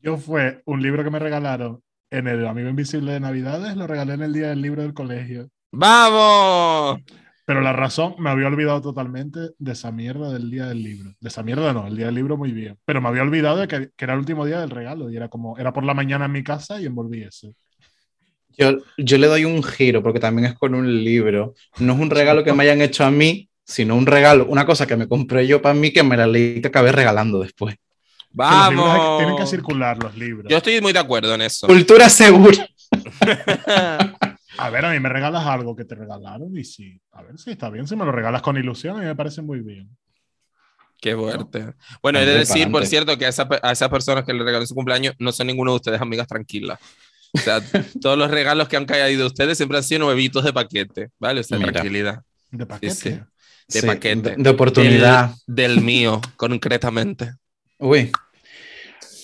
[0.03, 4.15] yo fue un libro que me regalaron en el Amigo Invisible de Navidades, lo regalé
[4.15, 5.49] en el día del libro del colegio.
[5.73, 7.01] ¡Vamos!
[7.47, 11.15] Pero la razón, me había olvidado totalmente de esa mierda del día del libro.
[11.21, 12.79] De esa mierda no, el día del libro muy bien.
[12.85, 15.29] Pero me había olvidado de que, que era el último día del regalo y era
[15.29, 17.55] como, era por la mañana en mi casa y envolví ese.
[18.57, 21.55] Yo, yo le doy un giro porque también es con un libro.
[21.81, 24.87] No es un regalo que me hayan hecho a mí, sino un regalo, una cosa
[24.87, 27.77] que me compré yo para mí que me la leí que acabé regalando después.
[28.31, 29.19] Vamos.
[29.19, 30.51] tienen que circular los libros.
[30.51, 31.67] Yo estoy muy de acuerdo en eso.
[31.67, 32.67] Cultura segura.
[34.57, 37.01] A ver, a mí me regalas algo que te regalaron y sí.
[37.13, 37.87] A ver si está bien.
[37.89, 39.89] Si me lo regalas con ilusión, a mí me parece muy bien.
[41.01, 41.75] Qué fuerte.
[42.03, 44.65] Bueno, he de decir, por cierto, que a, esa, a esas personas que le regaló
[44.65, 46.79] su cumpleaños no son ninguno de ustedes amigas tranquilas.
[47.33, 47.61] O sea,
[48.01, 51.41] todos los regalos que han caído de ustedes siempre han sido nuevitos de paquete, ¿vale?
[51.41, 51.73] O sea, Mira.
[51.73, 52.23] tranquilidad.
[52.51, 52.95] De paquete.
[52.95, 53.21] Sí, sí.
[53.69, 54.31] De Sí, paquete.
[54.31, 55.31] De, de oportunidad.
[55.47, 57.33] Del, del mío, concretamente.
[57.79, 58.11] Uy.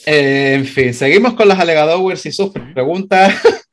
[0.07, 3.35] Eh, en fin, seguimos con las alegadores y sus preguntas.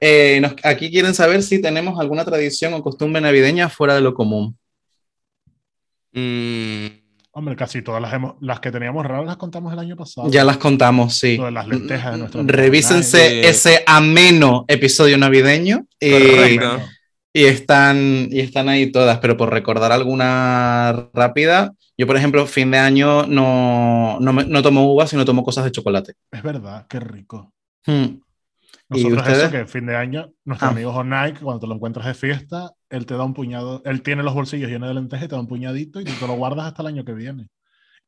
[0.00, 4.12] Eh, nos- aquí quieren saber si tenemos alguna tradición o costumbre navideña fuera de lo
[4.12, 4.58] común.
[6.12, 6.86] Mm,
[7.34, 10.30] Hombre, casi todas las, hemos- las que teníamos raras las contamos el año pasado.
[10.30, 11.38] Ya las contamos, sí.
[11.38, 16.82] De las lentejas de nuestro Revísense ese ameno episodio navideño y, Correcto.
[17.32, 22.70] Y están, y están ahí todas, pero por recordar alguna rápida, yo por ejemplo, fin
[22.70, 26.14] de año no, no, me- no tomo uvas, sino tomo cosas de chocolate.
[26.30, 27.52] Es verdad, qué rico.
[27.86, 28.20] Hmm.
[28.94, 29.38] ¿Y Nosotros ustedes?
[29.44, 30.70] eso, que fin de año, nuestro Ah.
[30.72, 34.22] amigo Nike, cuando te lo encuentras de fiesta, él te da un puñado, él tiene
[34.22, 36.66] los bolsillos llenos de lentejas y te da un puñadito y tú te lo guardas
[36.66, 37.48] hasta el año que viene.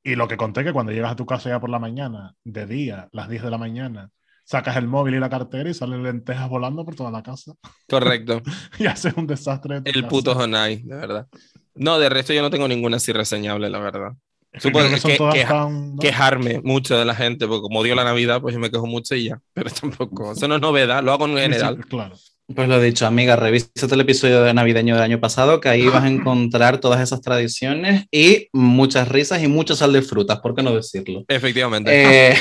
[0.02, 2.66] Y lo que conté que cuando llegas a tu casa ya por la mañana, de
[2.66, 4.10] día, las 10 de la mañana,
[4.44, 7.52] sacas el móvil y la cartera y salen lentejas volando por toda la casa
[7.88, 8.42] correcto.
[8.78, 9.76] y haces un desastre.
[9.84, 10.08] El casa.
[10.08, 11.26] puto Honai, de verdad.
[11.74, 14.12] No, de resto yo no tengo ninguna así reseñable, la verdad.
[14.52, 16.00] Es que Supongo que son que- todas que- tan- ¿no?
[16.00, 19.16] Quejarme mucho de la gente, porque como odio la Navidad, pues yo me quejo mucho
[19.16, 19.40] y ya.
[19.54, 21.84] Pero tampoco, eso no es novedad, lo hago en Sí, general.
[21.86, 22.14] claro.
[22.54, 26.04] Pues lo dicho, amiga, revísate el episodio de navideño del año pasado, que ahí vas
[26.04, 30.62] a encontrar todas esas tradiciones y muchas risas y mucho sal de frutas, ¿por qué
[30.62, 31.24] no decirlo?
[31.26, 32.32] Efectivamente.
[32.32, 32.36] Eh,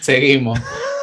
[0.00, 0.58] seguimos.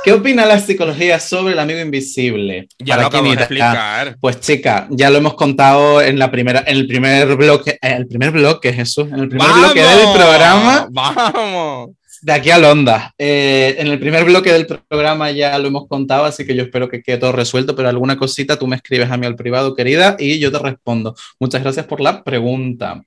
[0.07, 2.69] ¿Qué opina la psicología sobre el amigo invisible?
[2.79, 4.15] ya Para lo acabo de explicar.
[4.21, 8.07] Pues chica, ya lo hemos contado en la primera, en el primer bloque, eh, el
[8.07, 11.89] primer bloque, Jesús, en el primer bloque del programa, ¡Vamos!
[12.21, 13.13] de aquí a Londa.
[13.17, 16.87] Eh, en el primer bloque del programa ya lo hemos contado, así que yo espero
[16.87, 20.15] que quede todo resuelto, pero alguna cosita tú me escribes a mí al privado, querida,
[20.17, 21.17] y yo te respondo.
[21.37, 23.03] Muchas gracias por la pregunta.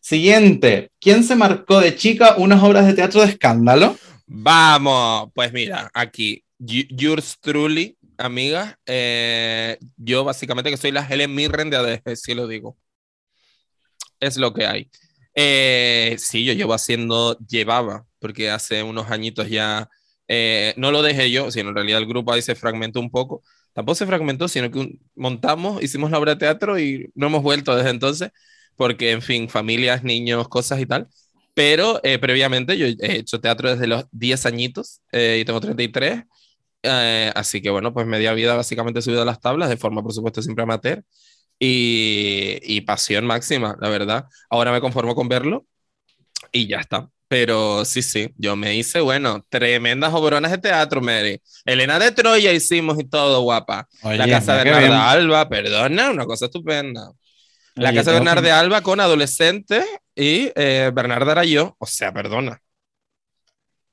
[0.00, 3.96] Siguiente, ¿quién se marcó de chica unas obras de teatro de escándalo?
[4.34, 11.68] Vamos, pues mira, aquí, yours truly, amiga, eh, yo básicamente que soy la Helen Mirren
[11.70, 12.78] de ADG, si lo digo.
[14.20, 14.90] Es lo que hay.
[15.34, 19.88] Eh, sí, yo llevo haciendo, llevaba, porque hace unos añitos ya,
[20.28, 23.42] eh, no lo dejé yo, sino en realidad el grupo ahí se fragmentó un poco.
[23.72, 27.74] Tampoco se fragmentó, sino que montamos, hicimos la obra de teatro y no hemos vuelto
[27.74, 28.30] desde entonces,
[28.76, 31.08] porque, en fin, familias, niños, cosas y tal.
[31.54, 36.22] Pero eh, previamente yo he hecho teatro desde los 10 añitos eh, y tengo 33.
[36.84, 40.12] eh, así que bueno, pues media vida básicamente subido a las tablas, de forma por
[40.14, 41.02] supuesto siempre amateur.
[41.58, 44.24] Y, y pasión máxima, la verdad.
[44.50, 45.64] Ahora me conformo con verlo
[46.50, 47.08] y ya está.
[47.28, 51.40] Pero sí, sí, yo me hice, bueno, tremendas obronas de teatro, Mary.
[51.64, 53.88] Elena de Troya hicimos y todo, guapa.
[54.02, 54.64] la casa de.
[54.64, 57.10] Bernarda Alba, perdona, una cosa estupenda.
[57.76, 59.84] La Oye, casa de que- Bernarda Alba con adolescentes
[60.14, 62.58] y eh, Bernarda era yo, o sea, perdona.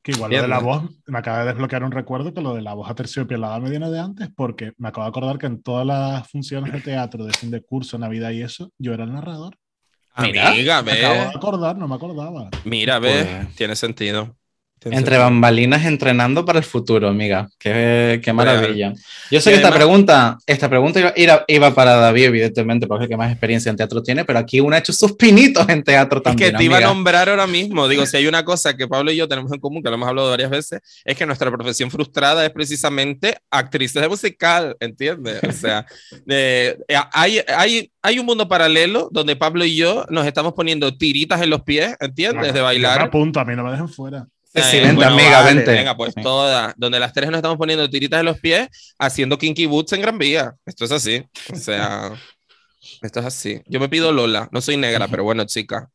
[0.01, 0.63] Que igual lo de la ¿no?
[0.65, 3.89] voz, me acaba de desbloquear un recuerdo que lo de la voz aterciopelada me viene
[3.91, 7.33] de antes, porque me acabo de acordar que en todas las funciones de teatro, de
[7.33, 9.55] fin de curso, Navidad y eso, yo era el narrador.
[10.17, 11.31] Mira, Amiga, Me acabo de ve.
[11.35, 12.49] acordar, no me acordaba.
[12.63, 13.25] Mira, ve.
[13.43, 14.35] Pues- Tiene sentido.
[14.85, 17.49] Entre bambalinas entrenando para el futuro, amiga.
[17.59, 18.93] Qué, qué maravilla.
[19.29, 23.07] Yo sé Y que esta pregunta, esta pregunta iba, iba- para David, evidentemente, porque es
[23.07, 25.83] el que más experiencia en teatro tiene, pero aquí uno ha hecho sus pinitos en
[25.83, 26.51] teatro Es también.
[26.51, 26.93] que te iba a amiga.
[26.93, 27.87] nombrar ahora mismo.
[27.87, 30.07] Digo, si hay una cosa que Pablo y yo tenemos en común, que lo hemos
[30.09, 35.41] hablado varias veces, es que nuestra profesión frustrada es precisamente actrices de musical, ¿entiendes?
[35.47, 35.85] O sea,
[36.25, 40.97] de- eh, hay, hay, hay un mundo paralelo donde Pablo y yo nos estamos poniendo
[40.97, 42.53] tiritas en los pies, ¿entiendes?
[42.53, 42.99] De yo bailar.
[42.99, 44.27] Me apunto, a mí no me dejen fuera.
[44.53, 45.71] Sí, sí, vente, bueno, amiga, vale, vente.
[45.71, 46.21] Venga, pues Sí.
[46.23, 48.67] todas, donde las tres nos estamos poniendo tiritas en los pies,
[48.97, 50.55] haciendo kinky boots en Gran Vía.
[50.65, 51.23] Esto es así.
[51.53, 52.11] O sea,
[53.01, 53.61] esto es así.
[53.67, 55.89] Yo me pido Lola, no soy negra, pero bueno, chica.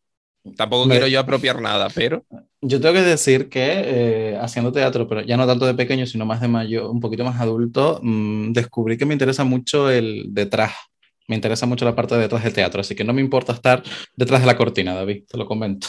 [0.57, 2.23] Tampoco Me- quiero yo apropiar nada, pero
[2.61, 3.83] Yo tengo que decir que
[4.35, 7.25] eh, haciendo teatro, pero ya no tanto de pequeño, sino más de mayor, un poquito
[7.25, 10.73] más adulto, mm, descubrí que me interesa mucho el detrás.
[11.29, 13.83] Me interesa mucho la parte de detrás del teatro, así que no me importa estar
[14.15, 15.89] detrás de la cortina, David, te lo comento.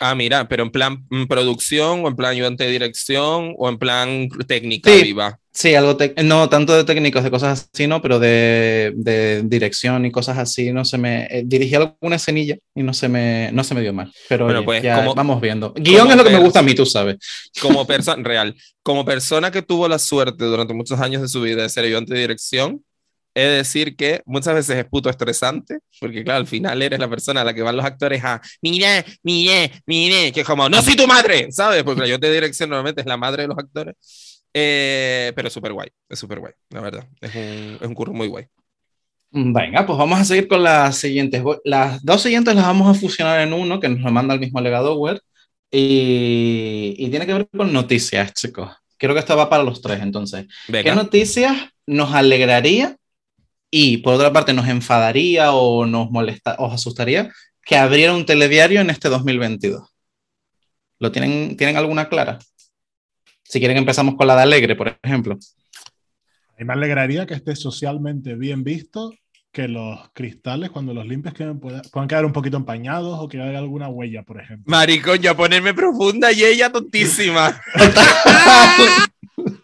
[0.00, 3.78] Ah, mira, pero en plan mm, producción, o en plan ayudante de dirección, o en
[3.78, 5.02] plan técnica Sí.
[5.02, 5.38] viva.
[5.52, 10.12] Sí, algo no tanto de técnicos, de cosas así, no, pero de, de dirección y
[10.12, 13.74] cosas así, no se me eh, dirigí alguna escenilla y no se me, no se
[13.74, 14.12] me dio mal.
[14.28, 15.72] Pero Bueno, oye, pues, ya como- vamos viendo.
[15.74, 17.16] Guión es lo que me gusta a mí, tú sabes.
[17.60, 18.54] Como persona real,
[18.84, 22.14] como persona que tuvo la suerte durante muchos años de su vida de ser ayudante
[22.14, 22.84] de dirección,
[23.34, 27.08] he de decir que muchas veces es puto estresante, porque claro, al final eres la
[27.08, 30.82] persona a la que van los actores a, mire, mire, mire, que es como, no
[30.82, 31.82] soy tu madre, ¿sabes?
[31.84, 33.94] Porque yo te dirección normalmente es la madre de los actores.
[34.52, 37.06] Eh, pero es súper guay, es súper guay, la verdad.
[37.20, 38.46] Es un, es un curro muy guay.
[39.30, 41.42] Venga, pues vamos a seguir con las siguientes.
[41.64, 44.60] Las dos siguientes las vamos a fusionar en uno que nos lo manda el mismo
[44.60, 45.20] legado web
[45.70, 48.70] y, y tiene que ver con noticias, chicos.
[48.96, 50.46] Creo que esto va para los tres, entonces.
[50.66, 50.90] Venga.
[50.90, 51.56] ¿Qué noticias
[51.86, 52.96] nos alegraría
[53.70, 57.32] y por otra parte nos enfadaría o nos molesta, os asustaría
[57.64, 59.82] que abriera un telediario en este 2022?
[60.98, 62.38] ¿Lo tienen, ¿Tienen alguna clara?
[63.44, 65.34] Si quieren empezamos con la de Alegre, por ejemplo.
[65.34, 69.12] A mí me alegraría que esté socialmente bien visto
[69.52, 73.58] que los cristales, cuando los limpies, que puedan, quedar un poquito empañados o que haya
[73.58, 74.64] alguna huella, por ejemplo.
[74.66, 77.60] Maricón, ya ponerme profunda y ella tontísima.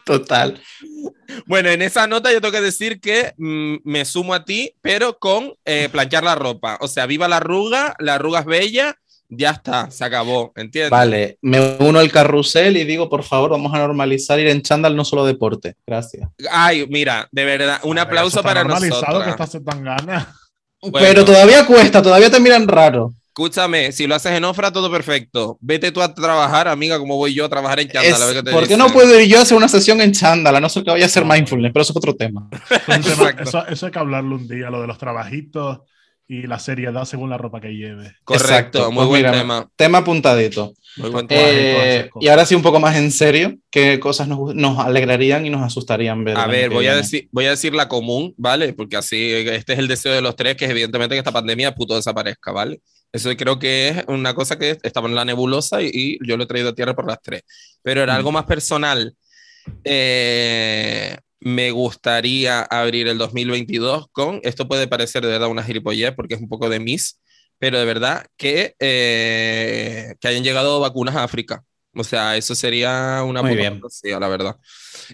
[0.04, 0.60] Total.
[1.46, 5.18] Bueno, en esa nota yo tengo que decir que mm, me sumo a ti, pero
[5.18, 6.78] con eh, planchar la ropa.
[6.80, 8.98] O sea, viva la arruga, la arruga es bella,
[9.28, 10.90] ya está, se acabó, ¿entiendes?
[10.90, 14.96] Vale, me uno al carrusel y digo, por favor, vamos a normalizar ir en chándal,
[14.96, 15.76] no solo deporte.
[15.86, 16.28] Gracias.
[16.50, 19.24] Ay, mira, de verdad, un ver, aplauso está para normalizado nosotros.
[19.24, 20.34] que estás tan gana.
[20.80, 20.98] Bueno.
[21.06, 23.14] Pero todavía cuesta, todavía te miran raro.
[23.36, 25.58] Escúchame, si lo haces en Ofra, todo perfecto.
[25.60, 28.12] Vete tú a trabajar, amiga, como voy yo a trabajar en chándal.
[28.12, 30.00] Es- a ver qué te ¿Por qué no puedo ir yo a hacer una sesión
[30.00, 30.54] en chándal?
[30.54, 32.48] A no ser que vaya a hacer mindfulness, pero eso es otro tema.
[33.40, 35.80] Eso, eso hay que hablarlo un día, lo de los trabajitos
[36.28, 38.12] y la seriedad según la ropa que lleve.
[38.22, 39.68] Correcto, Exacto, muy pues buen mira, tema.
[39.74, 40.72] Tema apuntadito.
[40.96, 41.42] Muy buen tema.
[41.44, 45.50] Eh, y ahora sí, un poco más en serio, ¿qué cosas nos, nos alegrarían y
[45.50, 46.36] nos asustarían ver?
[46.36, 48.74] A ver, voy a, decir, voy a decir la común, ¿vale?
[48.74, 51.74] Porque así, este es el deseo de los tres, que es evidentemente que esta pandemia
[51.74, 52.80] puto desaparezca, ¿vale?
[53.14, 56.42] Eso creo que es una cosa que estaba en la nebulosa y, y yo lo
[56.42, 57.42] he traído a tierra por las tres.
[57.80, 59.14] Pero era algo más personal.
[59.84, 66.34] Eh, me gustaría abrir el 2022 con, esto puede parecer de verdad una gilipollez porque
[66.34, 67.20] es un poco de mis,
[67.58, 71.62] pero de verdad que, eh, que hayan llegado vacunas a África.
[71.96, 73.74] O sea, eso sería una Muy bien.
[73.74, 74.56] fantasía, la verdad.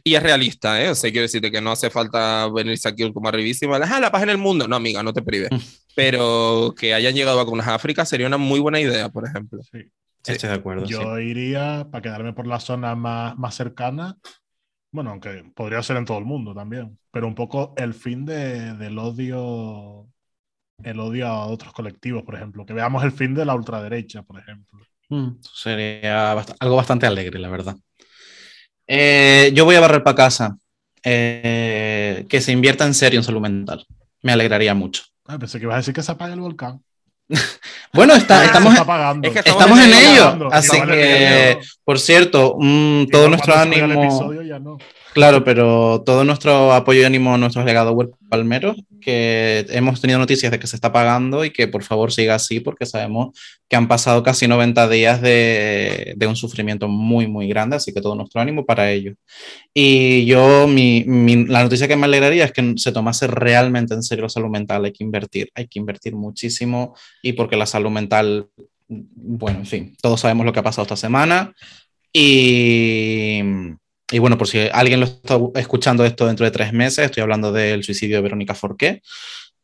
[0.04, 0.88] Y es realista, ¿eh?
[0.90, 3.76] O sea, quiero decirte que no hace falta venirse aquí como arribísima.
[3.76, 4.66] Ah, la paz en el mundo.
[4.68, 5.50] No, amiga, no te prives.
[5.52, 5.56] Mm.
[5.94, 9.60] Pero que hayan llegado vacunas a África sería una muy buena idea, por ejemplo.
[9.70, 9.82] Sí.
[10.22, 10.86] Sí, Estoy de acuerdo.
[10.86, 10.92] sí.
[10.92, 14.16] Yo iría para quedarme por la zona más, más cercana.
[14.92, 18.74] Bueno, aunque podría ser en todo el mundo también, pero un poco el fin de-
[18.74, 20.08] del odio,
[20.82, 22.66] el odio a otros colectivos, por ejemplo.
[22.66, 24.78] Que veamos el fin de la ultraderecha, por ejemplo.
[25.10, 27.76] Mm, sería bast- algo bastante alegre, la verdad.
[28.86, 30.56] Eh, yo voy a barrer para casa.
[31.02, 33.86] Eh, que se invierta en serio en salud mental.
[34.22, 35.04] Me alegraría mucho.
[35.26, 36.82] Ah, pensé que ibas a decir que se apague el volcán.
[37.92, 39.26] Bueno, está, Ah, estamos, se está apagando.
[39.28, 40.48] es que estamos en ello.
[40.52, 44.04] Así que, por cierto, mm, todo nuestro el ánimo.
[44.04, 44.78] episodio ya no.
[45.12, 50.20] Claro, pero todo nuestro apoyo y ánimo a nuestros legados web palmeros, que hemos tenido
[50.20, 53.36] noticias de que se está pagando y que por favor siga así, porque sabemos
[53.68, 58.14] que han pasado casi 90 días de, un sufrimiento muy, muy grande, así que todo
[58.14, 59.16] nuestro ánimo para ellos.
[59.74, 61.04] Y yo, mi-
[61.46, 64.84] la noticia que me alegraría es que se tomase realmente en serio la salud mental,
[64.84, 68.48] hay que invertir, hay que invertir muchísimo y porque la salud mental,
[68.88, 71.52] bueno, en fin, todos sabemos lo que ha pasado esta semana
[72.12, 73.42] y...
[74.10, 77.52] Y bueno, por si alguien lo está escuchando esto dentro de tres meses, estoy hablando
[77.52, 79.02] del suicidio de Verónica Forqué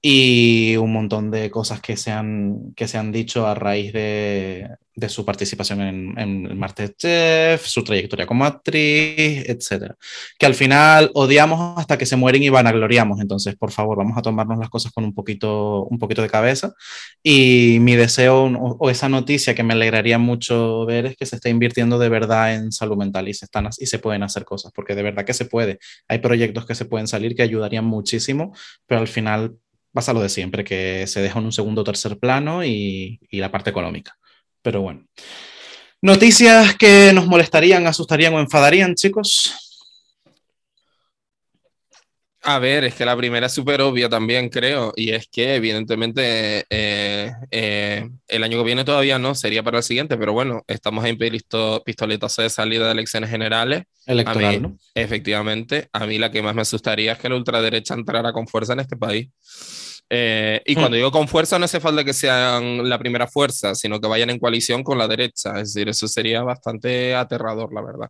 [0.08, 4.68] y un montón de cosas que se han, que se han dicho a raíz de,
[4.94, 9.94] de su participación en, en Masterchef, su trayectoria como actriz, etc.
[10.38, 13.20] Que al final odiamos hasta que se mueren y vanagloriamos.
[13.20, 16.72] Entonces, por favor, vamos a tomarnos las cosas con un poquito, un poquito de cabeza.
[17.20, 21.34] Y mi deseo o, o esa noticia que me alegraría mucho ver es que se
[21.34, 24.70] está invirtiendo de verdad en salud mental y se, están, y se pueden hacer cosas,
[24.72, 25.80] porque de verdad que se puede.
[26.06, 28.54] Hay proyectos que se pueden salir que ayudarían muchísimo,
[28.86, 29.56] pero al final
[29.96, 33.40] pasa lo de siempre, que se deja en un segundo o tercer plano y, y
[33.40, 34.16] la parte económica.
[34.62, 35.04] Pero bueno.
[36.00, 39.66] Noticias que nos molestarían, asustarían o enfadarían, chicos.
[42.48, 46.64] A ver, es que la primera es súper obvia también, creo, y es que evidentemente
[46.70, 51.04] eh, eh, el año que viene todavía no, sería para el siguiente, pero bueno, estamos
[51.06, 53.82] en listo, pistoletazo de salida de elecciones generales.
[54.06, 54.78] Electoral, A mí, ¿no?
[54.94, 58.74] Efectivamente, a mí la que más me asustaría es que la ultraderecha entrara con fuerza
[58.74, 59.28] en este país.
[60.08, 60.78] Eh, y Hmm.
[60.78, 64.30] cuando digo con fuerza, no hace falta que sean la primera fuerza, sino que vayan
[64.30, 65.50] en coalición con la derecha.
[65.60, 68.08] Es decir, eso sería bastante aterrador, la verdad.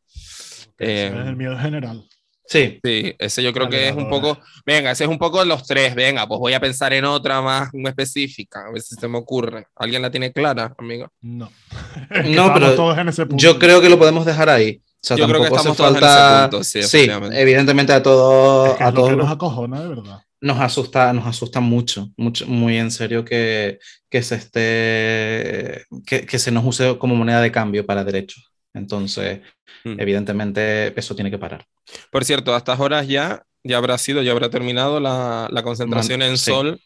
[0.79, 2.05] Eh, es el miedo general.
[2.49, 5.67] Sí, Sí, ese yo creo que es un poco, venga, ese es un poco los
[5.67, 9.19] tres, venga, pues voy a pensar en otra más específica, a ver si se me
[9.19, 9.67] ocurre.
[9.75, 11.09] ¿Alguien la tiene clara, amigo?
[11.23, 11.51] No.
[12.25, 13.43] No, pero todos en ese punto.
[13.43, 14.81] yo creo que lo podemos dejar ahí.
[15.03, 16.49] O sea, Yo creo que estamos todos en ese falta.
[16.51, 18.77] punto, sí, sí, evidentemente a Es todos.
[18.77, 20.21] que a es lo todos nos acojona, de verdad.
[20.41, 23.79] Nos asusta, nos asusta mucho, mucho, muy en serio que,
[24.11, 28.53] que se esté, que, que, se nos use como moneda de cambio para derechos.
[28.75, 29.41] Entonces,
[29.85, 29.99] mm.
[29.99, 31.65] evidentemente, eso tiene que parar.
[32.11, 36.23] Por cierto, a estas horas ya, ya habrá sido, ya habrá terminado la, la concentración
[36.23, 36.81] en Sol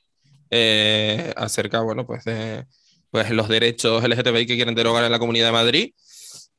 [0.51, 2.67] eh, acerca, bueno, pues de
[3.11, 5.93] pues, los derechos LGTBI que quieren derogar en la Comunidad de Madrid.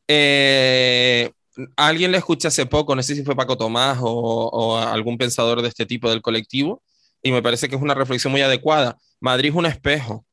[0.07, 1.31] Eh,
[1.76, 5.61] alguien le escuché hace poco, no sé si fue Paco Tomás o, o, algún pensador
[5.61, 6.82] de este tipo del colectivo,
[7.22, 8.98] y me parece que es una reflexión muy adecuada.
[9.19, 10.26] Madrid es un espejo.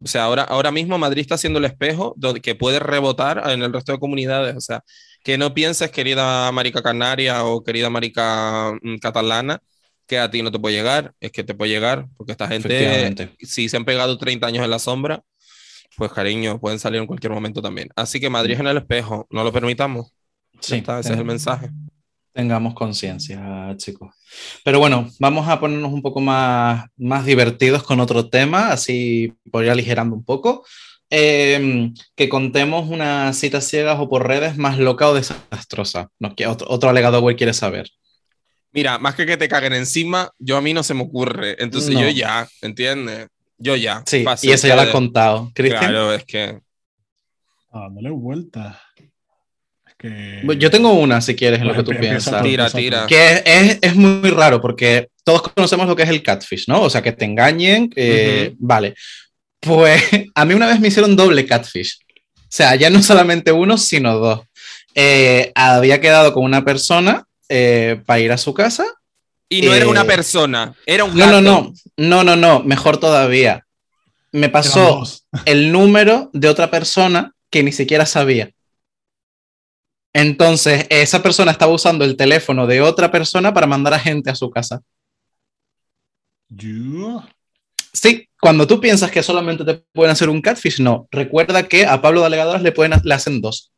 [0.00, 3.72] O sea, ahora, ahora mismo Madrid está siendo el espejo que puede rebotar en el
[3.72, 4.54] resto de comunidades.
[4.56, 4.84] O sea,
[5.22, 9.62] que no pienses, querida marica canaria o querida marica mm, catalana,
[10.06, 11.14] que a ti no te puede llegar.
[11.20, 14.70] Es que te puede llegar, porque esta gente, si se han pegado 30 años en
[14.70, 15.22] la sombra,
[15.96, 17.88] pues cariño, pueden salir en cualquier momento también.
[17.96, 20.12] Así que Madrid es en el espejo, no lo permitamos.
[20.60, 21.70] Sí, ese es el mensaje.
[22.32, 24.14] Tengamos conciencia, chicos.
[24.64, 29.64] Pero bueno, vamos a ponernos un poco más, más divertidos con otro tema, así por
[29.64, 30.64] ir aligerando un poco.
[31.10, 36.10] Em, que contemos unas citas ciegas o por redes más loca o desastrosa.
[36.18, 37.88] No, que otro, otro alegado güey quiere saber.
[38.72, 41.62] Mira, más que que te caguen encima, yo a mí no se me ocurre.
[41.62, 43.28] Entonces yo ya, ¿entiendes?
[43.56, 44.02] Yo ya.
[44.06, 45.52] Sí, y eso ya lo has contado.
[45.54, 45.84] ¿Cristian?
[45.84, 46.58] Claro, es que.
[47.72, 48.80] Dándole vuelta.
[50.58, 52.42] Yo tengo una, si quieres, en lo que tú piensas.
[52.42, 53.06] Tira, tira.
[53.06, 56.82] Que es, es, muy raro porque todos conocemos lo que es el catfish, ¿no?
[56.82, 57.90] O sea, que te engañen,
[58.58, 58.94] vale.
[59.60, 60.02] Pues
[60.34, 61.98] a mí una vez me hicieron doble catfish.
[62.54, 64.40] O sea, ya no solamente uno, sino dos.
[64.94, 68.86] Eh, había quedado con una persona eh, para ir a su casa.
[69.48, 71.40] Y no era una eh, persona, era un gato.
[71.40, 73.66] No, no, no, no, no, no, mejor todavía.
[74.32, 75.02] Me pasó
[75.44, 78.50] el número de otra persona que ni siquiera sabía.
[80.14, 84.34] Entonces, esa persona estaba usando el teléfono de otra persona para mandar a gente a
[84.36, 84.80] su casa.
[86.48, 87.24] ¿Yo?
[87.92, 91.08] Sí, cuando tú piensas que solamente te pueden hacer un catfish, no.
[91.10, 93.72] Recuerda que a Pablo de Alegadoras le, pueden, le hacen dos.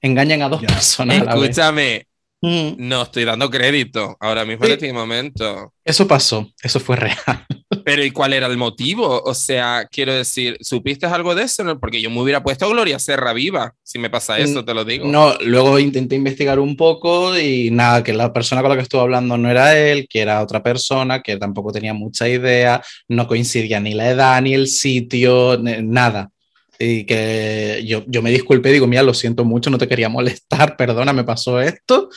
[0.00, 1.18] Engañan a dos personas.
[1.18, 2.07] Escúchame,
[2.40, 2.74] Mm.
[2.78, 5.72] No estoy dando crédito ahora mismo en este momento.
[5.84, 7.16] Eso pasó, eso fue real.
[7.84, 9.22] Pero ¿y cuál era el motivo?
[9.22, 11.78] O sea, quiero decir, ¿supiste algo de eso?
[11.80, 14.84] Porque yo me hubiera puesto a Gloria Serra viva si me pasa eso, te lo
[14.84, 15.06] digo.
[15.06, 19.00] No, luego intenté investigar un poco y nada, que la persona con la que estuve
[19.00, 23.80] hablando no era él, que era otra persona, que tampoco tenía mucha idea, no coincidía
[23.80, 26.30] ni la edad, ni el sitio, nada
[26.78, 30.76] y que yo, yo me disculpé, digo, mira, lo siento mucho, no te quería molestar,
[30.78, 32.10] perdona, me pasó esto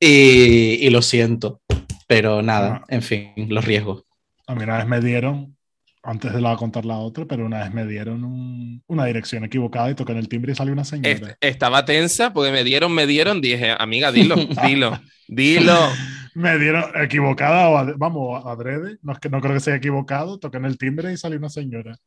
[0.00, 1.60] y, y lo siento,
[2.06, 4.04] pero nada, en fin, los riesgos.
[4.46, 5.56] A mí una vez me dieron,
[6.02, 9.94] antes de la contar la otra, pero una vez me dieron una dirección equivocada y
[9.94, 11.36] toqué en el timbre y salió una señora.
[11.40, 15.76] estaba tensa porque me dieron, me dieron, dije, amiga, dilo, dilo, dilo.
[16.34, 20.56] me dieron equivocada o, vamos, adrede, no, es que, no creo que sea equivocado, toqué
[20.56, 21.98] en el timbre y salió una señora.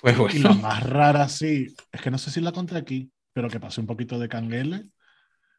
[0.00, 0.34] Pues bueno.
[0.34, 3.60] Y la más rara, sí, es que no sé si la conté aquí, pero que
[3.60, 4.84] pasé un poquito de canguele.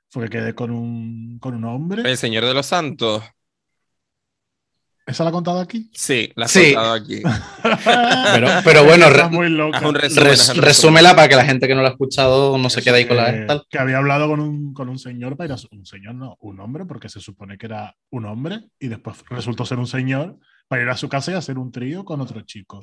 [0.09, 2.09] Fue que quedé con un, con un hombre.
[2.09, 3.23] El Señor de los Santos.
[5.05, 5.89] ¿Esa la ha contado aquí?
[5.93, 7.21] Sí, la ha contado aquí.
[8.33, 9.47] pero, pero, bueno, muy
[10.55, 13.17] resúmela para que la gente que no la ha escuchado no se quede ahí con
[13.17, 13.65] la tal.
[13.69, 16.59] Que había hablado con un, con un señor para ir a un señor, no, un
[16.59, 20.37] hombre, porque se supone que era un hombre y después resultó ser un señor
[20.67, 22.81] para ir a su casa y hacer un trío con otro chico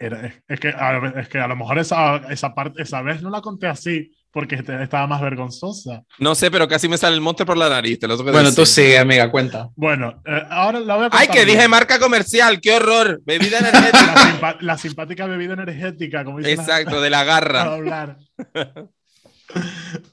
[0.00, 3.42] es, que, a, es que a lo mejor esa, esa parte, esa vez no la
[3.42, 6.04] conté así porque estaba más vergonzosa.
[6.18, 7.98] No sé, pero casi me sale el monte por la nariz.
[7.98, 9.68] Te lo bueno, tú sigue, amiga, cuenta.
[9.76, 11.20] Bueno, eh, ahora la voy a contar.
[11.20, 12.60] ¡Ay, que dije marca comercial!
[12.60, 13.20] ¡Qué horror!
[13.24, 14.58] Bebida energética.
[14.60, 17.62] La, simpática bebida energética, como dice Exacto, de la garra.
[17.62, 18.16] hablar.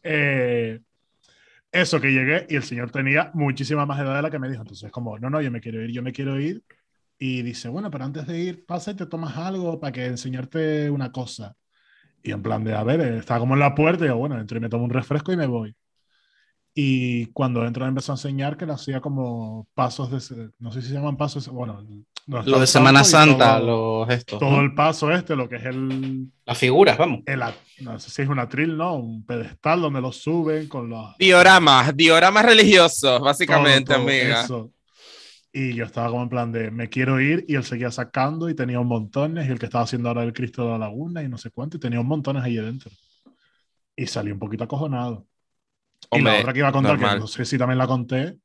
[0.02, 0.80] Eh,
[1.72, 4.64] eso que llegué y el señor tenía muchísima más edad de la que me dijo.
[4.64, 6.64] Entonces, como, no, no, yo me quiero ir, yo me quiero ir
[7.20, 10.90] y dice, bueno, pero antes de ir, pasa y te tomas algo para que enseñarte
[10.90, 11.56] una cosa.
[12.24, 14.58] Y en plan de, a ver, estaba como en la puerta y yo, bueno, entro
[14.58, 15.76] y me tomo un refresco y me voy.
[16.74, 20.90] Y cuando entro empezó a enseñar que le hacía como pasos de, no sé si
[20.90, 21.84] se llaman pasos, bueno,
[22.28, 24.38] lo de Semana Santa, los estos.
[24.38, 26.28] Todo el paso este, lo que es el...
[26.46, 27.22] Las figuras, vamos.
[27.80, 28.96] no sé si es un atril, ¿no?
[28.96, 31.18] Un pedestal donde los suben con los...
[31.18, 34.44] Dioramas, dioramas religiosos, básicamente, amiga.
[34.44, 34.72] Eso.
[35.60, 38.54] Y yo estaba como en plan de, me quiero ir, y él seguía sacando y
[38.54, 41.30] tenía un montones, y el que estaba haciendo ahora el Cristo de la Laguna y
[41.30, 42.92] no sé cuánto, y tenía un montones ahí adentro.
[43.96, 45.26] Y salí un poquito acojonado.
[46.12, 48.38] y la otra que iba a contar, que no sé si también la conté,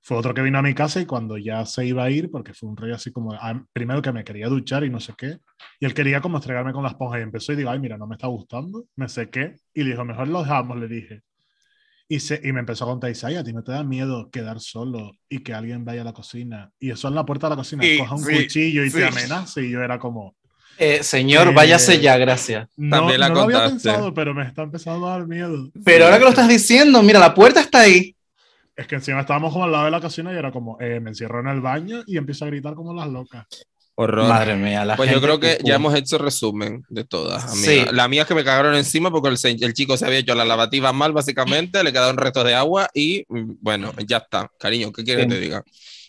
[0.00, 2.54] fue otro que vino a mi casa y cuando ya se iba a ir, porque
[2.54, 5.36] fue un rey así como, ah, primero que me quería duchar y no sé qué,
[5.78, 8.06] y él quería como estregarme con la esponja y empezó y digo, ay, mira, no
[8.06, 11.20] me está gustando, me sequé y le dijo, mejor lo dejamos, le dije.
[12.08, 14.60] Y, se, y me empezó a contar, Isaiah, ¿a ti no te da miedo quedar
[14.60, 16.70] solo y que alguien vaya a la cocina?
[16.78, 18.98] Y eso en la puerta de la cocina, Sí, coja un sí, cuchillo y sí.
[18.98, 19.60] te amenaza.
[19.60, 20.36] Y yo era como,
[20.78, 22.68] Eh, señor, Eh, váyase ya, gracias.
[22.76, 25.70] no, También la no lo había pensado, pero me está empezando a dar miedo.
[25.84, 28.14] Pero ahora que lo estás diciendo, mira, la puerta está ahí.
[28.76, 31.10] Es que encima estábamos como al lado de la cocina y era como, eh, me
[31.10, 33.46] encierro en el baño y empiezo a gritar como las locas.
[33.98, 34.28] Horror.
[34.28, 37.58] Madre mía, la Pues yo creo que ya hemos hecho resumen de todas.
[37.58, 37.82] Sí.
[37.92, 41.12] Las mías que me cagaron encima porque el, chico se había hecho la lavativa mal,
[41.14, 44.50] básicamente, le quedaron restos de agua y mm, bueno, ya está.
[44.58, 45.28] Cariño, ¿qué quieres Sí.
[45.30, 45.64] que te diga?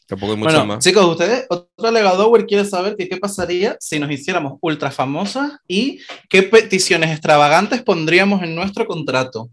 [0.06, 0.84] Tampoco hay mucho Bueno, más.
[0.84, 6.02] chicos, ustedes, otro Legadower quiere saber que qué pasaría si nos hiciéramos ultra famosas y
[6.30, 9.50] qué peticiones extravagantes pondríamos en nuestro contrato.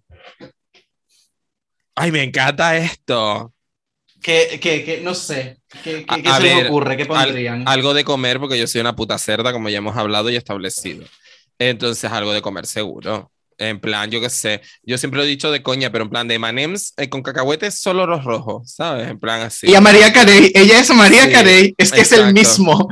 [1.95, 3.54] Ay, me encanta esto.
[4.25, 6.97] Que, que, que no sé, ¿qué, qué- se les ver, ocurre?
[6.97, 7.69] ¿Qué pondrían?
[7.69, 11.05] Algo de comer, porque yo soy una puta cerda, como ya hemos hablado y establecido.
[11.59, 13.31] Entonces, algo de comer seguro.
[13.59, 16.27] En plan, yo qué sé, yo siempre lo he dicho de coña, pero en plan
[16.27, 19.09] de Manems con cacahuetes, solo los rojos, ¿sabes?
[19.09, 19.69] En plan así.
[19.69, 22.33] Y a María Carey, ella es María Sí, Carey, es que es el exacto.
[22.33, 22.89] mismo.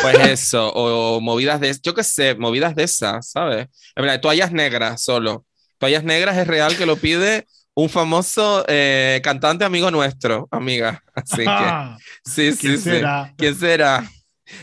[0.00, 3.66] Pues eso, o movidas de, yo qué sé, movidas de esas, ¿sabes?
[3.94, 5.44] En plan, toallas negras solo.
[5.78, 11.02] Toallas negras es real que lo pide un famoso eh, cantante amigo nuestro, amiga.
[11.14, 12.82] Así que, Ah, sí, sí, ¿Quién sí.
[12.84, 13.34] será?
[13.36, 14.04] ¿Quién será?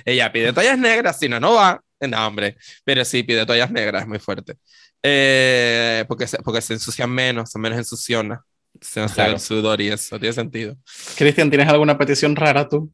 [0.05, 1.81] Ella pide toallas negras, si no, no va.
[2.01, 4.55] No, hombre, pero sí, pide toallas negras, muy fuerte.
[5.01, 8.41] Eh, porque, se, porque se ensucian menos, son menos ensuciona.
[8.81, 9.34] Se nos Claro.
[9.34, 10.75] el sudor y eso, tiene sentido.
[11.17, 12.91] Cristian, ¿tienes alguna petición rara tú?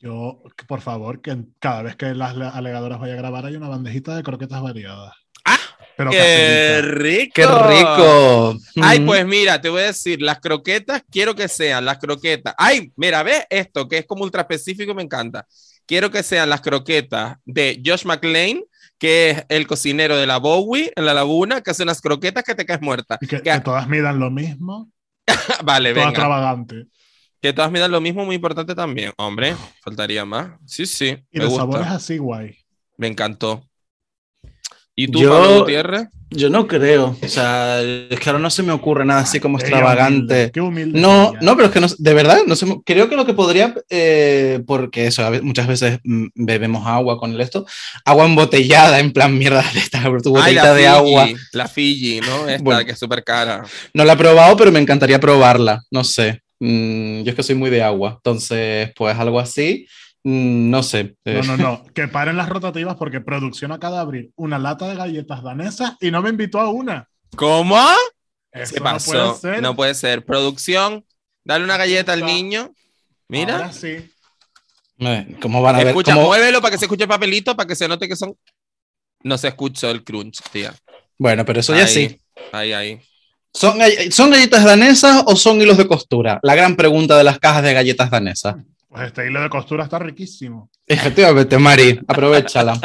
[0.00, 4.16] Yo, por favor, que cada vez que las alegadoras vaya a grabar hay una bandejita
[4.16, 5.12] de croquetas variadas.
[6.00, 7.32] Pero ¡Qué rico!
[7.34, 8.56] ¡Qué rico!
[8.82, 12.54] Ay, pues mira, te voy a decir, las croquetas quiero que sean las croquetas.
[12.56, 15.46] Ay, mira, ve esto que es como ultra específico me encanta.
[15.86, 18.60] Quiero que sean las croquetas de Josh McLean,
[18.98, 22.54] que es el cocinero de la Bowie en la laguna, que hace unas croquetas que
[22.54, 23.18] te caes muerta.
[23.20, 24.90] Y que, Que- que todas midan lo mismo,
[25.64, 26.08] vale, todas venga.
[26.10, 26.86] extravagante.
[27.42, 29.12] Que todas midan lo mismo, muy importante también.
[29.16, 30.50] Hombre, faltaría más.
[30.66, 31.62] Sí, sí, Y me de gusta.
[31.62, 32.56] sabores así guay.
[32.98, 33.66] Me encantó.
[35.02, 36.08] ¿Y tú, Yo- Pablo Gutiérrez?
[36.32, 37.16] Yo no creo.
[37.20, 40.14] O sea, es que ahora no se me ocurre nada así como Ella extravagante.
[40.34, 41.00] humilde, Qué humilde.
[41.00, 43.74] No, no, pero es que no, de verdad, no sé, creo que lo que podría,
[43.88, 47.66] eh, porque eso, a muchas veces mm, bebemos agua con el esto,
[48.04, 51.28] agua embotellada, en plan mierda de esta, tu Ay, botellita la de Fiji, agua.
[51.52, 52.48] La Fiji, ¿no?
[52.48, 52.84] Esta Bueno.
[52.84, 53.64] que es súper cara.
[53.92, 56.42] No la he probado, pero me encantaría probarla, no sé.
[56.60, 59.86] Mm, yo es que soy muy de agua, entonces, pues algo así,
[60.24, 61.16] no sé.
[61.24, 61.84] eh, No, no, no.
[61.94, 66.10] Que paren las rotativas porque producción acaba de abrir una lata de galletas danesas y
[66.10, 67.08] no me invitó a una.
[67.36, 67.78] ¿Cómo?
[68.52, 69.10] Eso ¿Qué no pasó?
[69.12, 69.62] puede ser.
[69.62, 70.24] No puede ser.
[70.24, 71.04] Producción,
[71.44, 72.74] dale una galleta al Ahora niño.
[73.28, 73.72] Mira.
[73.72, 74.10] sí.
[74.98, 75.88] eh, ¿Cómo van a ver?
[75.88, 78.34] Escucha, cómo- muévelo para que se escuche el papelito, para que se note que son.
[79.22, 80.74] No se escuchó el crunch, tía.
[81.18, 82.20] Bueno, pero eso ya Ahí, sí.
[82.52, 83.00] Ahí, ahí.
[83.52, 86.40] ¿Son, gall- ¿Son galletas danesas o son hilos de costura?
[86.42, 88.56] La gran pregunta de las cajas de galletas danesas.
[88.90, 90.68] Pues este hilo de costura está riquísimo.
[90.84, 92.76] Efectivamente, Mari, aprovechala.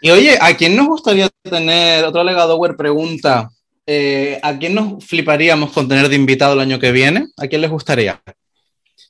[0.00, 2.04] Y oye, ¿a quién nos gustaría tener?
[2.04, 3.50] Otro legadower pregunta.
[3.84, 7.26] eh, ¿A quién nos fliparíamos con tener de invitado el año que viene?
[7.36, 8.22] ¿A quién les gustaría?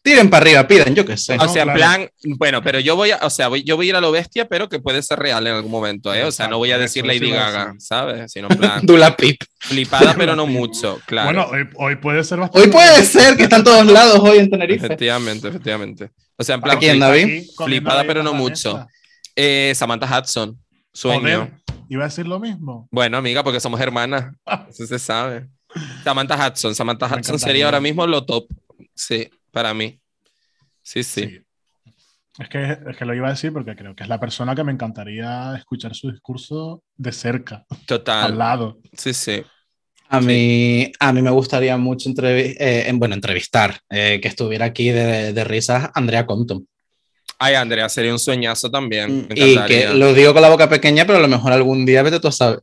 [0.02, 1.34] Tiren para arriba, piden, yo qué sé.
[1.34, 1.78] O No, sea, en claro.
[1.78, 4.10] plan, bueno, pero yo voy a, o sea, voy, yo voy a ir a lo
[4.10, 6.24] bestia, pero que puede ser real en algún momento, ¿eh?
[6.24, 7.74] O sea, no voy a decir Lady Gaga.
[7.78, 8.32] ¿sabes?
[8.32, 9.40] Sino en plan, Dula Pip.
[9.60, 11.26] flipada, pero no mucho, claro.
[11.26, 12.66] Bueno, hoy, hoy puede ser bastante.
[12.66, 14.86] Hoy puede ser que están todos lados hoy en Tenerife.
[14.86, 16.10] efectivamente, efectivamente.
[16.36, 17.44] O sea, en ¿A plan, quién, David?
[17.64, 18.84] Flipada, pero no mucho.
[19.36, 20.60] eh, Samantha Hudson,
[20.92, 21.20] sueño.
[21.20, 21.52] Joder,
[21.88, 22.88] iba a decir lo mismo.
[22.90, 24.34] Bueno, amiga, porque somos hermanas.
[24.68, 25.46] Eso se sabe.
[26.02, 26.74] Samantha Hudson.
[26.74, 28.46] Samantha Hudson sería ahora mismo lo top.
[28.94, 30.00] Sí, para mí.
[30.82, 31.22] Sí, sí.
[31.22, 31.38] Sí.
[32.38, 34.64] Es que, es que lo iba a decir porque creo que es la persona que
[34.64, 38.38] me encantaría escuchar su discurso de cerca, al Total.
[38.38, 38.78] lado.
[38.96, 39.42] Sí, sí.
[40.08, 44.64] A mí, a mí me gustaría mucho entrevi- eh, en- bueno, entrevistar, eh, que estuviera
[44.66, 46.66] aquí de, de risas Andrea Compton.
[47.38, 49.26] Ay, Andrea, sería un sueñazo también.
[49.28, 52.02] Me Y que lo digo con la boca pequeña, pero a lo mejor algún día
[52.02, 52.60] vete tú a saber.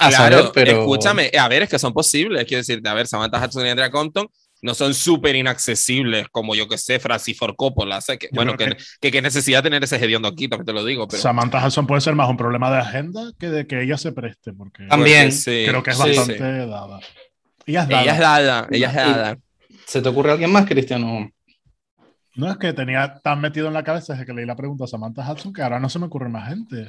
[0.00, 0.80] A Claro, saber, pero...
[0.80, 3.90] escúchame, a ver, es que son posibles, quiero decirte, a ver, Samantha Hudson y Andrea
[3.90, 4.26] Compton
[4.62, 8.56] no son súper inaccesibles como yo que sé, Francis Ford Coppola, sé que, Yo bueno,
[8.56, 11.66] que, que, qué necesidad de tener ese hediondo aquí, también te lo digo, pero Samantha
[11.66, 14.86] Hudson puede ser más un problema de agenda que de que ella se preste, porque
[14.86, 15.24] También.
[15.24, 16.40] Porque sí, creo que es sí, bastante sí.
[16.40, 17.00] dada.
[17.66, 18.02] Ella es dada.
[18.02, 19.38] Ella es dada, ella es dada.
[19.86, 21.30] ¿Se te ocurre alguien más, Cristiano?
[22.34, 24.86] No es que tenía tan metido en la cabeza desde que leí la pregunta a
[24.86, 26.88] Samantha Hudson que ahora no se me ocurre más gente.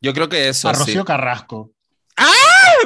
[0.00, 0.80] Yo creo que eso a sí.
[0.80, 1.72] Rocío Carrasco.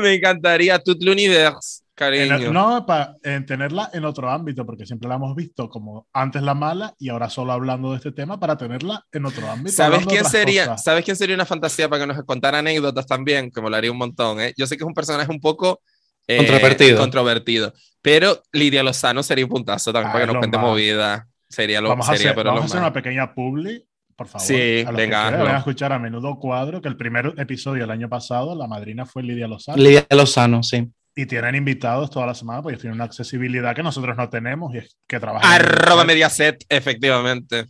[0.01, 2.35] Me encantaría tout l'univers, En cariño.
[2.49, 3.15] el- no, para
[3.47, 7.31] tenerla en otro ámbito, porque siempre la hemos visto como antes la mala y ahora
[7.31, 9.77] solo hablando de este tema para tenerla en otro ámbito.
[9.77, 10.67] ¿Sabes quién sería?
[10.67, 10.83] cosas.
[10.85, 13.51] ¿Sabes quién sería una fantasía para que nos contara anécdotas también?
[13.51, 14.53] Que molaría un montón, ¿eh?
[14.57, 15.81] Yo sé que es un personaje un poco
[16.27, 16.99] eh, Controvertido.
[16.99, 17.73] controvertido.
[18.03, 20.67] Pero Lidia Lozano sería un puntazo también Ah, para que es nos cuente más.
[20.67, 21.29] movida.
[21.49, 24.45] Sería lo Vamos a sería, hacer, pero vamos a hacer una pequeña publi, por favor.
[24.47, 28.09] Sí, a venga, vayan a escuchar a menudo cuadro, que el primer episodio del año
[28.09, 29.77] pasado, la madrina fue Lidia Lozano.
[29.81, 30.91] Lidia Lozano, sí.
[31.17, 34.79] Y tienen invitados toda la semana, porque tienen una accesibilidad que nosotros no tenemos y
[34.79, 35.51] es que trabajan.
[35.53, 36.65] Arroba Mediaset.
[36.69, 37.67] Efectivamente.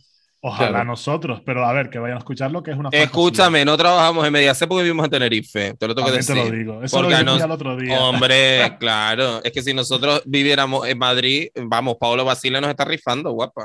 [0.47, 0.85] Ojalá Claro.
[0.85, 3.05] nosotros, pero a ver, que vayan a escuchar lo que es una fantasía.
[3.05, 5.73] Escúchame, no trabajamos en Mediaset porque vivimos en Tenerife.
[5.73, 6.51] Te lo tengo que También te decir.
[6.51, 6.83] lo digo.
[6.83, 7.99] Eso Porque lo dije nos- el otro día.
[7.99, 9.43] Hombre, claro.
[9.43, 13.63] Es que si nosotros viviéramos en Madrid, vamos, Pablo Basile nos está rifando, guapa.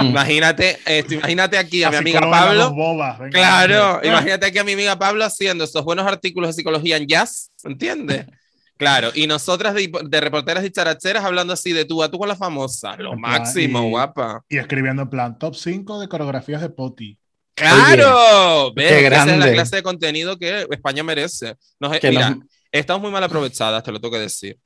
[0.00, 0.06] Mm.
[0.06, 2.60] imagínate, esto, imagínate aquí a mi amiga Pablo.
[2.64, 4.08] dos bobas, venga, Claro, hombre.
[4.08, 8.26] imagínate aquí a mi amiga Pablo haciendo estos buenos artículos de psicología en jazz, ¿entiendes?
[8.80, 12.26] Claro, y nosotras de, de reporteras y characheras hablando así de tú a tú con
[12.28, 14.42] la famosa, lo En plan, máximo, y- guapa.
[14.48, 17.16] Y escribiendo en plan top 5 de coreografías de Poti.
[17.54, 18.72] ¡Claro!
[18.74, 18.88] ¿Ves?
[18.90, 21.56] qué Esa es la clase de contenido que España merece.
[21.78, 24.58] Nos- Que mira, nos- estamos muy mal aprovechadas, te lo tengo que decir.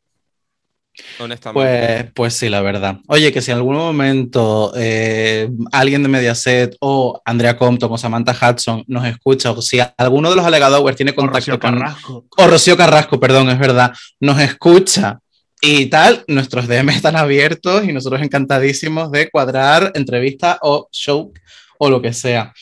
[1.18, 2.04] Honestamente.
[2.04, 2.98] Pues, pues sí, la verdad.
[3.08, 8.32] Oye, que si en algún momento eh, alguien de Mediaset o Andrea Compton o Samantha
[8.32, 11.78] Hudson nos escucha, o si alguno de los alegadores tiene O contacto Rocío con.
[11.78, 12.26] Carrasco.
[12.36, 15.18] O Rocío Carrasco, perdón, es verdad, nos escucha
[15.60, 21.32] y tal, nuestros DM están abiertos y nosotros encantadísimos de cuadrar entrevista o show
[21.78, 22.52] o lo que sea.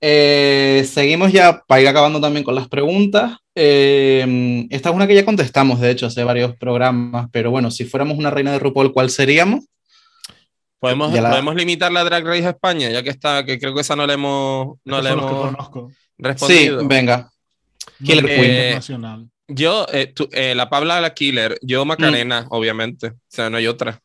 [0.00, 3.36] Eh, seguimos ya para ir acabando también con las preguntas.
[3.60, 7.84] Eh, esta es una que ya contestamos, de hecho, hace varios programas, pero bueno, si
[7.84, 9.64] fuéramos una reina de RuPaul, ¿cuál seríamos?
[10.78, 13.96] ¿Podemos, la- limitar la Drag Race a España, ya que está, que creo que esa
[13.96, 15.90] no le hemos, no le hemos conozco.
[16.18, 16.80] respondido.
[16.80, 17.30] Sí, venga.
[17.98, 18.54] Killer Nombre Queen.
[18.54, 19.28] internacional.
[19.48, 23.08] Yo, eh, tú- eh, la Pabla la Killer, yo Macarena, obviamente.
[23.08, 24.00] O sea, no hay otra.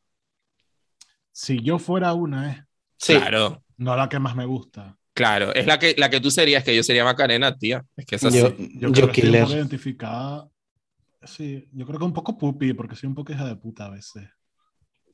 [1.32, 2.64] Si yo fuera una, eh,
[2.98, 4.98] Sí, Claro, no la que más me gusta.
[5.14, 5.54] Claro.
[5.54, 7.84] Es la que, la que tú serías, que yo sería Macarena, tía.
[7.96, 8.40] Es que es así.
[8.40, 9.40] yo, Yo, yo creo que estoy un killer.
[9.40, 10.50] poco identificada.
[11.24, 13.90] Sí, yo creo que un poco pupi, porque soy un poco hija de puta a
[13.92, 14.26] veces.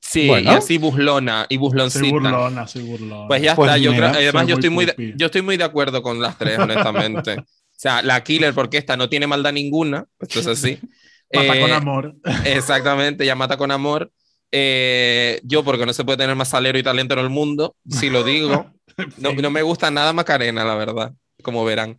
[0.02, 0.52] Sí, Bueno.
[0.52, 2.00] y así burlona y burloncita.
[2.00, 3.28] Soy burlona, soy burlona.
[3.28, 3.78] Pues ya Pues está.
[3.78, 6.38] Yo mira, creo, además, yo estoy, muy de, yo estoy muy de acuerdo con las
[6.38, 7.34] tres, honestamente.
[7.40, 7.44] o
[7.76, 10.06] sea, la Killer, porque esta no tiene maldad ninguna.
[10.20, 10.80] Esto es así.
[11.32, 12.16] Mata con Eh, amor.
[12.46, 14.12] Exactamente, ya mata con amor.
[14.52, 18.10] Eh, yo, porque no se puede tener más salero y talento en el mundo, si
[18.10, 18.72] lo digo.
[19.18, 21.98] No, no me gusta nada Macarena, la verdad, como verán.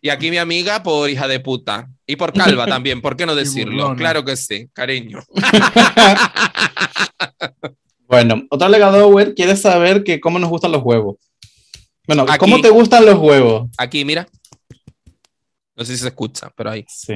[0.00, 1.88] Y aquí mi amiga por hija de puta.
[2.06, 3.96] Y por calva también, ¿por qué no decirlo?
[3.96, 5.20] Claro que sí, cariño.
[8.08, 11.16] Bueno, otro alegador quiere saber que cómo nos gustan los huevos.
[12.06, 12.38] Bueno, Aquí.
[12.38, 13.70] ¿cómo te gustan los huevos?
[13.76, 14.26] Aquí, mira.
[15.76, 16.86] No sé si se escucha, pero ahí.
[16.88, 17.14] Sí.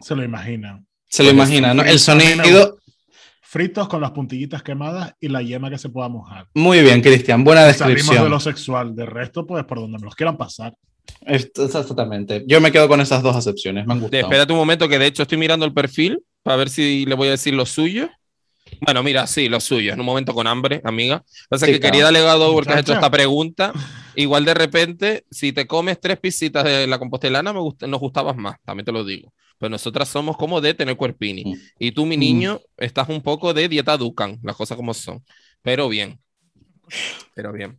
[0.00, 0.86] Se lo imaginan.
[1.10, 1.82] Se lo imagina, ¿no?
[1.82, 2.78] El sonido.
[3.52, 6.46] Fritos con las puntillitas quemadas y la yema que se pueda mojar.
[6.54, 7.44] Muy bien, Cristian.
[7.44, 8.30] Buena Salimos de descripción.
[8.30, 8.96] lo sexual.
[8.96, 10.72] De resto, pues por donde me los quieran pasar.
[11.26, 12.44] Exactamente.
[12.46, 13.86] Yo me quedo con esas dos acepciones.
[13.86, 14.22] Me han gustado.
[14.22, 17.28] Espérate un momento, que de hecho estoy mirando el perfil para ver si le voy
[17.28, 18.08] a decir lo suyo.
[18.80, 19.92] Bueno, mira, sí, lo suyo.
[19.92, 21.22] En un momento con hambre, amiga.
[21.50, 21.92] Pasa Sí, que claro.
[21.92, 23.74] querida delegado, porque has hecho esta pregunta,
[24.16, 28.36] igual de repente, si te comes tres pisitas de la compostelana, me gust- nos gustabas
[28.36, 29.32] más, también te lo digo.
[29.58, 31.44] Pero nosotras somos como de tener cuerpini.
[31.44, 31.54] Mm.
[31.78, 32.20] Y tú, mi Mm.
[32.20, 35.24] niño, estás un poco de dieta Dukan, las cosas como son.
[35.62, 36.18] Pero bien.
[37.34, 37.78] Pero bien.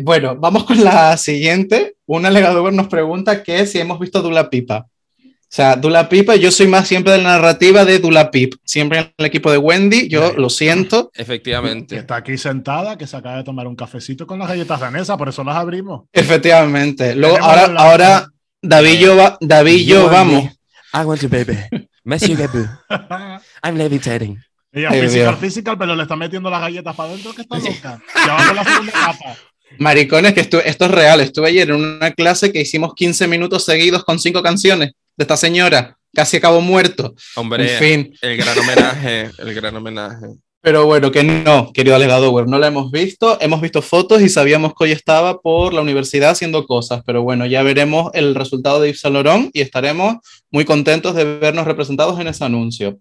[0.00, 1.96] Bueno, vamos con la siguiente.
[2.06, 4.86] Un alegador nos pregunta que si hemos visto Dula Pipa.
[5.52, 8.54] O sea, Dula Pipa, yo soy más siempre de la narrativa de Dula Pip.
[8.64, 10.34] Siempre en el equipo de Wendy, yo Sí.
[10.38, 11.10] lo siento.
[11.14, 11.94] Que Efectivamente.
[11.98, 15.28] está aquí sentada, que se acaba de tomar un cafecito con las galletas danesas, por
[15.28, 16.04] eso las abrimos.
[16.12, 17.14] Efectivamente.
[17.14, 18.28] Luego, ahora, la- ahora
[18.62, 20.44] David, yo, va- David y yo vamos.
[20.94, 21.58] I want you, baby.
[22.02, 22.66] Monsieur Gabu.
[23.62, 24.38] I'm levitating.
[24.72, 25.38] Ella Ay, physical, Dios.
[25.38, 28.02] physical, pero le está metiendo las galletas para adentro, que está loca.
[28.26, 29.36] Ya va con la segunda capa.
[29.78, 31.20] Maricones, que estu- esto es real.
[31.20, 35.36] Estuve ayer en una clase que hicimos 15 minutos seguidos con cinco canciones de esta
[35.36, 35.96] señora.
[36.14, 37.14] Casi acabó muerto.
[37.36, 38.14] Hombre, En fin.
[38.20, 40.26] el gran homenaje, el gran homenaje.
[40.60, 43.36] Pero bueno, que no, querido alegador, no la hemos visto.
[43.40, 47.02] Hemos visto fotos y sabíamos que hoy estaba por la universidad haciendo cosas.
[47.04, 50.18] Pero bueno, ya veremos el resultado de Yves Saint Laurent y estaremos
[50.52, 52.96] muy contentos de vernos representados en ese anuncio.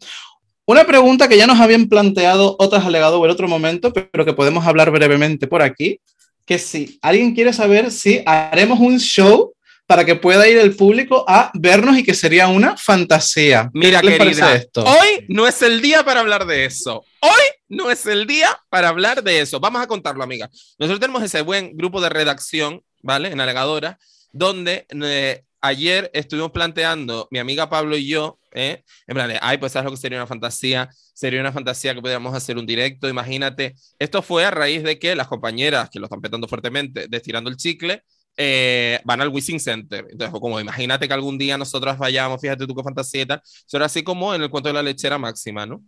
[0.66, 4.66] Una pregunta que ya nos habían planteado otras alegador en otro momento, pero que podemos
[4.66, 6.00] hablar brevemente por aquí,
[6.48, 9.54] que si alguien quiere saber si haremos un show
[9.92, 13.70] para que pueda ir el público a vernos y que sería una fantasía.
[13.74, 14.86] Mira, ¿Qué querida, esto?
[14.86, 17.04] hoy no es el día para hablar de eso.
[17.20, 19.60] Hoy no es el día para hablar de eso.
[19.60, 20.50] Vamos a contarlo, amiga.
[20.80, 23.34] Nosotros tenemos ese buen grupo de redacción, ¿vale?
[23.34, 24.00] En Alegadora,
[24.32, 28.86] donde eh, ayer estuvimos planteando, mi amiga Pablo y yo, ¿eh?
[29.08, 30.90] en plan de, ay, pues sabes lo que sería una fantasía.
[31.14, 33.76] Sería una fantasía que pudiéramos hacer un directo, imagínate.
[34.00, 37.50] Esto fue a raíz de que las compañeras que lo están petando fuertemente de Estirando
[37.50, 38.06] el Chicle
[38.38, 40.08] eh, van al Wishing Center.
[40.10, 43.78] Entonces, como imagínate que algún día nosotros vayamos, fíjate tú qué fantasía y tal, eso
[43.78, 45.84] era así como en el cuento de la lechera máxima, ¿no?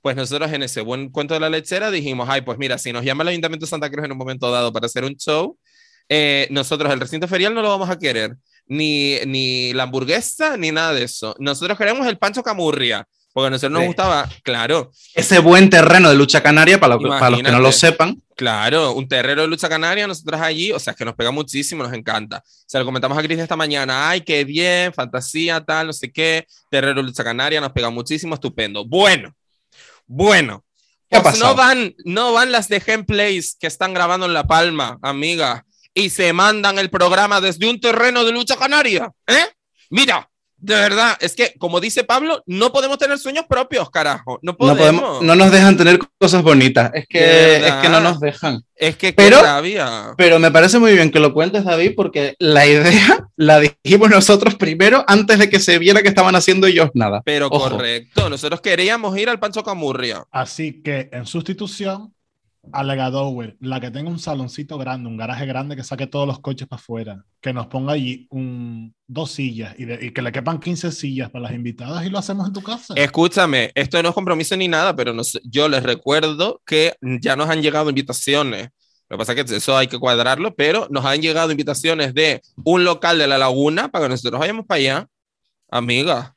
[0.00, 3.04] Pues nosotros en ese buen cuento de la lechera dijimos, ay, pues mira, si nos
[3.04, 5.56] llama el Ayuntamiento de Santa Cruz en un momento dado para hacer un show,
[6.08, 8.36] eh, nosotros el recinto ferial no lo vamos a querer,
[8.66, 11.34] ni, ni la hamburguesa, ni nada de eso.
[11.38, 13.86] Nosotros queremos el Pancho Camurria, porque a nosotros nos Sí.
[13.86, 17.72] gustaba, claro, Ese buen terreno de lucha canaria, para, lo- para los que no lo
[17.72, 18.22] sepan.
[18.36, 21.82] Claro, un terrero de lucha canaria, nosotros allí, o sea, es que nos pega muchísimo,
[21.84, 22.42] nos encanta.
[22.44, 26.46] Se lo comentamos a Cris esta mañana, ay, qué bien, fantasía, tal, no sé qué,
[26.70, 28.84] terrero de lucha canaria, nos pega muchísimo, estupendo.
[28.84, 29.34] Bueno,
[30.06, 30.64] bueno,
[31.10, 31.56] ¿Qué pues no pasado?
[31.56, 35.64] van, no van las de Gameplays que están grabando en La Palma, amiga,
[35.94, 39.46] y se mandan el programa desde un terreno de lucha canaria, ¿eh?
[39.90, 40.30] Mira,
[40.62, 44.56] de verdad, es que, como dice Pablo, no podemos tener sueños propios, carajo, no No,
[44.56, 44.78] podemos.
[44.78, 46.92] podemos, no nos dejan tener cosas bonitas.
[46.94, 48.62] Es que, es que no nos dejan.
[48.76, 49.42] Es que, Pero-.
[50.16, 54.54] Pero me parece muy bien que lo cuentes, David, porque la idea la dijimos nosotros
[54.54, 57.22] primero antes de que se viera que estaban haciendo ellos nada.
[57.24, 57.70] Pero Ojo.
[57.70, 60.24] correcto, nosotros queríamos ir al Pancho Camurria.
[60.30, 62.14] Así que en sustitución,
[62.64, 66.68] Dower, la que tenga un saloncito grande, un garaje grande que saque todos los coches
[66.68, 70.60] para afuera, que nos ponga allí un, dos sillas y, de- y que le quepan
[70.60, 72.94] 15 sillas para las invitadas y lo hacemos en tu casa.
[72.96, 77.48] Escúchame, esto no es compromiso ni nada, pero nos- yo les recuerdo que ya nos
[77.50, 78.68] han llegado invitaciones.
[79.08, 82.40] Lo que pasa es que eso hay que cuadrarlo, pero nos han llegado invitaciones de
[82.64, 85.08] un local de la laguna para que nosotros vayamos para allá,
[85.70, 86.34] amiga.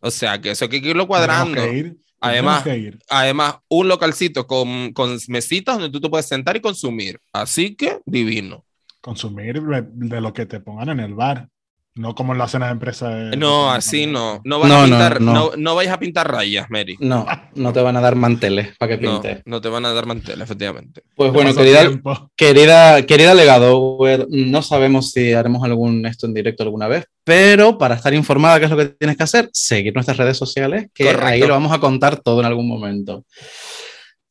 [0.00, 1.62] O sea, que eso hay que irlo cuadrando.
[1.62, 2.64] Que ir, Además-.
[3.08, 7.18] Además, un localcito con, con mesitas donde tú te puedes sentar y consumir.
[7.32, 8.64] Así que divino.
[9.00, 11.48] consumir de lo que te pongan en el bar,
[11.96, 13.08] no como en las cenas de empresa.
[13.08, 14.40] de- No, así no.
[14.44, 15.32] No, vas No, a no, pintar, no.
[15.34, 16.96] no, no vais a pintar rayas, Mary.
[17.00, 17.26] No,
[17.56, 19.42] no te van a dar manteles para que No, pintes.
[19.44, 21.02] no te van a dar mantel, efectivamente.
[21.16, 22.30] Pues bueno, querida, tiempo.
[22.36, 23.98] querida, querida legado,
[24.30, 28.64] no sabemos si haremos algún esto en directo alguna vez, pero para estar informada qué
[28.66, 31.26] es lo que tienes que hacer, seguir nuestras redes sociales, que Correcto.
[31.26, 33.24] ahí lo vamos a contar todo en algún momento.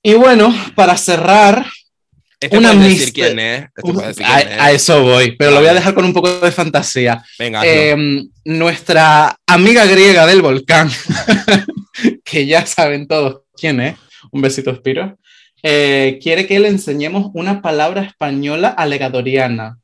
[0.02, 1.66] Y bueno, para cerrar,
[2.40, 3.68] Este Una decir quién es.
[3.76, 4.60] Este decir a, quién es.
[4.60, 7.24] a eso voy, pero lo voy a dejar con un poco de fantasía.
[7.38, 7.62] Venga.
[7.66, 10.90] Eh, nuestra amiga griega del volcán,
[12.24, 13.98] que ya saben todos quién es,
[14.32, 15.18] un besito Espiro,
[15.64, 19.78] eh, quiere que le enseñemos una palabra española alegadoriana.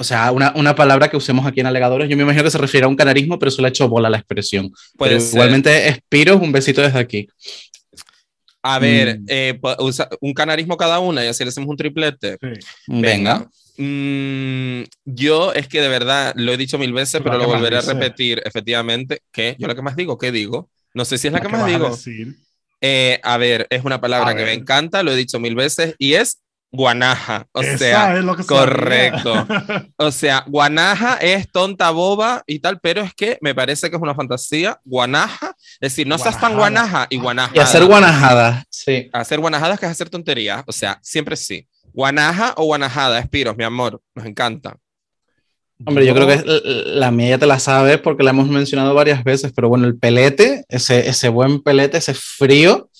[0.00, 2.08] O sea, una, una palabra que usemos aquí en alegadores.
[2.08, 4.08] Yo me imagino que se refiere a un canarismo, pero eso le ha hecho bola
[4.08, 4.70] la expresión.
[4.96, 7.26] Puede Pero igualmente, Espiro, un besito desde aquí.
[8.74, 9.24] A ver, Mm.
[9.28, 12.36] eh, usa- un canarismo cada una y así le hacemos un triplete.
[12.40, 12.60] Sí.
[12.86, 13.48] Venga.
[13.78, 17.46] Mm, yo es que de verdad lo he dicho mil veces, La pero lo que
[17.52, 18.42] más volveré a repetir.
[18.44, 19.56] Efectivamente, ¿qué?
[19.58, 20.68] Yo lo que más digo, ¿qué digo?
[20.94, 21.90] No sé si es la, que ¿Qué más vas a digo.
[21.90, 22.34] decir?
[22.80, 24.58] Eh, a ver, es una palabra A que me ver.
[24.58, 26.40] encanta, lo he dicho mil veces, y es
[26.70, 27.46] guanaja.
[27.52, 28.60] O Esa sea, es lo que sabía.
[28.62, 29.46] correcto.
[29.96, 34.02] O sea, guanaja es tonta, boba y tal, pero es que me parece que es
[34.02, 34.78] una fantasía.
[34.84, 35.47] Guanaja,
[35.80, 36.88] es decir, no seas tan Guanajada.
[36.88, 37.52] guanaja y guanaja.
[37.54, 39.08] Y hacer guanajadas, sí.
[39.12, 40.64] Hacer guanajadas que es hacer tonterías.
[40.66, 41.68] O sea, siempre sí.
[41.92, 44.76] Guanaja o guanajada, Espiros, mi amor, nos encanta.
[45.84, 46.42] Hombre, yo creo que
[46.86, 49.96] la mía ya te la sabes porque la hemos mencionado varias veces, pero bueno, el
[49.96, 52.90] pelete, ese, ese buen pelete, ese frío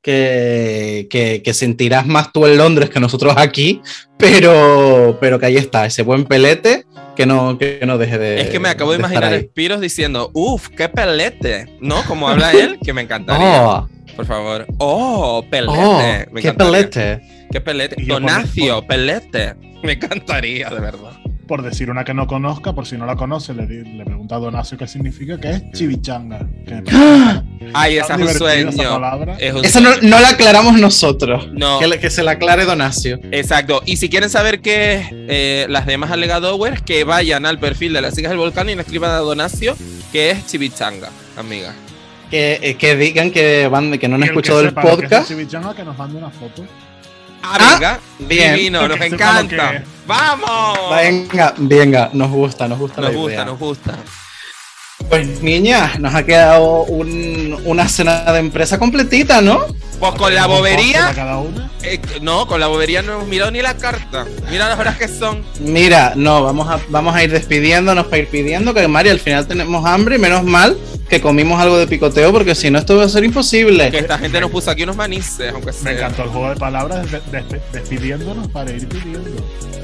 [0.00, 3.82] que, que, que sentirás más tú en Londres que nosotros aquí,
[4.16, 6.86] pero, pero que ahí está, ese buen pelete
[7.22, 8.40] que no, que no deje de.
[8.40, 9.34] es que me acabo de, imaginar a ahí.
[9.36, 12.02] Espiros diciendo, uff, qué pelete, ¿no?
[12.04, 13.62] Como habla él, que me encantaría.
[13.66, 14.66] Oh, Por favor.
[14.78, 15.72] Oh, pelete.
[15.78, 15.98] oh,
[16.32, 16.72] me qué encantaría.
[16.90, 17.46] pelete.
[17.50, 17.96] Qué pelete.
[17.96, 19.54] Por- Donacio, pelete.
[19.82, 21.12] Me encantaría, de verdad.
[21.48, 24.38] Por decir una que no conozca, por si no la conoce, le, le pregunta a
[24.38, 26.46] Donacio qué significa, que es chivichanga.
[26.66, 27.42] Que parece
[27.74, 28.90] Ay, esa es un esa sueño.
[28.92, 29.36] palabra.
[29.38, 30.08] Es un Eso no, sueño.
[30.08, 31.48] no la aclaramos nosotros.
[31.52, 31.78] No.
[31.78, 33.18] Que, le- que se la aclare Donacio.
[33.30, 33.82] Exacto.
[33.86, 38.00] Y si quieren saber qué es eh, las demás alegadores, que vayan al perfil de
[38.02, 39.76] las chicas del volcán y le escriban a Donacio
[40.12, 41.74] que es chivichanga, amiga.
[42.30, 45.28] Que, eh, que digan que, van, que no han que escuchado el sepa que podcast.
[45.28, 46.64] chivichanga, que nos mande una foto.
[47.42, 48.00] Ah, Ah, venga.
[48.20, 48.54] bien.
[48.54, 49.82] Divino, nos Que que encanta.
[50.06, 50.78] ¡Vamos!
[50.96, 53.44] Venga, venga, nos gusta, nos gusta Nos la gusta, idea.
[53.44, 53.98] nos gusta.
[55.12, 59.66] Pues niña, nos ha quedado un- una cena de empresa completita, ¿no?
[60.00, 61.12] Pues con la bobería.
[61.14, 61.70] cada una.
[61.82, 64.24] eh, no, con la bobería no hemos mirado ni la carta.
[64.50, 65.42] Mira las horas que son.
[65.60, 69.46] Mira, no, vamos a, vamos a ir despidiéndonos para ir pidiendo, que María, al final
[69.46, 70.78] tenemos hambre y menos mal
[71.10, 73.90] que comimos algo de picoteo, porque si no esto va a ser imposible.
[73.90, 75.92] Que esta gente nos puso aquí unos manices, aunque sea.
[75.92, 79.20] Me encantó el juego de palabras de- de- despidiéndonos para ir pidiendo.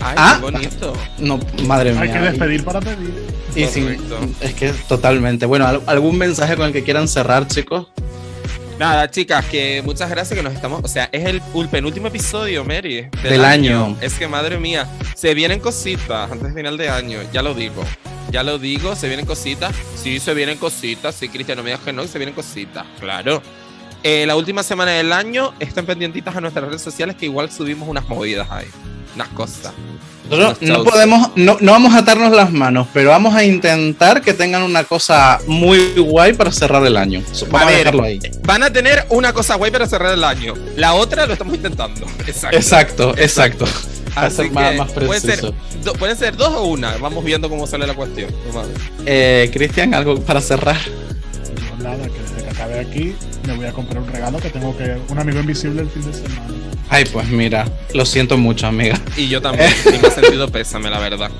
[0.00, 0.36] Ay, Ah.
[0.40, 0.92] qué bonito.
[1.18, 2.00] No, madre mía.
[2.02, 3.38] Hay que despedir para pedir.
[3.56, 4.72] Y es que
[5.18, 5.46] totalmente.
[5.46, 7.88] Bueno, ¿al- ¿algún mensaje con el que quieran cerrar, chicos?
[8.78, 10.82] Nada, chicas, que muchas gracias que nos estamos.
[10.84, 13.08] O sea, es el, penúltimo episodio, Mary.
[13.22, 13.96] Del, año.
[14.00, 14.86] Es que, madre mía,
[15.16, 17.84] se vienen cositas antes del final de año, ya lo digo.
[18.30, 19.74] Ya lo digo, se vienen cositas.
[19.96, 21.14] Sí, se vienen cositas.
[21.14, 22.86] Sí, Cristiano, me digas que no, se vienen cositas.
[23.00, 23.42] Claro.
[24.02, 27.88] Eh, la última semana del año estén pendientitas a nuestras redes sociales que igual subimos
[27.88, 28.66] unas movidas ahí.
[29.14, 29.72] Unas cosas.
[30.60, 34.62] no podemos, no, no, vamos a atarnos las manos, pero vamos a intentar que tengan
[34.62, 37.22] una cosa muy guay para cerrar el año.
[37.50, 38.20] Vamos a, dejarlo ahí.
[38.44, 40.54] Van a tener una cosa guay para cerrar el año.
[40.76, 42.06] La otra lo estamos intentando.
[42.26, 43.14] Exacto, exacto.
[43.16, 43.64] exacto.
[44.14, 45.52] Así más, más puede, ser,
[45.98, 46.96] puede ser dos o una.
[46.96, 48.30] Vamos viendo cómo sale la cuestión.
[49.06, 50.78] Eh, Cristian, ¿algo para cerrar?
[51.88, 53.14] Nada, que desde que acabe aquí
[53.46, 54.96] me voy a comprar un regalo que tengo que.
[55.08, 56.46] Un amigo invisible el fin de semana.
[56.90, 58.98] Ay, pues mira, lo siento mucho, amiga.
[59.16, 61.30] Y yo también, tengo sentido pésame, la verdad.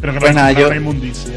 [0.00, 1.34] Pero que pues nada, yo, inmundicia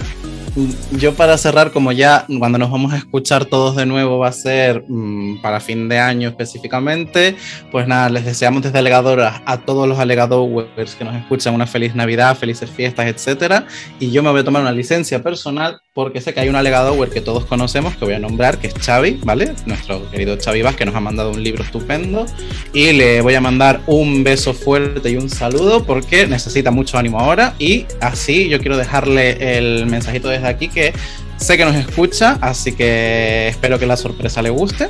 [0.91, 4.31] yo para cerrar, como ya cuando nos vamos a escuchar todos de nuevo va a
[4.31, 7.35] ser mm, para fin de año específicamente,
[7.71, 11.95] pues nada, les deseamos desde Alegadoras a todos los alegadores que nos escuchan una feliz
[11.95, 13.65] Navidad, felices fiestas, etcétera.
[13.99, 17.09] Y yo me voy a tomar una licencia personal porque sé que hay un alegador
[17.09, 19.53] que todos conocemos, que voy a nombrar, que es Xavi, ¿vale?
[19.65, 22.25] Nuestro querido Xavi Vaz, que nos ha mandado un libro estupendo.
[22.73, 27.19] Y le voy a mandar un beso fuerte y un saludo porque necesita mucho ánimo
[27.19, 27.53] ahora.
[27.59, 30.93] Y así yo quiero dejarle el mensajito de aquí que
[31.37, 34.89] sé que nos escucha, así que espero que la sorpresa le guste.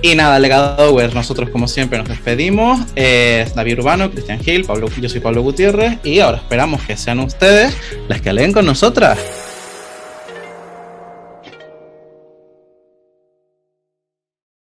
[0.00, 2.80] Y nada, legado web, nosotros como siempre nos despedimos.
[2.94, 7.18] es David Urbano, Cristian Gil, Pablo, yo soy Pablo Gutiérrez y ahora esperamos que sean
[7.18, 7.74] ustedes
[8.06, 9.18] las que leen con nosotras.